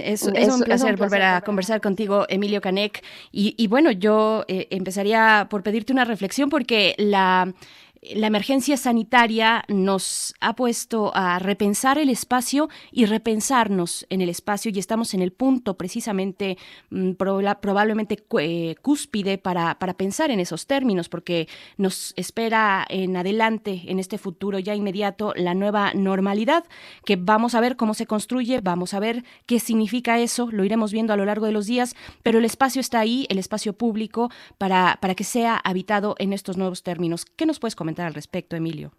[0.00, 3.04] Es, Es- es es un placer placer volver a conversar contigo, Emilio Canek.
[3.30, 7.54] Y, y bueno, yo eh, empezaría por pedirte una reflexión porque la,
[8.02, 14.70] la emergencia sanitaria nos ha puesto a repensar el espacio y repensarnos en el espacio
[14.72, 16.58] y estamos en el punto precisamente
[16.90, 23.16] mm, proba- probablemente eh, cúspide para, para pensar en esos términos porque nos espera en
[23.16, 26.64] adelante, en este futuro ya inmediato, la nueva normalidad
[27.04, 30.92] que vamos a ver cómo se construye, vamos a ver qué significa eso, lo iremos
[30.92, 34.30] viendo a lo largo de los días, pero el espacio está ahí, el espacio público,
[34.56, 37.24] para, para que sea habitado en estos nuevos términos.
[37.24, 38.92] ¿Qué nos puedes comentar al respecto, Emilio?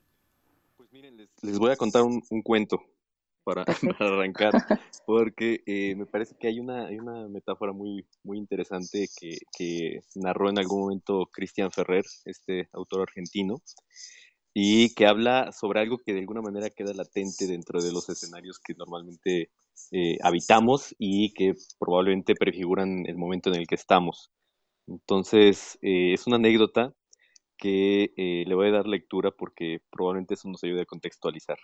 [1.41, 2.81] Les voy a contar un, un cuento
[3.43, 3.65] para,
[3.99, 4.51] para arrancar,
[5.05, 10.01] porque eh, me parece que hay una, hay una metáfora muy, muy interesante que, que
[10.15, 13.61] narró en algún momento Cristian Ferrer, este autor argentino,
[14.53, 18.59] y que habla sobre algo que de alguna manera queda latente dentro de los escenarios
[18.59, 19.51] que normalmente
[19.91, 24.31] eh, habitamos y que probablemente prefiguran el momento en el que estamos.
[24.87, 26.93] Entonces, eh, es una anécdota
[27.59, 31.59] que eh, le voy a dar lectura porque probablemente eso nos ayude a contextualizar.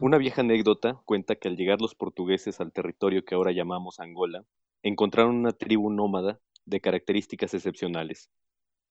[0.00, 4.44] Una vieja anécdota cuenta que al llegar los portugueses al territorio que ahora llamamos Angola,
[4.82, 8.28] encontraron una tribu nómada de características excepcionales.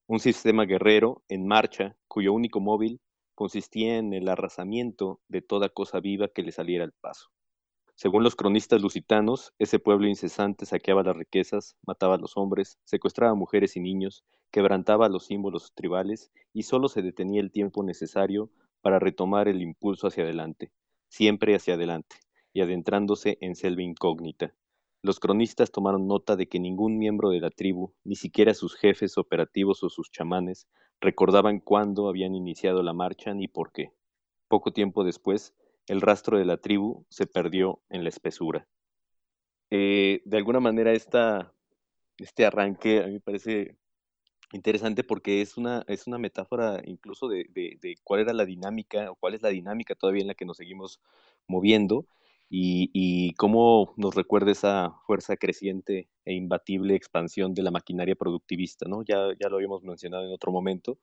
[0.07, 3.01] Un sistema guerrero en marcha cuyo único móvil
[3.35, 7.29] consistía en el arrasamiento de toda cosa viva que le saliera al paso.
[7.97, 13.31] Según los cronistas lusitanos, ese pueblo incesante saqueaba las riquezas, mataba a los hombres, secuestraba
[13.31, 18.51] a mujeres y niños, quebrantaba los símbolos tribales y solo se detenía el tiempo necesario
[18.81, 20.71] para retomar el impulso hacia adelante,
[21.09, 22.17] siempre hacia adelante,
[22.53, 24.53] y adentrándose en selva incógnita.
[25.01, 29.17] Los cronistas tomaron nota de que ningún miembro de la tribu, ni siquiera sus jefes
[29.17, 30.67] operativos o sus chamanes,
[31.01, 33.91] recordaban cuándo habían iniciado la marcha ni por qué.
[34.47, 35.55] Poco tiempo después,
[35.87, 38.67] el rastro de la tribu se perdió en la espesura.
[39.69, 43.77] Eh, de alguna manera, este arranque a mí me parece
[44.53, 49.15] interesante porque es una, es una metáfora incluso de, de, cuál era la dinámica o
[49.15, 51.01] cuál es la dinámica todavía en la que nos seguimos
[51.47, 52.05] moviendo
[52.49, 58.87] y, y cómo nos recuerda esa fuerza creciente e imbatible expansión de la maquinaria productivista,
[58.87, 59.03] ¿no?
[59.03, 60.97] Ya, ya lo habíamos mencionado en otro momento,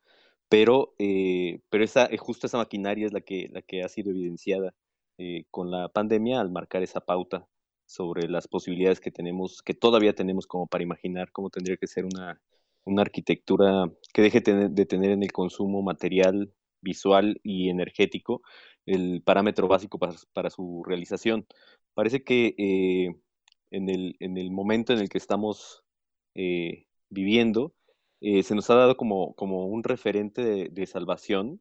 [0.49, 4.11] pero, eh, pero esa, eh, justo esa maquinaria es la que, la que ha sido
[4.11, 4.75] evidenciada
[5.19, 7.47] eh, con la pandemia al marcar esa pauta
[7.87, 12.05] sobre las posibilidades que tenemos, que todavía tenemos como para imaginar cómo tendría que ser
[12.05, 12.41] una,
[12.85, 18.43] una arquitectura que deje de tener en el consumo material, visual y energético
[18.87, 21.47] el parámetro básico para, para su realización.
[21.95, 23.15] Parece que eh,
[23.71, 25.85] en, el, en el momento en el que estamos
[26.35, 27.75] eh, viviendo,
[28.25, 31.61] eh, se nos ha dado como, como un referente de, salvación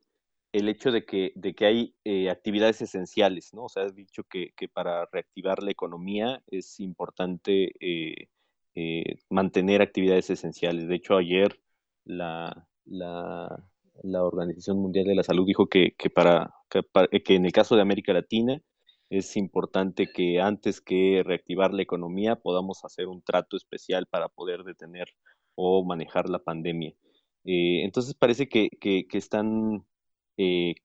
[0.53, 3.65] el hecho de que, de que hay eh, actividades esenciales, ¿no?
[3.65, 8.27] O sea, has dicho que, que para reactivar la economía es importante eh,
[9.29, 10.87] mantener actividades esenciales.
[10.87, 11.59] De hecho, ayer
[12.05, 13.63] la, la,
[14.03, 17.81] la Organización Mundial de la Salud dijo que, que, para- que en el caso de
[17.81, 18.61] América Latina
[19.09, 24.63] es importante que antes que reactivar la economía podamos hacer un trato especial para poder
[24.63, 25.07] detener
[25.55, 26.93] o manejar la pandemia.
[27.45, 29.85] Eh, entonces parece que, que, están
[30.37, 30.75] eh,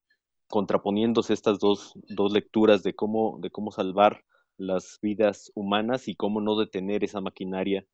[0.48, 4.24] contraponiéndose estas dos, dos lecturas de cómo, de cómo salvar
[4.56, 7.86] las vidas humanas y cómo no detener esa maquinaria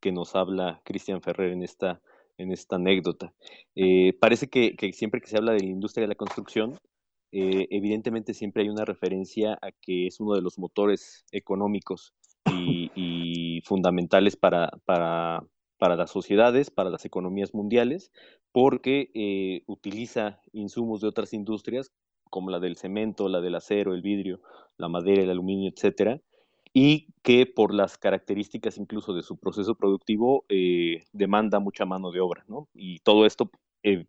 [0.00, 2.00] que nos habla Cristian Ferrer en esta,
[2.38, 3.32] en esta anécdota.
[3.74, 6.78] Eh, parece que, siempre que se habla de la industria de la construcción,
[7.32, 12.14] eh, evidentemente siempre hay una referencia a que es uno de los motores económicos
[12.52, 15.44] y, fundamentales para, para,
[15.80, 18.12] para, las sociedades, para las economías mundiales,
[18.52, 21.90] porque eh, utiliza insumos de otras industrias
[22.28, 24.42] como la del cemento, la del acero, el vidrio,
[24.76, 26.20] la madera, el aluminio, etcétera,
[26.74, 32.20] y que por las características incluso de su proceso productivo eh, demanda mucha mano de
[32.20, 32.68] obra, ¿no?
[32.74, 33.50] Y todo esto,
[33.82, 34.04] eh,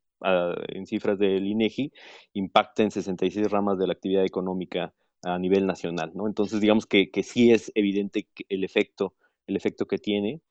[0.67, 1.93] en cifras del INEGI,
[2.33, 4.93] impacta en 66 ramas de la actividad económica
[5.23, 6.27] a nivel nacional, ¿no?
[6.27, 9.15] Entonces, digamos que, que sí es evidente el efecto,
[9.47, 10.41] el efecto que tiene.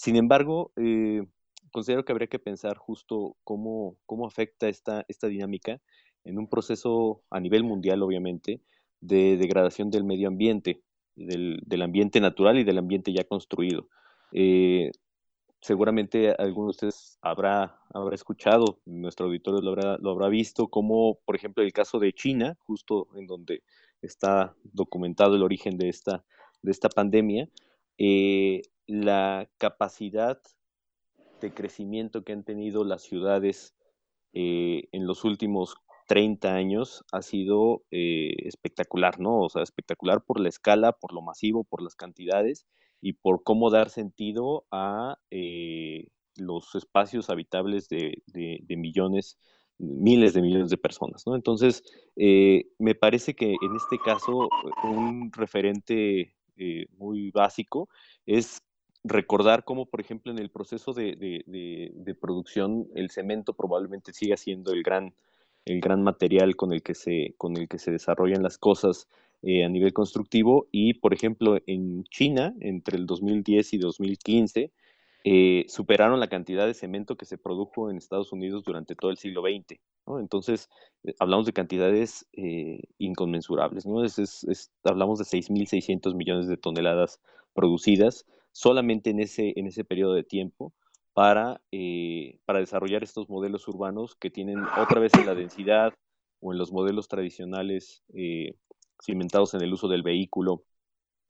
[0.00, 1.26] Sin embargo, eh,
[1.70, 5.78] considero que habría que pensar justo cómo, cómo afecta esta, esta dinámica
[6.24, 8.62] en un proceso a nivel mundial, obviamente,
[9.02, 10.82] de degradación del medio ambiente,
[11.16, 13.88] del, del ambiente natural y del ambiente ya construido.
[14.32, 14.90] Eh,
[15.60, 21.18] seguramente alguno de ustedes habrá, habrá escuchado, nuestro auditorio lo habrá, lo habrá visto, como
[21.26, 23.64] por ejemplo el caso de China, justo en donde
[24.00, 26.24] está documentado el origen de esta,
[26.62, 27.50] de esta pandemia,
[27.98, 30.42] eh, la capacidad
[31.40, 33.76] de crecimiento que han tenido las ciudades
[34.32, 35.76] eh, en los últimos
[36.08, 39.42] 30 años ha sido eh, espectacular, ¿no?
[39.42, 42.66] O sea, espectacular por la escala, por lo masivo, por las cantidades
[43.00, 48.24] y por cómo dar sentido a eh, los espacios habitables de,
[48.70, 49.38] millones,
[49.78, 51.36] miles de millones de personas, ¿no?
[51.36, 51.84] Entonces,
[52.16, 54.48] me parece que en este caso
[54.82, 56.34] un referente
[56.98, 57.88] muy básico
[58.26, 58.62] es
[59.04, 64.72] recordar cómo, por ejemplo, en el proceso de, de, producción, el cemento probablemente siga siendo
[64.72, 65.14] el gran
[65.64, 69.08] el gran material con el que se, con el que se desarrollan las cosas
[69.42, 70.68] eh, a nivel constructivo.
[70.70, 74.72] Y, por ejemplo, en China, entre el 2010 y 2015,
[75.24, 79.18] eh, superaron la cantidad de cemento que se produjo en Estados Unidos durante todo el
[79.18, 79.78] siglo XX.
[80.18, 80.68] Entonces,
[81.04, 82.26] eh, hablamos de cantidades
[82.98, 83.86] inconmensurables.
[83.86, 84.04] ¿no?
[84.04, 87.20] Es, hablamos de 6.600 millones de toneladas
[87.54, 90.72] producidas solamente en ese, en ese periodo de tiempo
[91.12, 95.92] para, eh, para desarrollar estos modelos urbanos que tienen otra vez en la densidad
[96.40, 98.54] o en los modelos tradicionales eh,
[99.02, 100.64] cimentados en el uso del vehículo,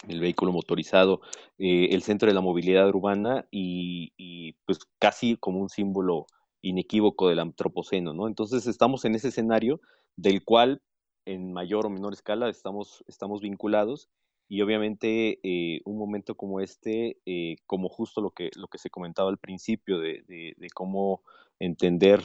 [0.08, 1.20] el vehículo motorizado,
[1.58, 6.26] eh, el centro de la movilidad urbana y, y, pues casi como un símbolo
[6.62, 8.28] inequívoco del antropoceno, ¿no?
[8.28, 9.81] Entonces estamos en ese escenario
[10.16, 10.82] del cual
[11.24, 14.08] en mayor o menor escala estamos, estamos vinculados
[14.50, 18.90] y obviamente eh, un momento como este, eh, como justo lo que, lo que se
[18.90, 21.22] comentaba al principio de, cómo
[21.60, 22.20] entender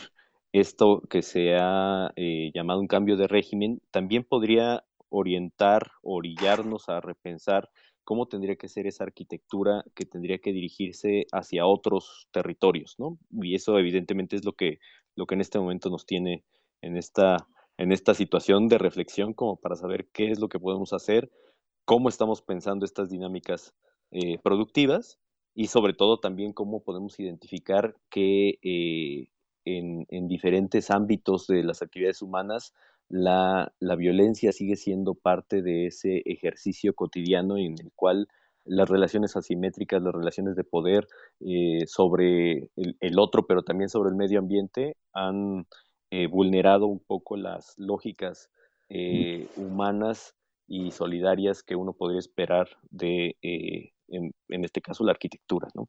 [0.52, 7.00] esto que se ha eh, llamado un cambio de régimen, también podría orientar, orillarnos a
[7.00, 7.70] repensar
[8.04, 13.20] cómo tendría que ser esa arquitectura que tendría que dirigirse hacia otros territorios, ¿no?
[13.40, 14.80] Y eso evidentemente es lo que,
[15.16, 16.44] lo que en este momento nos tiene
[16.82, 17.48] en esta,
[17.78, 21.30] en esta situación de reflexión como para saber qué es lo que podemos hacer
[21.86, 23.74] cómo estamos pensando estas dinámicas
[24.12, 25.20] eh, productivas
[25.54, 29.30] y sobre todo también cómo podemos identificar que eh,
[29.64, 32.74] en, diferentes ámbitos de las actividades humanas
[33.08, 38.28] la, violencia sigue siendo parte de ese ejercicio cotidiano en el cual
[38.66, 41.08] las relaciones asimétricas, las relaciones de poder
[41.40, 45.68] eh, sobre el, otro, pero también sobre el medio ambiente, han
[46.32, 48.50] vulnerado un poco las lógicas
[49.58, 50.34] humanas
[50.68, 55.88] y solidarias que uno podría esperar de, eh, en, este caso, la arquitectura, ¿no?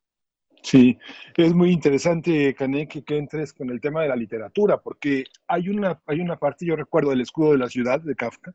[0.63, 0.99] Sí,
[1.37, 6.01] es muy interesante, Canek, que entres con el tema de la literatura, porque hay una,
[6.07, 8.53] hay una parte, yo recuerdo el escudo de la ciudad de Kafka,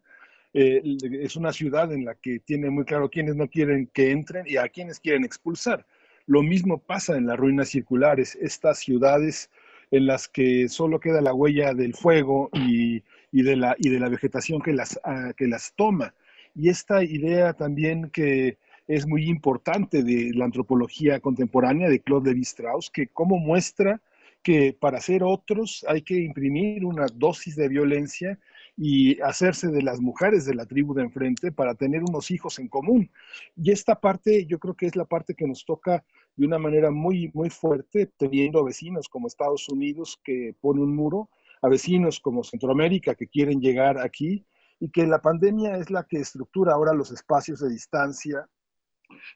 [0.53, 4.45] eh, es una ciudad en la que tiene muy claro quiénes no quieren que entren
[4.48, 5.85] y a quienes quieren expulsar.
[6.25, 9.50] Lo mismo pasa en las ruinas circulares, estas ciudades
[9.91, 13.99] en las que solo queda la huella del fuego y y de la, y de
[13.99, 16.13] la vegetación que las, ah, que las toma.
[16.55, 22.89] Y esta idea también que es muy importante de la antropología contemporánea de Claude Lévi-Strauss,
[22.89, 24.01] que como muestra
[24.43, 28.39] que para ser otros hay que imprimir una dosis de violencia
[28.75, 32.67] y hacerse de las mujeres de la tribu de enfrente para tener unos hijos en
[32.67, 33.11] común.
[33.55, 36.03] Y esta parte yo creo que es la parte que nos toca
[36.35, 41.29] de una manera muy, muy fuerte, teniendo vecinos como Estados Unidos que pone un muro
[41.61, 44.45] a vecinos como Centroamérica que quieren llegar aquí
[44.80, 48.49] y que la pandemia es la que estructura ahora los espacios de distancia,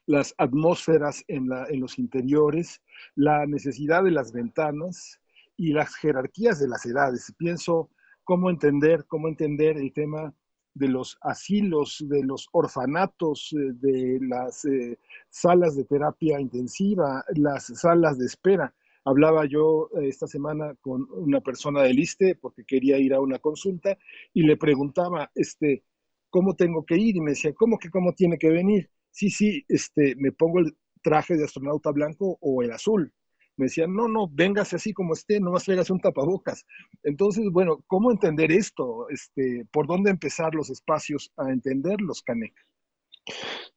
[0.06, 1.48] las atmósferas en,
[1.80, 2.82] los interiores,
[3.14, 5.20] la necesidad de las ventanas
[5.56, 7.32] y las jerarquías de las edades.
[7.38, 7.90] Pienso
[8.24, 10.34] cómo entender, cómo entender el tema
[10.74, 14.98] de los asilos, de los orfanatos, eh, de las eh,
[15.30, 18.74] salas de terapia intensiva, las salas de espera.
[19.06, 23.38] Hablaba yo eh, esta semana con una persona del ISTE porque quería ir a una
[23.38, 23.96] consulta
[24.34, 25.84] y le preguntaba, este,
[26.28, 27.16] ¿cómo tengo que ir?
[27.16, 28.90] Y me decía, ¿cómo que cómo tiene que venir?
[29.10, 33.14] Sí, sí, este, me pongo el traje de astronauta blanco o el azul
[33.56, 36.66] me decían, no, no, véngase así como esté, no más traigas un tapabocas.
[37.02, 39.08] Entonces, bueno, ¿cómo entender esto?
[39.08, 42.54] Este, ¿Por dónde empezar los espacios a entenderlos, Canek?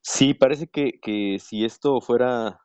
[0.01, 2.59] Sí, parece que, que si esto fuera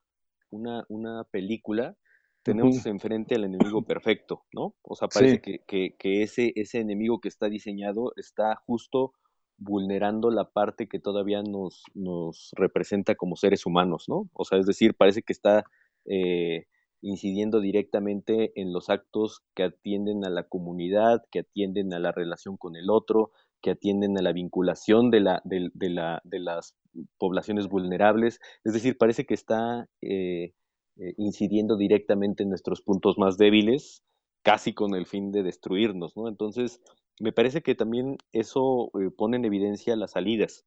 [0.50, 1.96] una, una película,
[2.44, 4.74] tenemos enfrente al enemigo perfecto, ¿no?
[4.82, 9.12] O sea, parece que, que, que, ese, ese enemigo que está diseñado está justo
[9.56, 14.28] vulnerando la parte que todavía nos, nos representa como seres humanos, ¿no?
[14.34, 15.64] O sea, es decir, parece que está
[16.04, 16.66] eh,
[17.00, 22.56] incidiendo directamente en los actos que atienden a la comunidad, que atienden a la relación
[22.56, 23.30] con el otro,
[23.62, 26.76] que atienden a la vinculación de, la, de, la, de las
[27.18, 28.38] poblaciones vulnerables.
[28.64, 30.52] Es decir, parece que está eh,
[30.96, 34.02] eh, incidiendo directamente en nuestros puntos más débiles,
[34.42, 36.28] casi con el fin de destruirnos, ¿no?
[36.28, 36.80] Entonces,
[37.20, 40.64] me parece que también eso eh, pone en evidencia las salidas.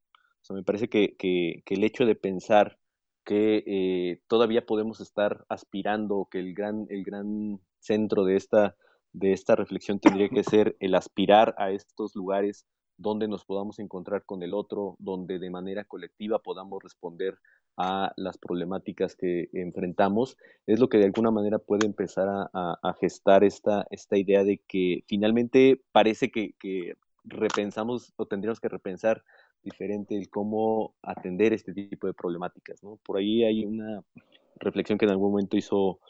[0.50, 2.78] Me parece que, que, que el hecho de pensar
[3.24, 8.74] que eh, todavía podemos estar aspirando, que el gran, el gran centro de esta,
[9.12, 12.64] de esta reflexión tendría que ser el aspirar a estos lugares
[12.96, 17.38] donde nos podamos encontrar con el otro, donde de manera colectiva podamos responder
[17.78, 23.44] a las problemáticas que enfrentamos, es lo que de alguna manera puede empezar a, gestar
[23.44, 29.22] esta, esta idea de que finalmente parece que, que repensamos o tendríamos que repensar
[29.62, 32.82] diferente el cómo atender este tipo de problemáticas.
[32.82, 32.98] ¿no?
[33.04, 34.02] Por ahí hay una
[34.56, 36.00] reflexión que en algún momento hizo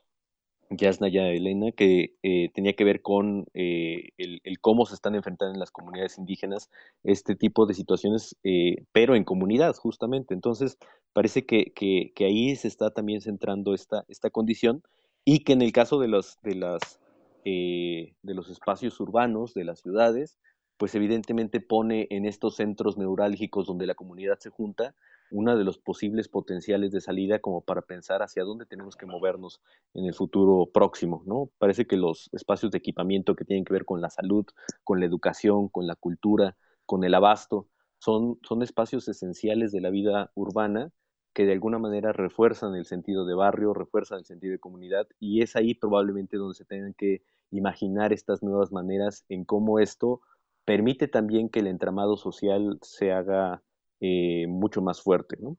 [0.70, 5.60] Yasnaya Elena, que eh, tenía que ver con eh, el, cómo se están enfrentando en
[5.60, 6.70] las comunidades indígenas
[7.04, 10.34] este tipo de situaciones, eh, pero en comunidad, justamente.
[10.34, 10.78] Entonces,
[11.12, 14.82] parece que, que, que, ahí se está también centrando esta, esta condición
[15.24, 17.00] y que en el caso de los, de las,
[17.44, 20.38] de los espacios urbanos, de las ciudades,
[20.76, 24.94] pues evidentemente pone en estos centros neurálgicos donde la comunidad se junta
[25.30, 29.60] uno de los posibles potenciales de salida como para pensar hacia dónde tenemos que movernos
[29.94, 31.50] en el futuro próximo, ¿no?
[31.58, 34.46] Parece que los espacios de equipamiento que tienen que ver con la salud,
[34.84, 39.90] con la educación, con la cultura, con el abasto, son, son espacios esenciales de la
[39.90, 40.92] vida urbana
[41.34, 45.42] que de alguna manera refuerzan el sentido de barrio, refuerzan el sentido de comunidad y
[45.42, 50.20] es ahí probablemente donde se tengan que imaginar estas nuevas maneras en cómo esto
[50.64, 53.62] permite también que el entramado social se haga
[54.00, 55.56] eh, mucho más fuerte, ¿no?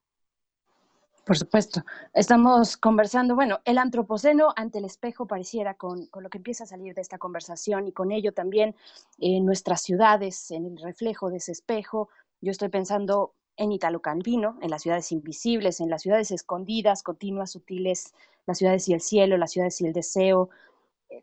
[1.29, 1.83] Por supuesto.
[2.13, 6.95] Estamos conversando, bueno, el antropoceno ante el espejo pareciera con, lo que empieza a salir
[6.95, 8.75] de esta conversación y con ello también
[9.19, 12.09] en nuestras ciudades, en el reflejo de ese espejo.
[12.41, 17.51] Yo estoy pensando en Italo Calvino, en las ciudades invisibles, en las ciudades escondidas, continuas,
[17.51, 18.15] sutiles,
[18.47, 20.49] las ciudades y el cielo, las ciudades y el deseo,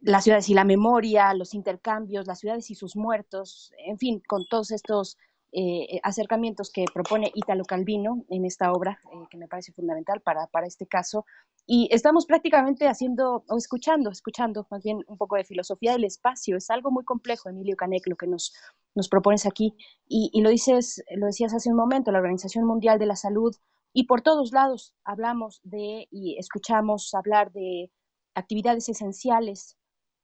[0.02, 4.46] las ciudades y la memoria, los intercambios, las ciudades y sus muertos, en fin, con
[4.46, 5.18] todos estos
[5.58, 10.46] eh, acercamientos que propone Italo Calvino en esta obra, eh, que me parece fundamental para,
[10.48, 11.24] para este caso.
[11.66, 16.58] Y estamos prácticamente haciendo, o escuchando, escuchando más bien un poco de filosofía del espacio.
[16.58, 18.52] Es algo muy complejo, Emilio Canek, lo que nos,
[18.94, 19.74] nos propones aquí.
[20.06, 23.56] Y, y lo, dices, lo decías hace un momento, la Organización Mundial de la Salud,
[23.94, 27.90] y por todos lados hablamos de y escuchamos hablar de
[28.34, 29.78] actividades esenciales,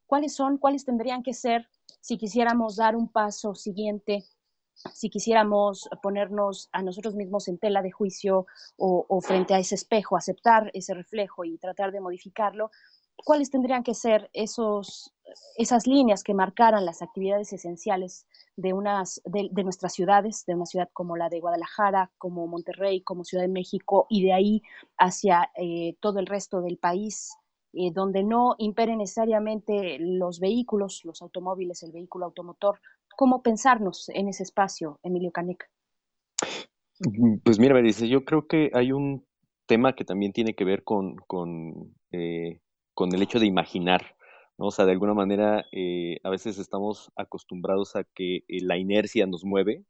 [0.05, 0.59] ¿cuáles son?
[0.59, 1.69] ¿Cuáles tendrían que ser
[2.03, 4.27] si quisiéramos dar un paso siguiente?
[4.93, 8.47] Si quisiéramos ponernos a nosotros mismos en tela de juicio
[8.77, 12.71] o, frente a ese espejo, aceptar ese reflejo y tratar de modificarlo,
[13.17, 15.15] ¿cuáles tendrían que ser esos,
[15.57, 20.89] esas líneas que marcaran las actividades esenciales de, unas, de, nuestras ciudades, de una ciudad
[20.93, 24.63] como la de Guadalajara, como Monterrey, como Ciudad de México, y de ahí
[24.99, 27.33] hacia eh, todo el resto del país?
[27.75, 32.81] Eh, donde no imperen necesariamente los vehículos, los automóviles, el vehículo automotor.
[33.17, 35.71] ¿Cómo pensarnos en ese espacio, Emilio Canek?
[37.01, 39.27] Mm, pues mira, dice, yo creo que hay un
[39.67, 42.61] tema que también tiene que ver con, con, eh,
[42.95, 44.17] con el hecho de imaginar.
[44.57, 49.45] O sea, de alguna manera, eh, a veces estamos acostumbrados a que la inercia nos
[49.45, 49.85] mueve.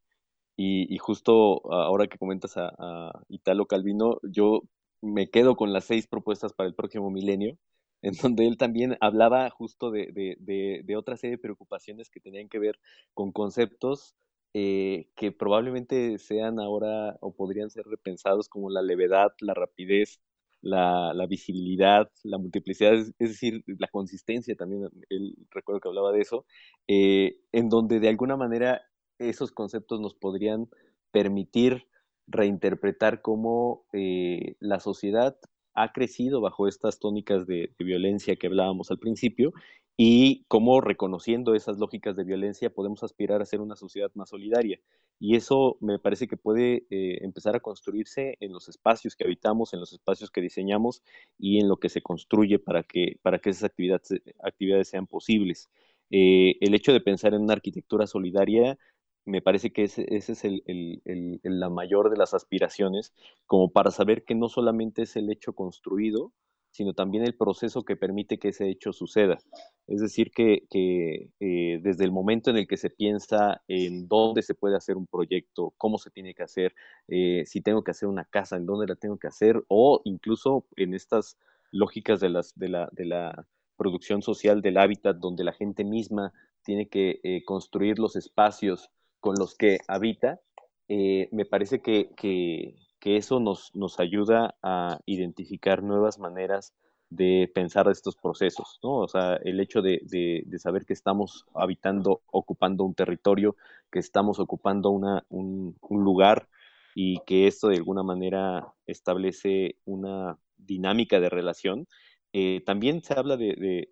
[0.57, 4.63] Y, justo ahora que comentas a Italo Calvino, yo
[5.03, 7.59] me quedo con las seis propuestas para el próximo milenio,
[8.03, 12.49] en donde él también hablaba justo de, de, de, otra serie de preocupaciones que tenían
[12.49, 12.79] que ver
[13.15, 14.15] con conceptos
[14.55, 20.21] eh, que probablemente sean ahora o podrían ser repensados como la levedad, la rapidez,
[20.61, 26.45] la, visibilidad, la multiplicidad, es, decir, la consistencia también, él recuerdo que hablaba de eso,
[26.87, 28.83] eh, en donde de alguna manera
[29.19, 30.69] esos conceptos nos podrían
[31.11, 31.87] permitir
[32.27, 35.37] reinterpretar cómo eh, la sociedad
[35.75, 39.53] ha crecido bajo estas tónicas de, violencia que hablábamos al principio
[39.97, 44.81] y cómo reconociendo esas lógicas de violencia podemos aspirar a ser una sociedad más solidaria.
[45.21, 49.73] Y eso me parece que puede eh, empezar a construirse en los espacios que habitamos,
[49.73, 51.03] en los espacios que diseñamos
[51.39, 55.71] y en lo que se construye para que, para que esas actividades, actividades sean posibles.
[56.11, 58.79] Eh, el hecho de pensar en una arquitectura solidaria
[59.25, 61.01] me parece que ese, es el,
[61.43, 63.13] la mayor de las aspiraciones,
[63.47, 66.33] como para saber que no solamente es el hecho construido,
[66.73, 69.39] sino también el proceso que permite que ese hecho suceda.
[69.87, 74.55] Es decir, que, eh, desde el momento en el que se piensa en dónde se
[74.55, 76.75] puede hacer un proyecto, cómo se tiene que hacer,
[77.09, 80.65] eh, si tengo que hacer una casa, en dónde la tengo que hacer, o incluso
[80.77, 81.37] en estas
[81.71, 86.33] lógicas de, las, de, la, de la producción social del hábitat, donde la gente misma
[86.63, 88.91] tiene que eh, construir los espacios
[89.23, 90.41] con los que habita,
[90.89, 92.77] eh, me parece que, que,
[93.17, 96.75] eso nos, nos, ayuda a identificar nuevas maneras
[97.09, 98.97] de pensar estos procesos, ¿no?
[98.97, 103.55] O sea, el hecho de, de, saber que estamos habitando, ocupando un territorio,
[103.93, 106.49] que estamos ocupando una, un, lugar
[106.95, 111.87] y que esto de alguna manera establece una dinámica de relación.
[112.33, 113.89] Eh, también se habla de,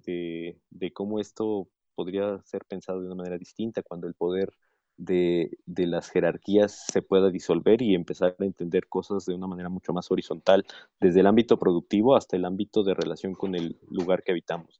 [0.70, 4.50] de, cómo esto podría ser pensado de una manera distinta cuando el poder
[5.00, 9.92] de, las jerarquías se pueda disolver y empezar a entender cosas de una manera mucho
[9.92, 10.64] más horizontal,
[11.00, 14.78] desde el ámbito productivo hasta el ámbito de relación con el lugar que habitamos.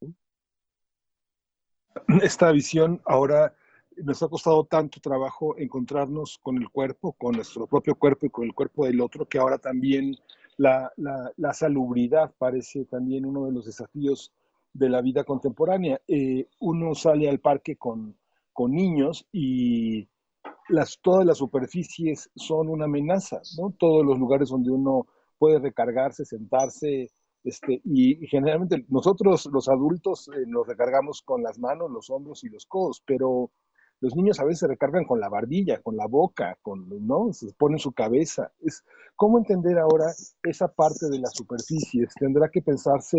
[2.23, 3.55] Esta visión ahora
[3.97, 8.45] nos ha costado tanto trabajo encontrarnos con el cuerpo, con nuestro propio cuerpo y con
[8.45, 10.17] el cuerpo del otro, que ahora también
[10.57, 10.93] la,
[11.55, 14.33] salubridad parece también uno de los desafíos
[14.73, 16.01] de la vida contemporánea.
[16.07, 18.15] Eh, uno sale al parque con
[18.53, 20.09] con niños y
[20.69, 23.75] las, todas las superficies son una amenaza, ¿no?
[23.79, 25.07] Todos los lugares donde uno
[25.39, 27.11] puede recargarse, sentarse,
[27.43, 32.51] este, y generalmente nosotros los adultos eh, nos recargamos con las manos, los hombros y
[32.51, 33.51] los codos, pero
[34.01, 37.33] los niños a veces se recargan con la barbilla, con la boca, con, ¿no?
[37.33, 38.51] Se ponen su cabeza.
[38.61, 38.83] Es,
[39.15, 40.07] ¿Cómo entender ahora
[40.43, 42.13] esa parte de las superficies?
[42.19, 43.19] ¿Tendrá que pensarse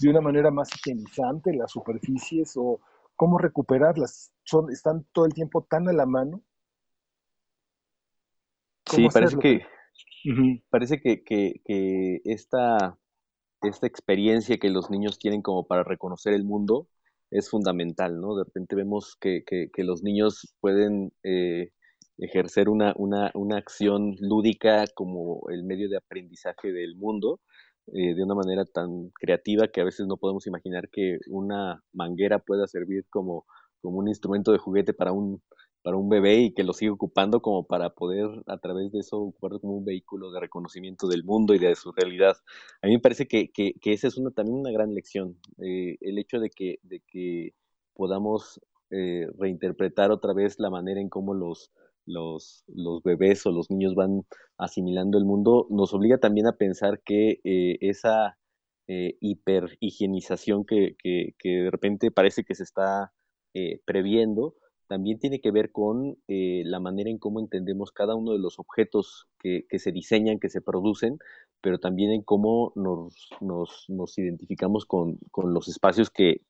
[0.00, 2.80] de una manera más higienizante las superficies o,
[3.16, 4.32] cómo recuperarlas.
[4.44, 6.42] Son, están todo el tiempo tan a la mano.
[8.86, 9.66] Sí, parece que,
[10.70, 12.96] parece que, que, esta,
[13.62, 16.88] esta experiencia que los niños tienen como para reconocer el mundo
[17.30, 18.36] es fundamental, ¿no?
[18.36, 21.72] De repente vemos que, que los niños pueden eh,
[22.18, 27.40] ejercer una, una, una acción lúdica como el medio de aprendizaje del mundo,
[27.92, 32.38] eh, de una manera tan creativa que a veces no podemos imaginar que una manguera
[32.38, 33.46] pueda servir como,
[33.80, 35.42] como un instrumento de juguete para un,
[35.82, 39.18] para un bebé y que lo siga ocupando como para poder a través de eso
[39.18, 42.36] ocuparlo como un vehículo de reconocimiento del mundo y de su realidad.
[42.82, 46.18] A mí me parece que, que, esa es una, también una gran lección, eh, el
[46.18, 47.54] hecho de que, de que
[47.94, 51.70] podamos eh, reinterpretar otra vez la manera en cómo los,
[52.06, 54.22] los, los bebés o los niños van
[54.58, 58.38] asimilando el mundo, nos obliga también a pensar que eh, esa
[58.88, 63.12] eh, hiperhigienización que, que, que, de repente parece que se está
[63.54, 64.54] eh, previendo,
[64.86, 68.58] también tiene que ver con eh, la manera en cómo entendemos cada uno de los
[68.58, 71.18] objetos que, que se diseñan, que se producen,
[71.60, 76.42] pero también en cómo nos, nos, nos identificamos con, con, los espacios que,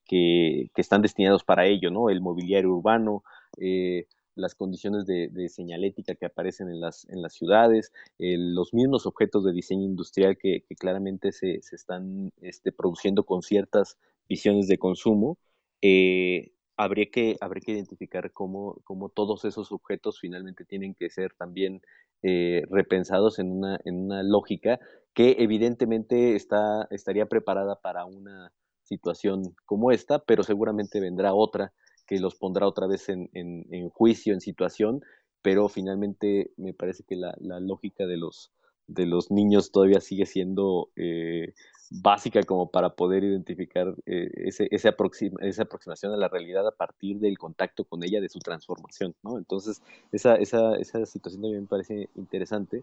[0.76, 2.10] están destinados para ello, ¿no?
[2.10, 3.23] El mobiliario urbano,
[3.59, 9.44] eh, las condiciones de, señalética que aparecen en las, en las ciudades, los mismos objetos
[9.44, 13.98] de diseño industrial que, claramente se, están este, produciendo con ciertas
[14.28, 15.39] visiones de consumo,
[15.82, 21.32] eh, habría, que, habría que identificar cómo, cómo, todos esos objetos finalmente tienen que ser
[21.34, 21.81] también
[22.23, 24.78] eh, repensados en una, en una lógica
[25.15, 31.73] que evidentemente está, estaría preparada para una situación como esta, pero seguramente vendrá otra
[32.07, 35.02] que los pondrá otra vez en, en, juicio, en situación,
[35.43, 38.52] pero finalmente me parece que la, la, lógica de los,
[38.86, 41.55] de los niños todavía sigue siendo eh,
[41.91, 46.73] básica como para poder identificar eh, ese, ese aproxima, esa aproximación a la realidad a
[46.73, 49.39] partir del contacto con ella, de su transformación, ¿no?
[49.39, 52.83] Entonces, esa, esa, esa situación también me parece interesante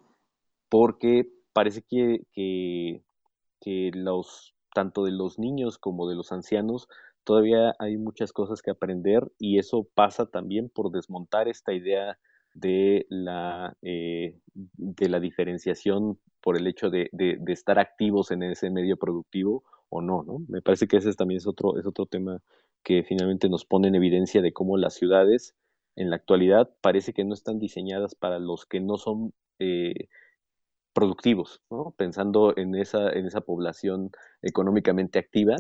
[0.69, 3.01] porque parece que, que,
[3.61, 6.87] que los, tanto de los niños como de los ancianos
[7.23, 12.17] todavía hay muchas cosas que aprender y eso pasa también por desmontar esta idea
[12.53, 18.69] de la, eh, de la diferenciación por el hecho de, de, estar activos en ese
[18.69, 20.39] medio productivo o no, ¿no?
[20.47, 22.41] Me parece que ese también es otro, es otro tema
[22.83, 25.55] que finalmente nos pone en evidencia de cómo las ciudades
[25.95, 30.09] en la actualidad parece que no están diseñadas para los que no son eh,
[30.93, 31.61] productivos,
[31.97, 34.11] pensando en esa, en esa población
[34.41, 35.55] económicamente activa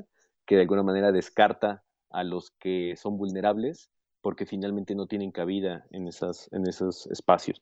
[0.45, 3.89] que de alguna manera descarta a los que son vulnerables
[4.21, 7.59] porque finalmente no tienen cabida en, esas, en esos espacios.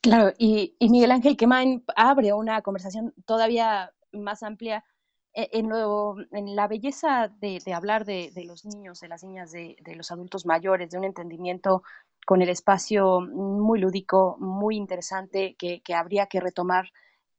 [0.00, 4.84] Claro, y, Miguel Ángel Quemain abre una conversación todavía más amplia
[5.34, 5.70] e, en,
[6.32, 10.90] en la belleza de, hablar de, los niños, de las niñas, de, los adultos mayores,
[10.90, 11.82] de un entendimiento
[12.26, 16.90] con el espacio muy lúdico, muy interesante, que, habría que retomar.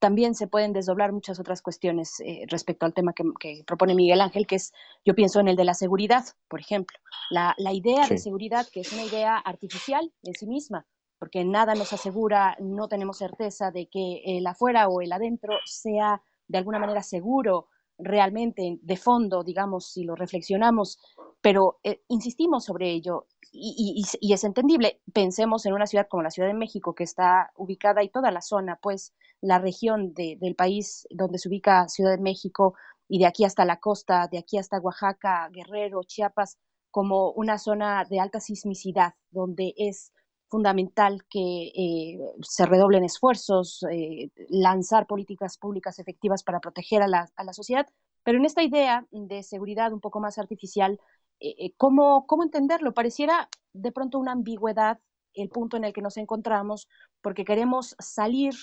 [0.05, 4.45] También se pueden desdoblar muchas otras cuestiones eh, respecto al tema que, propone Miguel Ángel,
[4.45, 4.71] que es,
[5.03, 6.95] yo pienso en el de la seguridad, por ejemplo.
[7.31, 10.85] La, idea de seguridad, que es una idea artificial en sí misma,
[11.17, 16.21] porque nada nos asegura, no tenemos certeza de que el afuera o el adentro sea
[16.47, 20.99] de alguna manera seguro, realmente de fondo, digamos, si lo reflexionamos,
[21.41, 25.01] pero eh, insistimos sobre ello y, es entendible.
[25.13, 28.41] Pensemos en una ciudad como la Ciudad de México, que está ubicada y toda la
[28.41, 32.75] zona, pues la región del país donde se ubica Ciudad de México
[33.07, 36.57] y de aquí hasta la costa, de aquí hasta Oaxaca, Guerrero, Chiapas,
[36.89, 40.11] como una zona de alta sismicidad, donde es
[40.47, 47.53] fundamental que eh, se redoblen esfuerzos, eh, lanzar políticas públicas efectivas para proteger a la,
[47.53, 47.85] sociedad,
[48.23, 50.99] pero en esta idea de seguridad un poco más artificial,
[51.39, 52.93] eh, ¿cómo, ¿cómo entenderlo?
[52.93, 54.99] Pareciera de pronto una ambigüedad
[55.35, 56.87] el punto en el que nos encontramos,
[57.21, 58.53] porque queremos salir,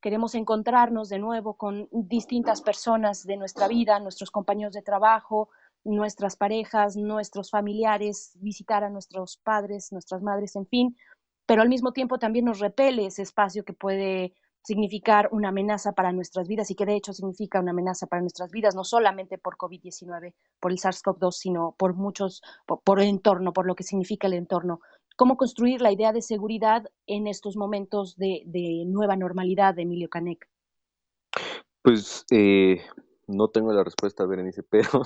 [0.00, 5.48] queremos encontrarnos de nuevo con distintas personas de nuestra vida, nuestros compañeros de trabajo,
[5.84, 10.96] nuestras parejas, nuestros familiares, visitar a nuestros padres, nuestras madres, en fin,
[11.46, 16.12] pero al mismo tiempo también nos repele ese espacio que puede significar una amenaza para
[16.12, 19.56] nuestras vidas y que de hecho significa una amenaza para nuestras vidas, no solamente por
[19.56, 24.34] COVID-19, por el SARS-CoV-2, sino por muchos, por, el entorno, por lo que significa el
[24.34, 24.80] entorno.
[25.16, 30.48] ¿Cómo construir la idea de seguridad en estos momentos de, nueva normalidad, Emilio Canek?
[31.82, 32.80] Pues eh,
[33.26, 35.02] no tengo la respuesta, Berenice, pero,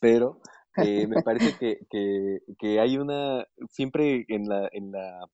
[0.00, 0.40] pero
[0.76, 5.28] eh, me parece que, hay una, siempre en la, en la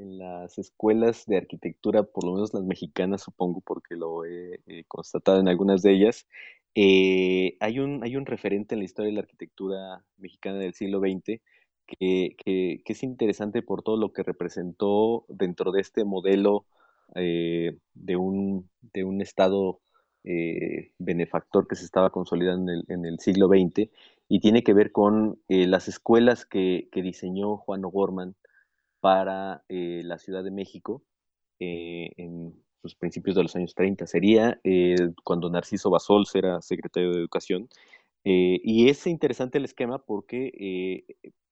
[0.00, 5.48] las escuelas de arquitectura, por lo menos las mexicanas, supongo, porque lo he, constatado en
[5.48, 6.26] algunas de ellas,
[6.74, 11.00] eh, hay, un, hay un referente en la historia de la arquitectura mexicana del siglo
[11.00, 11.40] XX
[11.98, 16.64] que, que, es interesante por todo lo que representó dentro de este modelo
[17.14, 19.80] eh, de, un, de un Estado
[20.24, 23.90] eh, benefactor que se estaba consolidando en el, en el siglo XX
[24.28, 28.36] y tiene que ver con las escuelas que, que diseñó Juan O'Gorman
[29.00, 31.02] para eh, la Ciudad de México
[31.58, 34.06] eh, en los principios de los años 30.
[34.06, 34.94] Sería eh,
[35.24, 37.68] cuando Narciso Basols era secretario de Educación.
[38.22, 41.04] y es interesante el esquema porque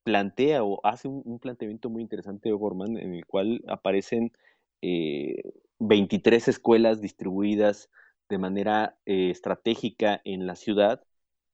[0.09, 4.33] plantea o hace un, planteamiento muy interesante de Gorman en el cual aparecen
[4.81, 7.91] 23 escuelas distribuidas
[8.31, 11.03] de manera estratégica en la ciudad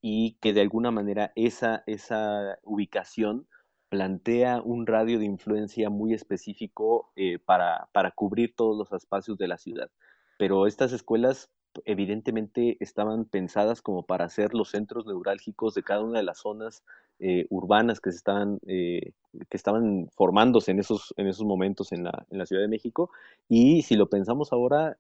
[0.01, 3.49] y que de alguna manera esa, esa ubicación
[3.89, 9.49] plantea un radio de influencia muy específico eh, para, para cubrir todos los espacios de
[9.49, 9.91] la ciudad.
[10.39, 11.51] Pero estas escuelas
[11.87, 16.85] evidentemente estaban pensadas como para ser los centros neurálgicos de cada una de las zonas
[17.19, 19.13] eh, urbanas que, se estaban, eh,
[19.49, 23.11] que estaban formándose en esos, en esos momentos en la, en la Ciudad de México.
[23.49, 24.99] Y si lo pensamos ahora,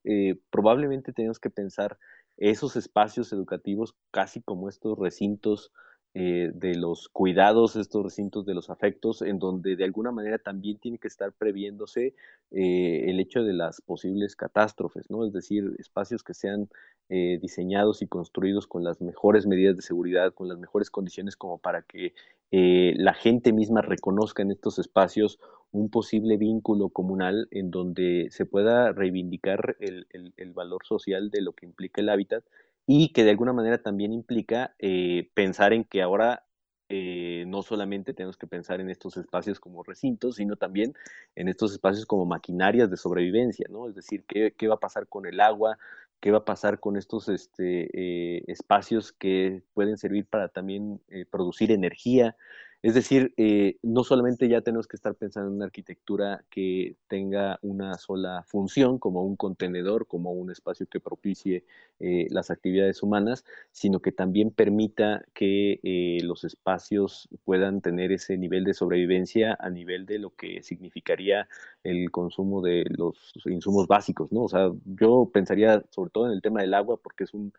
[0.51, 1.99] probablemente tenemos que pensar
[2.37, 5.73] esos espacios educativos casi como estos recintos
[6.17, 10.79] eh, de los cuidados, estos recintos de los afectos, en donde de alguna manera también
[10.79, 12.15] tiene que estar previéndose
[12.53, 15.27] eh, el hecho de las posibles catástrofes, ¿no?
[15.27, 16.69] Es decir, espacios que sean
[17.09, 21.59] eh, diseñados y construidos con las mejores medidas de seguridad, con las mejores condiciones como
[21.59, 22.15] para que
[22.53, 25.41] la gente misma reconozca en estos espacios
[25.73, 31.53] un posible vínculo comunal en donde se pueda reivindicar el, el valor social de lo
[31.55, 32.45] que implica el hábitat
[32.87, 36.45] y que de alguna manera también implica eh, pensar en que ahora
[36.89, 40.95] eh, no solamente tenemos que pensar en estos espacios como recintos, sino también
[41.35, 43.89] en estos espacios como maquinarias de sobrevivencia, ¿no?
[43.89, 45.79] Es decir, qué, qué va a pasar con el agua,
[46.21, 51.73] qué va a pasar con estos este, eh, espacios que pueden servir para también producir
[51.73, 52.37] energía,
[52.85, 57.59] es decir, eh, no solamente ya tenemos que estar pensando en una arquitectura que tenga
[57.63, 61.65] una sola función, como un contenedor, como un espacio que propicie
[61.99, 68.37] eh, las actividades humanas, sino que también permita que eh, los espacios puedan tener ese
[68.37, 71.49] nivel de sobrevivencia a nivel de lo que significaría
[71.85, 74.43] el consumo de los insumos básicos, ¿no?
[74.43, 77.55] O sea, yo pensaría sobre todo en el tema del agua, porque es un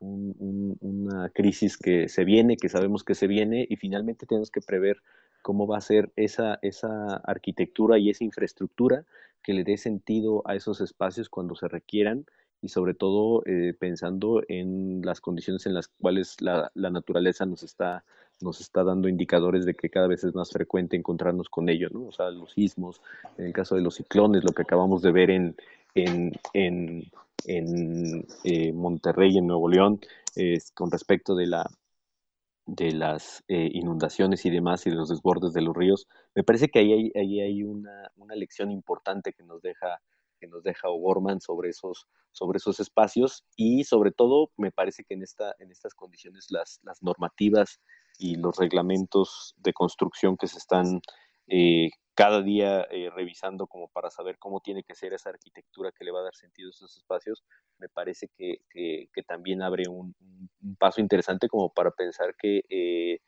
[0.00, 4.98] una crisis que se viene, que sabemos que se viene, y finalmente tenemos que prever
[5.42, 9.04] cómo va a ser esa, esa arquitectura y esa infraestructura
[9.42, 12.26] que le dé sentido a esos espacios cuando se requieran
[12.62, 18.04] y sobre todo eh, pensando en las condiciones en las cuales la, naturaleza nos está,
[18.40, 22.06] nos está dando indicadores de que cada vez es más frecuente encontrarnos con ello, ¿no?
[22.06, 23.00] O sea, los sismos,
[23.38, 25.56] en el caso de los ciclones, lo que acabamos de ver en,
[25.94, 27.04] en, en,
[27.44, 30.00] en eh, Monterrey, en Nuevo León,
[30.74, 31.68] con respecto de la
[32.66, 36.68] de las eh, inundaciones y demás y de los desbordes de los ríos, me parece
[36.68, 40.00] que ahí hay, ahí hay una, una lección importante que nos deja
[40.40, 45.12] que nos deja O'Gorman sobre esos, sobre esos espacios y sobre todo me parece que
[45.12, 47.78] en, esta, en estas condiciones las, las normativas
[48.18, 51.02] y los reglamentos de construcción que se están
[51.46, 56.04] eh, cada día eh, revisando como para saber cómo tiene que ser esa arquitectura que
[56.04, 57.42] le va a dar sentido a esos espacios,
[57.78, 60.14] me parece que, que, también abre un,
[60.78, 63.20] paso interesante como para pensar que eh,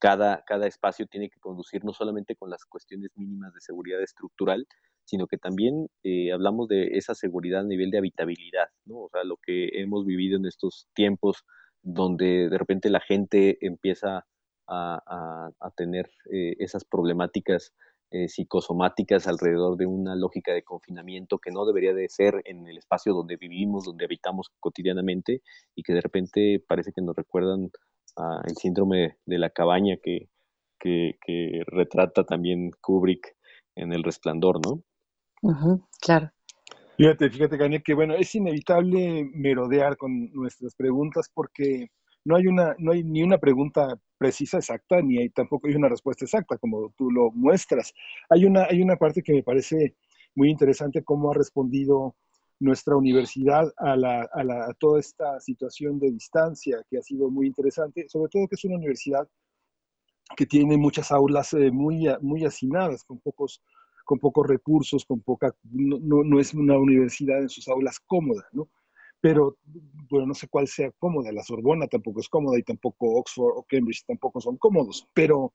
[0.00, 4.66] cada, cada espacio tiene que conducir no solamente con las cuestiones mínimas de seguridad estructural,
[5.04, 9.02] sino que también eh, hablamos de esa seguridad a nivel de habitabilidad, ¿no?
[9.02, 11.44] O sea, lo que hemos vivido en estos tiempos
[11.82, 14.26] donde de repente la gente empieza
[14.66, 17.72] a, tener eh, esas problemáticas
[18.10, 22.78] eh, psicosomáticas alrededor de una lógica de confinamiento que no debería de ser en el
[22.78, 25.42] espacio donde vivimos, donde habitamos cotidianamente
[25.76, 27.70] y que de repente parece que nos recuerdan
[28.16, 30.28] al síndrome de la cabaña que,
[30.78, 33.36] que, que retrata también Kubrick
[33.76, 34.82] en El Resplandor, ¿no?
[36.00, 36.30] claro.
[36.96, 41.90] Fíjate, fíjate, Gania, que bueno, es inevitable merodear con nuestras preguntas porque
[42.24, 45.88] no hay una, no hay ni una pregunta precisa, exacta, ni hay, tampoco hay una
[45.88, 47.92] respuesta exacta, como tú lo muestras.
[48.28, 49.96] Hay una, hay una parte que me parece
[50.34, 52.14] muy interesante, cómo ha respondido
[52.58, 58.46] nuestra universidad a, toda esta situación de distancia, que ha sido muy interesante, sobre todo
[58.46, 59.26] que es una universidad
[60.36, 63.62] que tiene muchas aulas eh, muy, muy hacinadas, con pocos
[64.04, 68.68] con pocos recursos, con poca, no, no, es una universidad en sus aulas cómoda, ¿no?
[69.20, 69.58] Pero,
[70.08, 73.66] bueno, no sé cuál sea cómoda, la Sorbona tampoco es cómoda y tampoco Oxford o
[73.68, 75.52] Cambridge tampoco son cómodos, pero,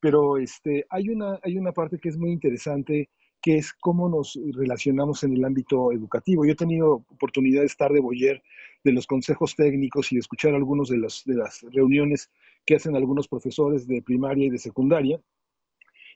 [0.00, 3.10] pero este, hay, una, hay una parte que es muy interesante
[3.42, 6.44] que es cómo nos relacionamos en el ámbito educativo.
[6.44, 8.42] Yo he tenido oportunidad de estar de boyer
[8.84, 12.30] de los consejos técnicos y de escuchar algunos de, de las reuniones
[12.66, 15.20] que hacen algunos profesores de primaria y de secundaria,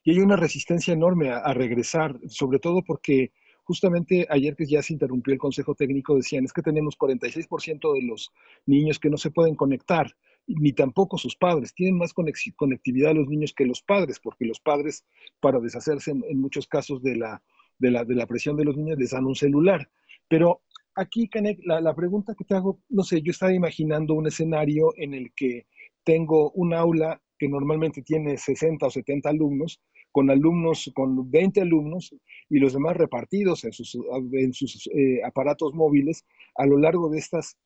[0.04, 3.32] y hay una resistencia enorme a, regresar, sobre todo porque
[3.64, 8.02] justamente ayer que ya se interrumpió el Consejo Técnico decían, es que tenemos 46% de
[8.02, 8.32] los
[8.66, 10.14] niños que no se pueden conectar,
[10.46, 11.74] ni tampoco sus padres.
[11.74, 15.04] Tienen más conectividad los niños que los padres, porque los padres,
[15.40, 17.42] para deshacerse en, muchos casos de la,
[17.78, 19.90] de, la, de la presión de los niños, les dan un celular.
[20.28, 20.62] Pero
[20.94, 24.92] aquí, Canek, la, la pregunta que te hago, no sé, yo estaba imaginando un escenario
[24.96, 25.66] en el que
[26.04, 29.80] tengo un aula que normalmente tiene 60 o 70 alumnos,
[30.14, 32.14] con alumnos, con 20 alumnos
[32.48, 33.98] y los demás repartidos en sus,
[34.30, 37.56] en sus eh, aparatos móviles a lo largo de estas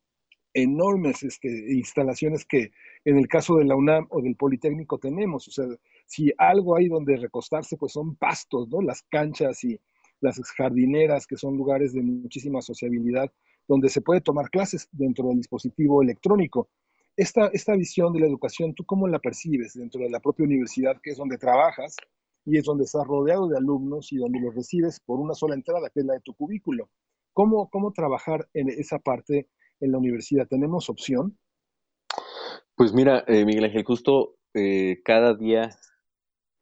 [0.55, 2.71] enormes este, instalaciones que
[3.05, 5.47] en el caso de la UNAM o del Politécnico tenemos.
[5.47, 5.67] O sea,
[6.07, 8.81] si algo hay donde recostarse, pues son pastos, ¿no?
[8.81, 9.79] Las canchas y
[10.23, 13.31] las jardineras, que son lugares de muchísima sociabilidad,
[13.69, 16.71] donde se puede tomar clases dentro del dispositivo electrónico.
[17.15, 20.99] Esta, esta visión de la educación, ¿tú cómo la percibes dentro de la propia universidad,
[21.03, 21.95] que es donde trabajas?
[22.49, 25.91] Y es donde estás rodeado de alumnos y donde los recibes por una sola entrada,
[25.91, 26.89] que es la de tu cubículo.
[27.35, 30.49] ¿Cómo, cómo trabajar en esa parte en la universidad?
[30.49, 31.39] ¿Tenemos opción?
[32.75, 35.69] Pues mira, eh, Miguel Ángel, justo eh, cada día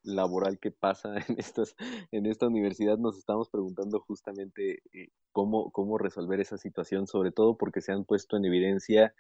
[0.02, 1.76] laboral que pasa en, estas,
[2.10, 7.56] en esta universidad nos estamos preguntando justamente eh, cómo, cómo resolver esa situación, sobre todo
[7.56, 9.14] porque se han puesto en evidencia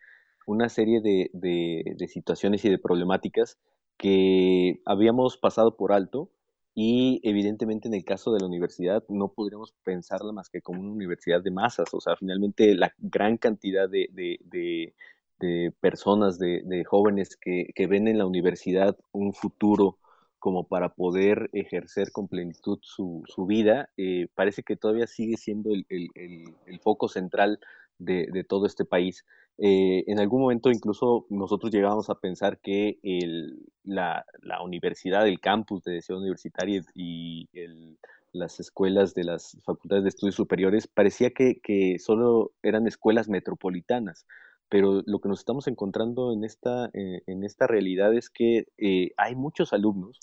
[0.48, 3.56] una serie de, de situaciones y de problemáticas
[3.96, 6.30] que habíamos pasado por alto
[6.78, 10.92] y evidentemente en el caso de la universidad no podríamos pensarla más que como una
[10.92, 14.92] universidad de masas, o sea, finalmente la gran cantidad de, de,
[15.40, 19.98] de, personas, de, jóvenes que, que, ven en la universidad un futuro
[20.38, 25.70] como para poder ejercer con plenitud su, su vida, eh, parece que todavía sigue siendo
[25.72, 27.58] el, el, foco central
[27.98, 29.24] de, todo este país.
[29.58, 35.40] Eh, en algún momento incluso nosotros llegábamos a pensar que el, la, la, universidad, el
[35.40, 37.98] campus de Ciudad Universitaria y el,
[38.32, 44.26] las escuelas de las facultades de estudios superiores parecía que, que, solo eran escuelas metropolitanas.
[44.68, 49.12] Pero lo que nos estamos encontrando en esta, eh, en esta realidad es que eh,
[49.16, 50.18] hay muchos alumnos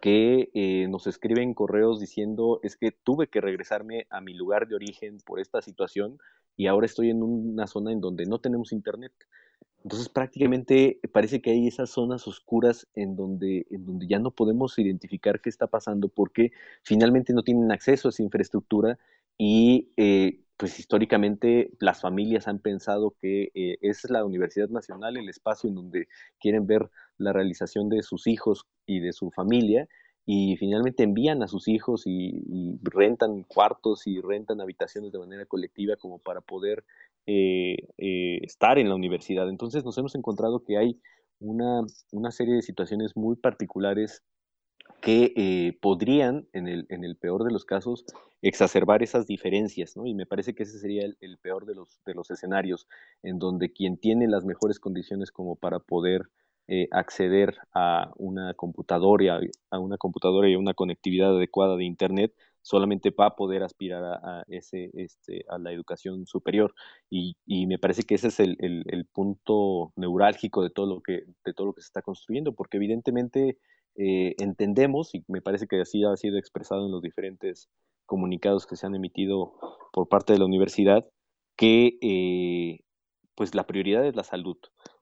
[0.00, 5.18] que nos escriben correos diciendo es que tuve que regresarme a mi lugar de origen
[5.26, 6.20] por esta situación
[6.58, 9.12] y ahora estoy en una zona en donde no tenemos internet.
[9.84, 14.76] Entonces prácticamente parece que hay esas zonas oscuras en donde, en donde ya no podemos
[14.78, 16.50] identificar qué está pasando porque
[16.82, 18.98] finalmente no tienen acceso a esa infraestructura
[19.38, 25.28] y eh, pues históricamente las familias han pensado que eh, es la Universidad Nacional el
[25.28, 26.08] espacio en donde
[26.40, 29.88] quieren ver la realización de sus hijos y de su familia
[30.30, 35.96] y finalmente envían a sus hijos y, rentan cuartos y rentan habitaciones de manera colectiva
[35.96, 36.84] como para poder
[37.24, 39.48] eh, eh, estar en la universidad.
[39.48, 41.00] Entonces nos hemos encontrado que hay
[41.40, 41.80] una,
[42.12, 44.22] una serie de situaciones muy particulares
[45.00, 48.04] que eh, podrían, en el, en el, peor de los casos,
[48.42, 50.04] exacerbar esas diferencias, ¿no?
[50.04, 52.86] Y me parece que ese sería el, peor de los, de los escenarios,
[53.22, 56.28] en donde quien tiene las mejores condiciones como para poder
[56.68, 59.40] eh, acceder a una computadora,
[59.70, 64.04] a una computadora y a una conectividad adecuada de Internet, solamente va a poder aspirar
[64.04, 66.74] a, ese, este, a la educación superior.
[67.08, 71.54] Y, me parece que ese es el, el, punto neurálgico de todo, lo que, de
[71.54, 73.56] todo lo que se está construyendo, porque evidentemente
[73.96, 77.70] eh, entendemos, y me parece que así ha sido expresado en los diferentes
[78.04, 79.54] comunicados que se han emitido
[79.92, 81.06] por parte de la universidad,
[81.56, 82.80] que eh,
[83.34, 84.58] pues la prioridad es la salud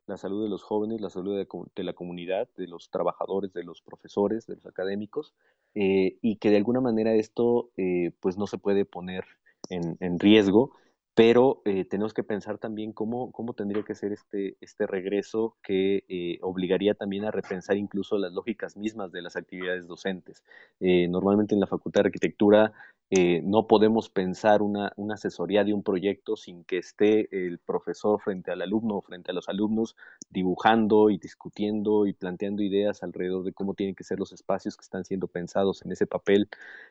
[0.06, 3.82] la salud de los jóvenes, la salud de, la comunidad, de los trabajadores, de los
[3.82, 5.34] profesores, de los académicos,
[5.74, 9.24] eh, y que de alguna manera esto eh, pues no se puede poner
[9.68, 10.70] en, riesgo,
[11.14, 16.38] pero eh, tenemos que pensar también cómo, cómo tendría que ser este, este regreso que
[16.42, 20.44] obligaría también a repensar incluso las lógicas mismas de las actividades docentes.
[20.78, 22.72] normalmente en la Facultad de Arquitectura
[23.10, 28.50] eh, no podemos pensar una, asesoría de un proyecto sin que esté el profesor frente
[28.50, 29.96] al alumno o frente a los alumnos
[30.28, 34.82] dibujando y discutiendo y planteando ideas alrededor de cómo tienen que ser los espacios que
[34.82, 36.48] están siendo pensados en ese papel.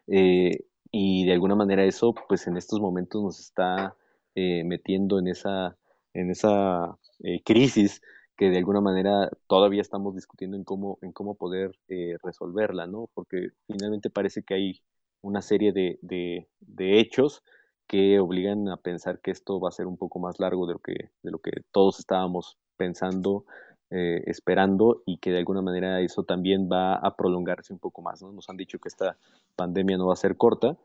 [0.07, 3.95] Eh, y de alguna manera eso, pues en estos momentos nos está
[4.35, 5.75] eh, metiendo en esa,
[6.13, 6.97] en esa
[7.43, 8.01] crisis
[8.37, 11.77] que de alguna manera todavía estamos discutiendo en cómo, en cómo poder
[12.23, 13.09] resolverla, ¿no?
[13.13, 14.81] Porque finalmente parece que hay
[15.25, 17.43] una serie de, de, hechos
[17.87, 20.79] que obligan a pensar que esto va a ser un poco más largo de lo
[20.79, 23.45] que, de lo que todos estábamos pensando,
[23.89, 28.21] eh, esperando, y que de alguna manera eso también va a prolongarse un poco más.
[28.21, 28.31] ¿no?
[28.31, 29.17] Nos han dicho que esta
[29.55, 30.77] pandemia no va a ser corta,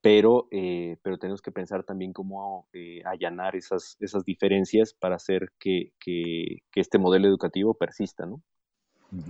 [0.00, 5.52] pero, eh, pero tenemos que pensar también cómo eh, allanar esas, esas diferencias para hacer
[5.58, 8.26] que, que, que este modelo educativo persista.
[8.26, 8.42] ¿no?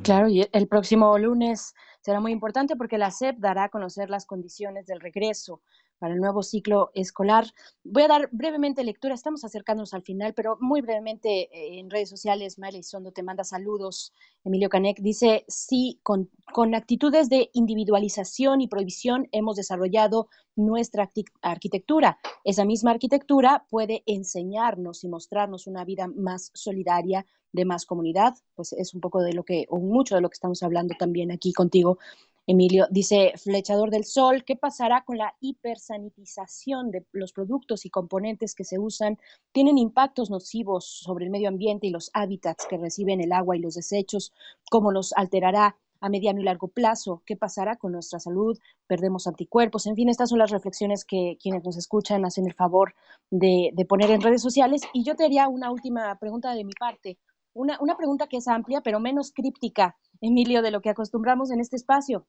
[0.03, 4.27] Claro, y el próximo lunes será muy importante porque la SEP dará a conocer las
[4.27, 5.63] condiciones del regreso
[5.99, 7.47] para el nuevo ciclo escolar.
[7.83, 12.09] Voy a dar brevemente lectura, estamos acercándonos al final, pero muy brevemente eh, en redes
[12.09, 14.13] sociales, María Sondo te manda saludos.
[14.45, 21.11] Emilio Canek dice, sí, con, con actitudes de individualización y prohibición hemos desarrollado nuestra
[21.43, 22.19] arquitectura.
[22.45, 28.73] Esa misma arquitectura puede enseñarnos y mostrarnos una vida más solidaria, de más comunidad, pues
[28.73, 31.53] es un poco de lo que, o mucho de lo que estamos hablando también aquí
[31.53, 31.99] contigo,
[32.47, 32.87] Emilio.
[32.91, 38.65] Dice Flechador del Sol, ¿qué pasará con la hipersanitización de los productos y componentes que
[38.65, 39.19] se usan?
[39.53, 43.61] Tienen impactos nocivos sobre el medio ambiente y los hábitats que reciben el agua y
[43.61, 44.33] los desechos.
[44.71, 45.77] ¿Cómo los alterará?
[46.01, 50.29] a mediano y largo plazo, qué pasará con nuestra salud, perdemos anticuerpos, en fin, estas
[50.29, 52.95] son las reflexiones que quienes nos escuchan hacen el favor
[53.31, 54.83] de, poner en redes sociales.
[54.93, 57.17] Y yo te haría una última pregunta de mi parte,
[57.55, 59.97] una, una pregunta que es amplia, pero menos críptica.
[60.27, 62.27] Emilio, de lo que acostumbramos en este espacio.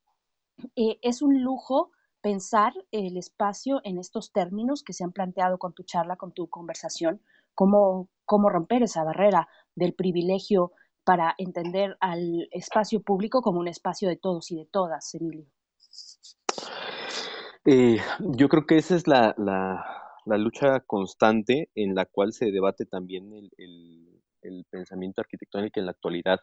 [0.75, 1.91] Eh, es un lujo
[2.22, 6.49] pensar el espacio en estos términos que se han planteado con tu charla, con tu
[6.49, 7.22] conversación,
[7.53, 10.74] cómo, cómo romper esa barrera del privilegio
[11.06, 15.45] para entender al espacio público como un espacio de todos y de todas, Emilio.
[17.64, 19.35] Eh, yo creo que esa es la,
[20.25, 26.41] lucha constante en la cual se debate también el, el pensamiento arquitectónico en la actualidad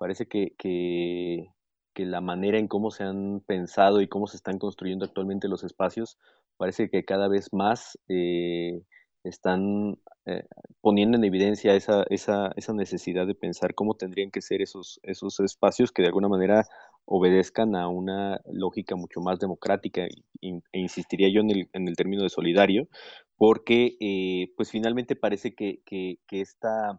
[0.00, 1.52] parece que, que,
[1.94, 6.16] la manera en cómo se han pensado y cómo se están construyendo actualmente los espacios,
[6.56, 8.80] parece que cada vez más eh,
[9.22, 10.44] están eh,
[10.80, 15.38] poniendo en evidencia esa, esa, esa, necesidad de pensar cómo tendrían que ser esos, esos
[15.40, 16.64] espacios que de alguna manera
[17.04, 22.22] obedezcan a una lógica mucho más democrática e, insistiría yo en el, en el término
[22.22, 22.88] de solidario,
[23.36, 26.98] porque eh, pues finalmente parece que, que, que esta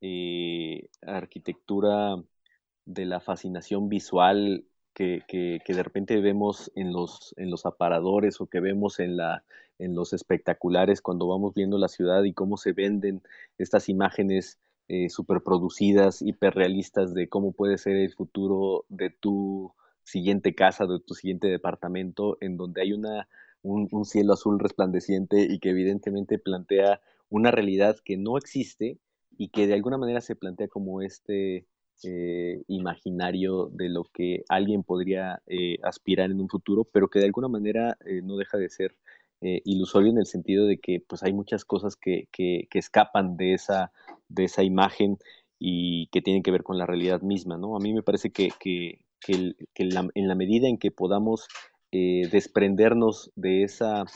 [0.00, 2.16] eh, arquitectura
[2.84, 8.46] de la fascinación visual que, que, de repente vemos en los, en los aparadores o
[8.46, 9.44] que vemos en, la,
[9.78, 13.22] en los espectaculares cuando vamos viendo la ciudad y cómo se venden
[13.58, 20.86] estas imágenes eh, superproducidas, hiperrealistas de cómo puede ser el futuro de tu siguiente casa,
[20.86, 23.28] de tu siguiente departamento, en donde hay una,
[23.62, 28.98] un, un cielo azul resplandeciente y que evidentemente plantea una realidad que no existe,
[29.36, 31.66] y que de alguna manera se plantea como este
[32.04, 37.24] eh, imaginario de lo que alguien podría eh, aspirar en un futuro, pero que de
[37.24, 38.94] alguna manera eh, no deja de ser
[39.40, 43.92] ilusorio en el sentido de que pues hay muchas cosas que, que, escapan de esa,
[44.28, 45.16] de esa imagen
[45.60, 47.76] y que tienen que ver con la realidad misma, ¿no?
[47.76, 51.46] A mí me parece que, que, que en la medida en que podamos
[51.92, 54.06] desprendernos de esa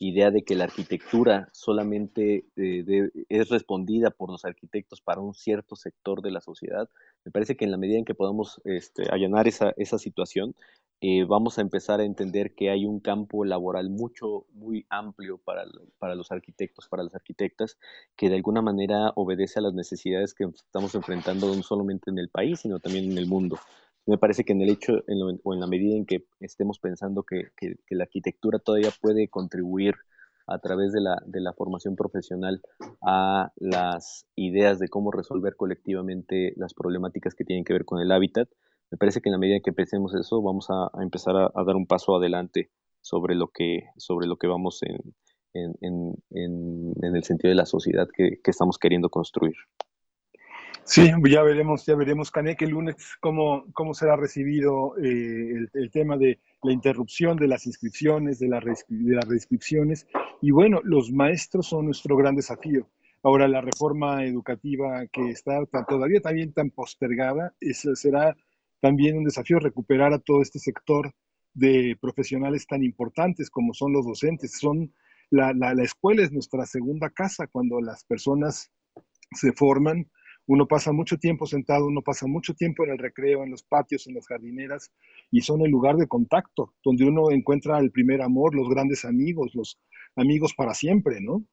[0.00, 5.76] idea de que la arquitectura solamente eh, es respondida por los arquitectos para un cierto
[5.76, 6.88] sector de la sociedad,
[7.24, 10.54] me parece que en la medida en que podamos este, allanar esa, esa situación,
[11.02, 15.64] eh, vamos a empezar a entender que hay un campo laboral mucho, muy amplio para,
[15.98, 17.78] para los arquitectos, para las arquitectas,
[18.16, 22.28] que de alguna manera obedece a las necesidades que estamos enfrentando no solamente en el
[22.28, 23.58] país, sino también en el mundo.
[24.06, 24.94] Me parece que en el hecho
[25.44, 27.50] o en la medida en que estemos pensando que,
[27.90, 29.94] la arquitectura todavía puede contribuir
[30.46, 32.60] a través de la, de la formación profesional
[33.02, 38.10] a las ideas de cómo resolver colectivamente las problemáticas que tienen que ver con el
[38.10, 38.48] hábitat,
[38.90, 41.76] me parece que en la medida en que pensemos eso, vamos a, empezar a, dar
[41.76, 42.70] un paso adelante
[43.00, 45.14] sobre lo que, sobre lo que vamos en,
[45.54, 49.54] en, en, el sentido de la sociedad que estamos queriendo construir.
[50.84, 56.16] Sí, ya veremos, ya veremos, Canek, el lunes cómo, cómo será recibido eh, el, tema
[56.16, 60.08] de la interrupción de las inscripciones, de, la de las reinscripciones.
[60.42, 62.88] Y bueno, los maestros son nuestro gran desafío.
[63.22, 68.36] Ahora, la reforma educativa que está todavía también tan postergada, eso será
[68.80, 71.12] también un desafío recuperar a todo este sector
[71.54, 74.58] de profesionales tan importantes como son los docentes.
[74.58, 74.92] Son
[75.30, 78.72] la, la escuela es nuestra segunda casa cuando las personas
[79.32, 80.10] se forman
[80.52, 84.08] uno pasa mucho tiempo sentado, uno pasa mucho tiempo en el recreo, en los patios,
[84.08, 84.90] en las jardineras,
[85.30, 89.52] y son el lugar de contacto, donde uno encuentra el primer amor, los grandes amigos,
[89.54, 89.78] los
[90.16, 91.44] amigos para siempre, ¿no?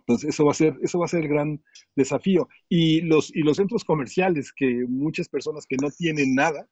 [0.00, 1.62] Entonces, eso va a ser, eso va a ser el gran
[1.96, 2.46] desafío.
[2.68, 6.68] Y los, y los centros comerciales, que muchas personas que no tienen nada,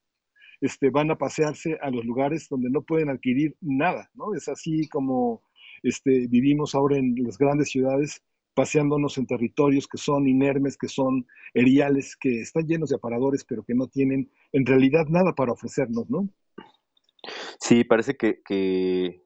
[0.60, 4.34] este, van a pasearse a los lugares donde no pueden adquirir nada, ¿no?
[4.34, 5.42] Es así como
[5.82, 8.22] este, vivimos ahora en las grandes ciudades
[8.54, 13.62] paseándonos en territorios que son inermes, que son eriales, que están llenos de aparadores, pero
[13.62, 16.28] que no tienen en realidad nada para ofrecernos, ¿no?
[17.58, 19.20] Sí, parece que, que,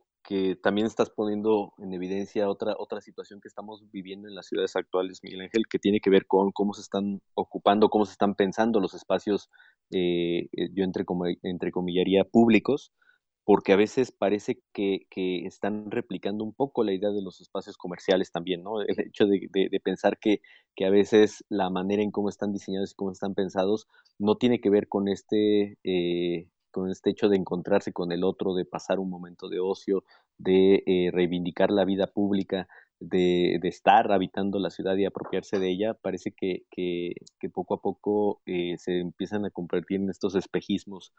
[0.62, 5.20] también estás poniendo en evidencia otra, otra situación que estamos viviendo en las ciudades actuales,
[5.22, 8.80] Miguel Ángel, que tiene que ver con cómo se están ocupando, cómo se están pensando
[8.80, 9.50] los espacios,
[9.90, 11.04] eh, eh, yo entre,
[11.42, 12.92] entre comillaría, públicos,
[13.44, 15.06] porque a veces parece que,
[15.46, 18.80] están replicando un poco la idea de los espacios comerciales también, ¿no?
[18.80, 20.40] El hecho de, pensar que,
[20.84, 23.86] a veces la manera en cómo están diseñados y cómo están pensados
[24.18, 28.54] no tiene que ver con este, eh, con este hecho de encontrarse con el otro,
[28.54, 30.04] de pasar un momento de ocio,
[30.38, 32.66] de eh, reivindicar la vida pública,
[32.98, 36.64] de, estar habitando la ciudad y apropiarse de ella, parece que,
[37.52, 41.12] poco a poco eh, se empiezan a convertir en estos espejismos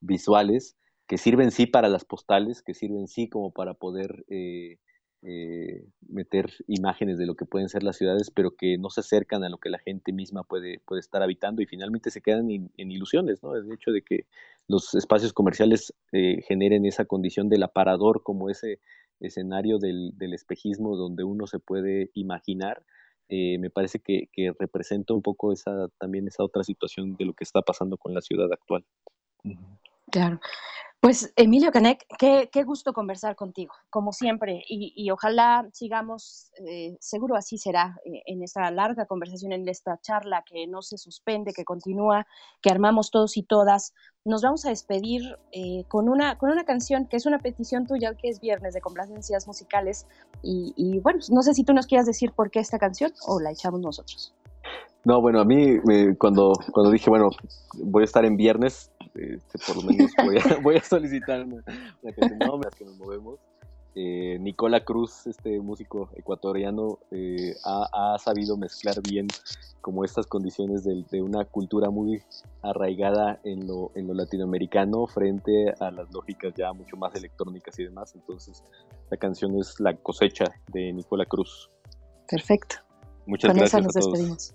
[0.00, 0.76] visuales
[1.06, 4.78] que sirven sí para las postales, que sirven sí como para poder eh,
[5.22, 9.44] eh, meter imágenes de lo que pueden ser las ciudades, pero que no se acercan
[9.44, 12.90] a lo que la gente misma puede, puede estar habitando y finalmente se quedan en
[12.90, 13.54] ilusiones, ¿no?
[13.54, 14.26] El hecho de que
[14.68, 18.80] los espacios comerciales eh, generen esa condición del aparador como ese
[19.20, 22.84] escenario del, espejismo donde uno se puede imaginar,
[23.28, 24.28] me parece que,
[24.58, 28.20] representa un poco esa también esa otra situación de lo que está pasando con la
[28.20, 28.84] ciudad actual.
[30.10, 30.38] Claro.
[31.00, 37.58] Pues Emilio Canek, qué, gusto conversar contigo, como siempre, y, ojalá sigamos, eh, seguro así
[37.58, 42.26] será, eh, en esta larga conversación, en esta charla que no se suspende, que continúa,
[42.60, 43.94] que armamos todos y todas.
[44.24, 48.14] Nos vamos a despedir eh, con, una, con una canción que es una petición tuya,
[48.14, 50.08] que es viernes de complacencias musicales,
[50.42, 53.38] y, y bueno, no sé si tú nos quieras decir por qué esta canción o
[53.38, 54.34] la echamos nosotros.
[55.04, 55.78] No, bueno, a mí
[56.18, 57.30] cuando, cuando dije, bueno,
[57.74, 61.62] voy a estar en viernes, este, por lo menos voy a, voy a solicitar una,
[61.64, 63.38] canción no, que nos movemos.
[63.98, 69.26] Eh, Nicola Cruz, este músico ecuatoriano, eh, ha, sabido mezclar bien
[69.80, 72.22] como estas condiciones de, de, una cultura muy
[72.60, 77.84] arraigada en lo, en lo latinoamericano frente a las lógicas ya mucho más electrónicas y
[77.84, 78.14] demás.
[78.14, 78.62] Entonces,
[79.10, 81.70] la canción es La cosecha de Nicola Cruz.
[82.28, 82.76] Perfecto.
[83.24, 83.80] Muchas Con gracias.
[83.80, 84.54] Esa nos despedimos.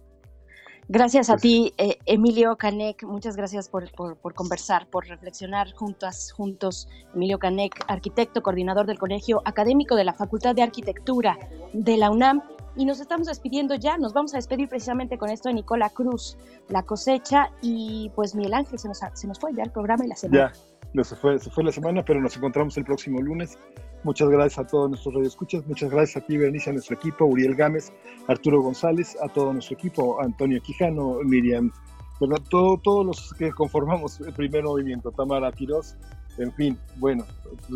[0.87, 3.03] Gracias a pues ti, eh, Emilio Canek.
[3.03, 3.89] Muchas gracias por,
[4.33, 6.87] conversar, por reflexionar juntas, juntos.
[7.13, 11.37] Emilio Canek, arquitecto, coordinador del Colegio Académico de la Facultad de Arquitectura
[11.73, 12.41] de la UNAM.
[12.75, 16.37] Y nos estamos despidiendo ya, nos vamos a despedir precisamente con esto de Nicola Cruz,
[16.69, 17.51] la cosecha.
[17.61, 20.53] Y pues Miguel Ángel, se nos, se nos fue ya el programa y la semana.
[20.53, 20.70] Ya,
[21.03, 23.57] se fue, se fue la semana, pero nos encontramos el próximo lunes
[24.03, 25.65] Muchas gracias a todos nuestros radioescuchas.
[25.67, 27.93] Muchas gracias a ti, Berenice, a nuestro equipo, Uriel Gámez,
[28.27, 31.71] Arturo González, a todo nuestro equipo, Antonio Quijano, Miriam,
[32.19, 32.41] ¿verdad?
[32.49, 35.95] Todo, todos los que conformamos el primer movimiento, Tamara Quiroz,
[36.39, 37.25] en fin, bueno,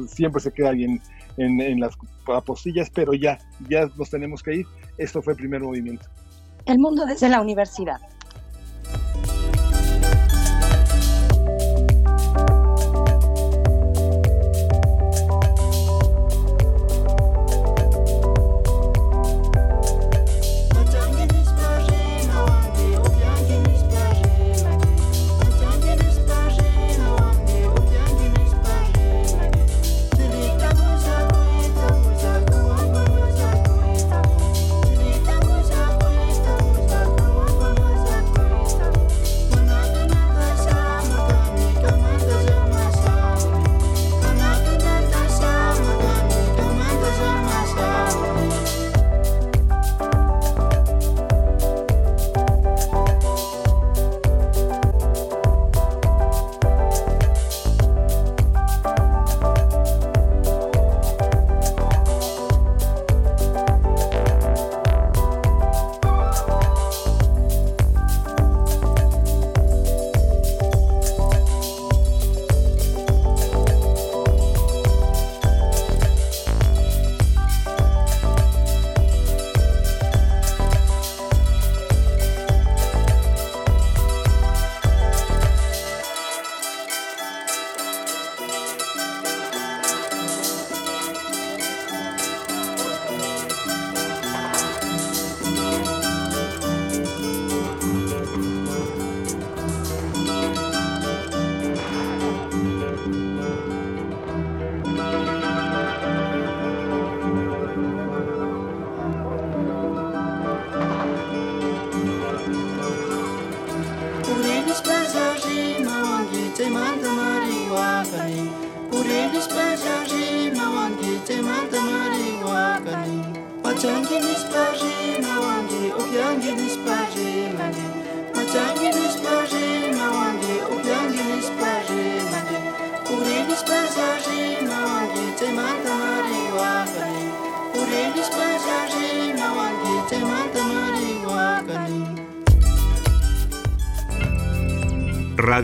[0.08, 1.00] siempre se queda alguien
[1.38, 1.96] en, en las
[2.26, 3.38] apostillas, pero ya,
[3.70, 4.66] ya nos tenemos que ir.
[4.98, 6.08] Esto fue el primer movimiento.
[6.66, 8.00] El mundo desde la universidad.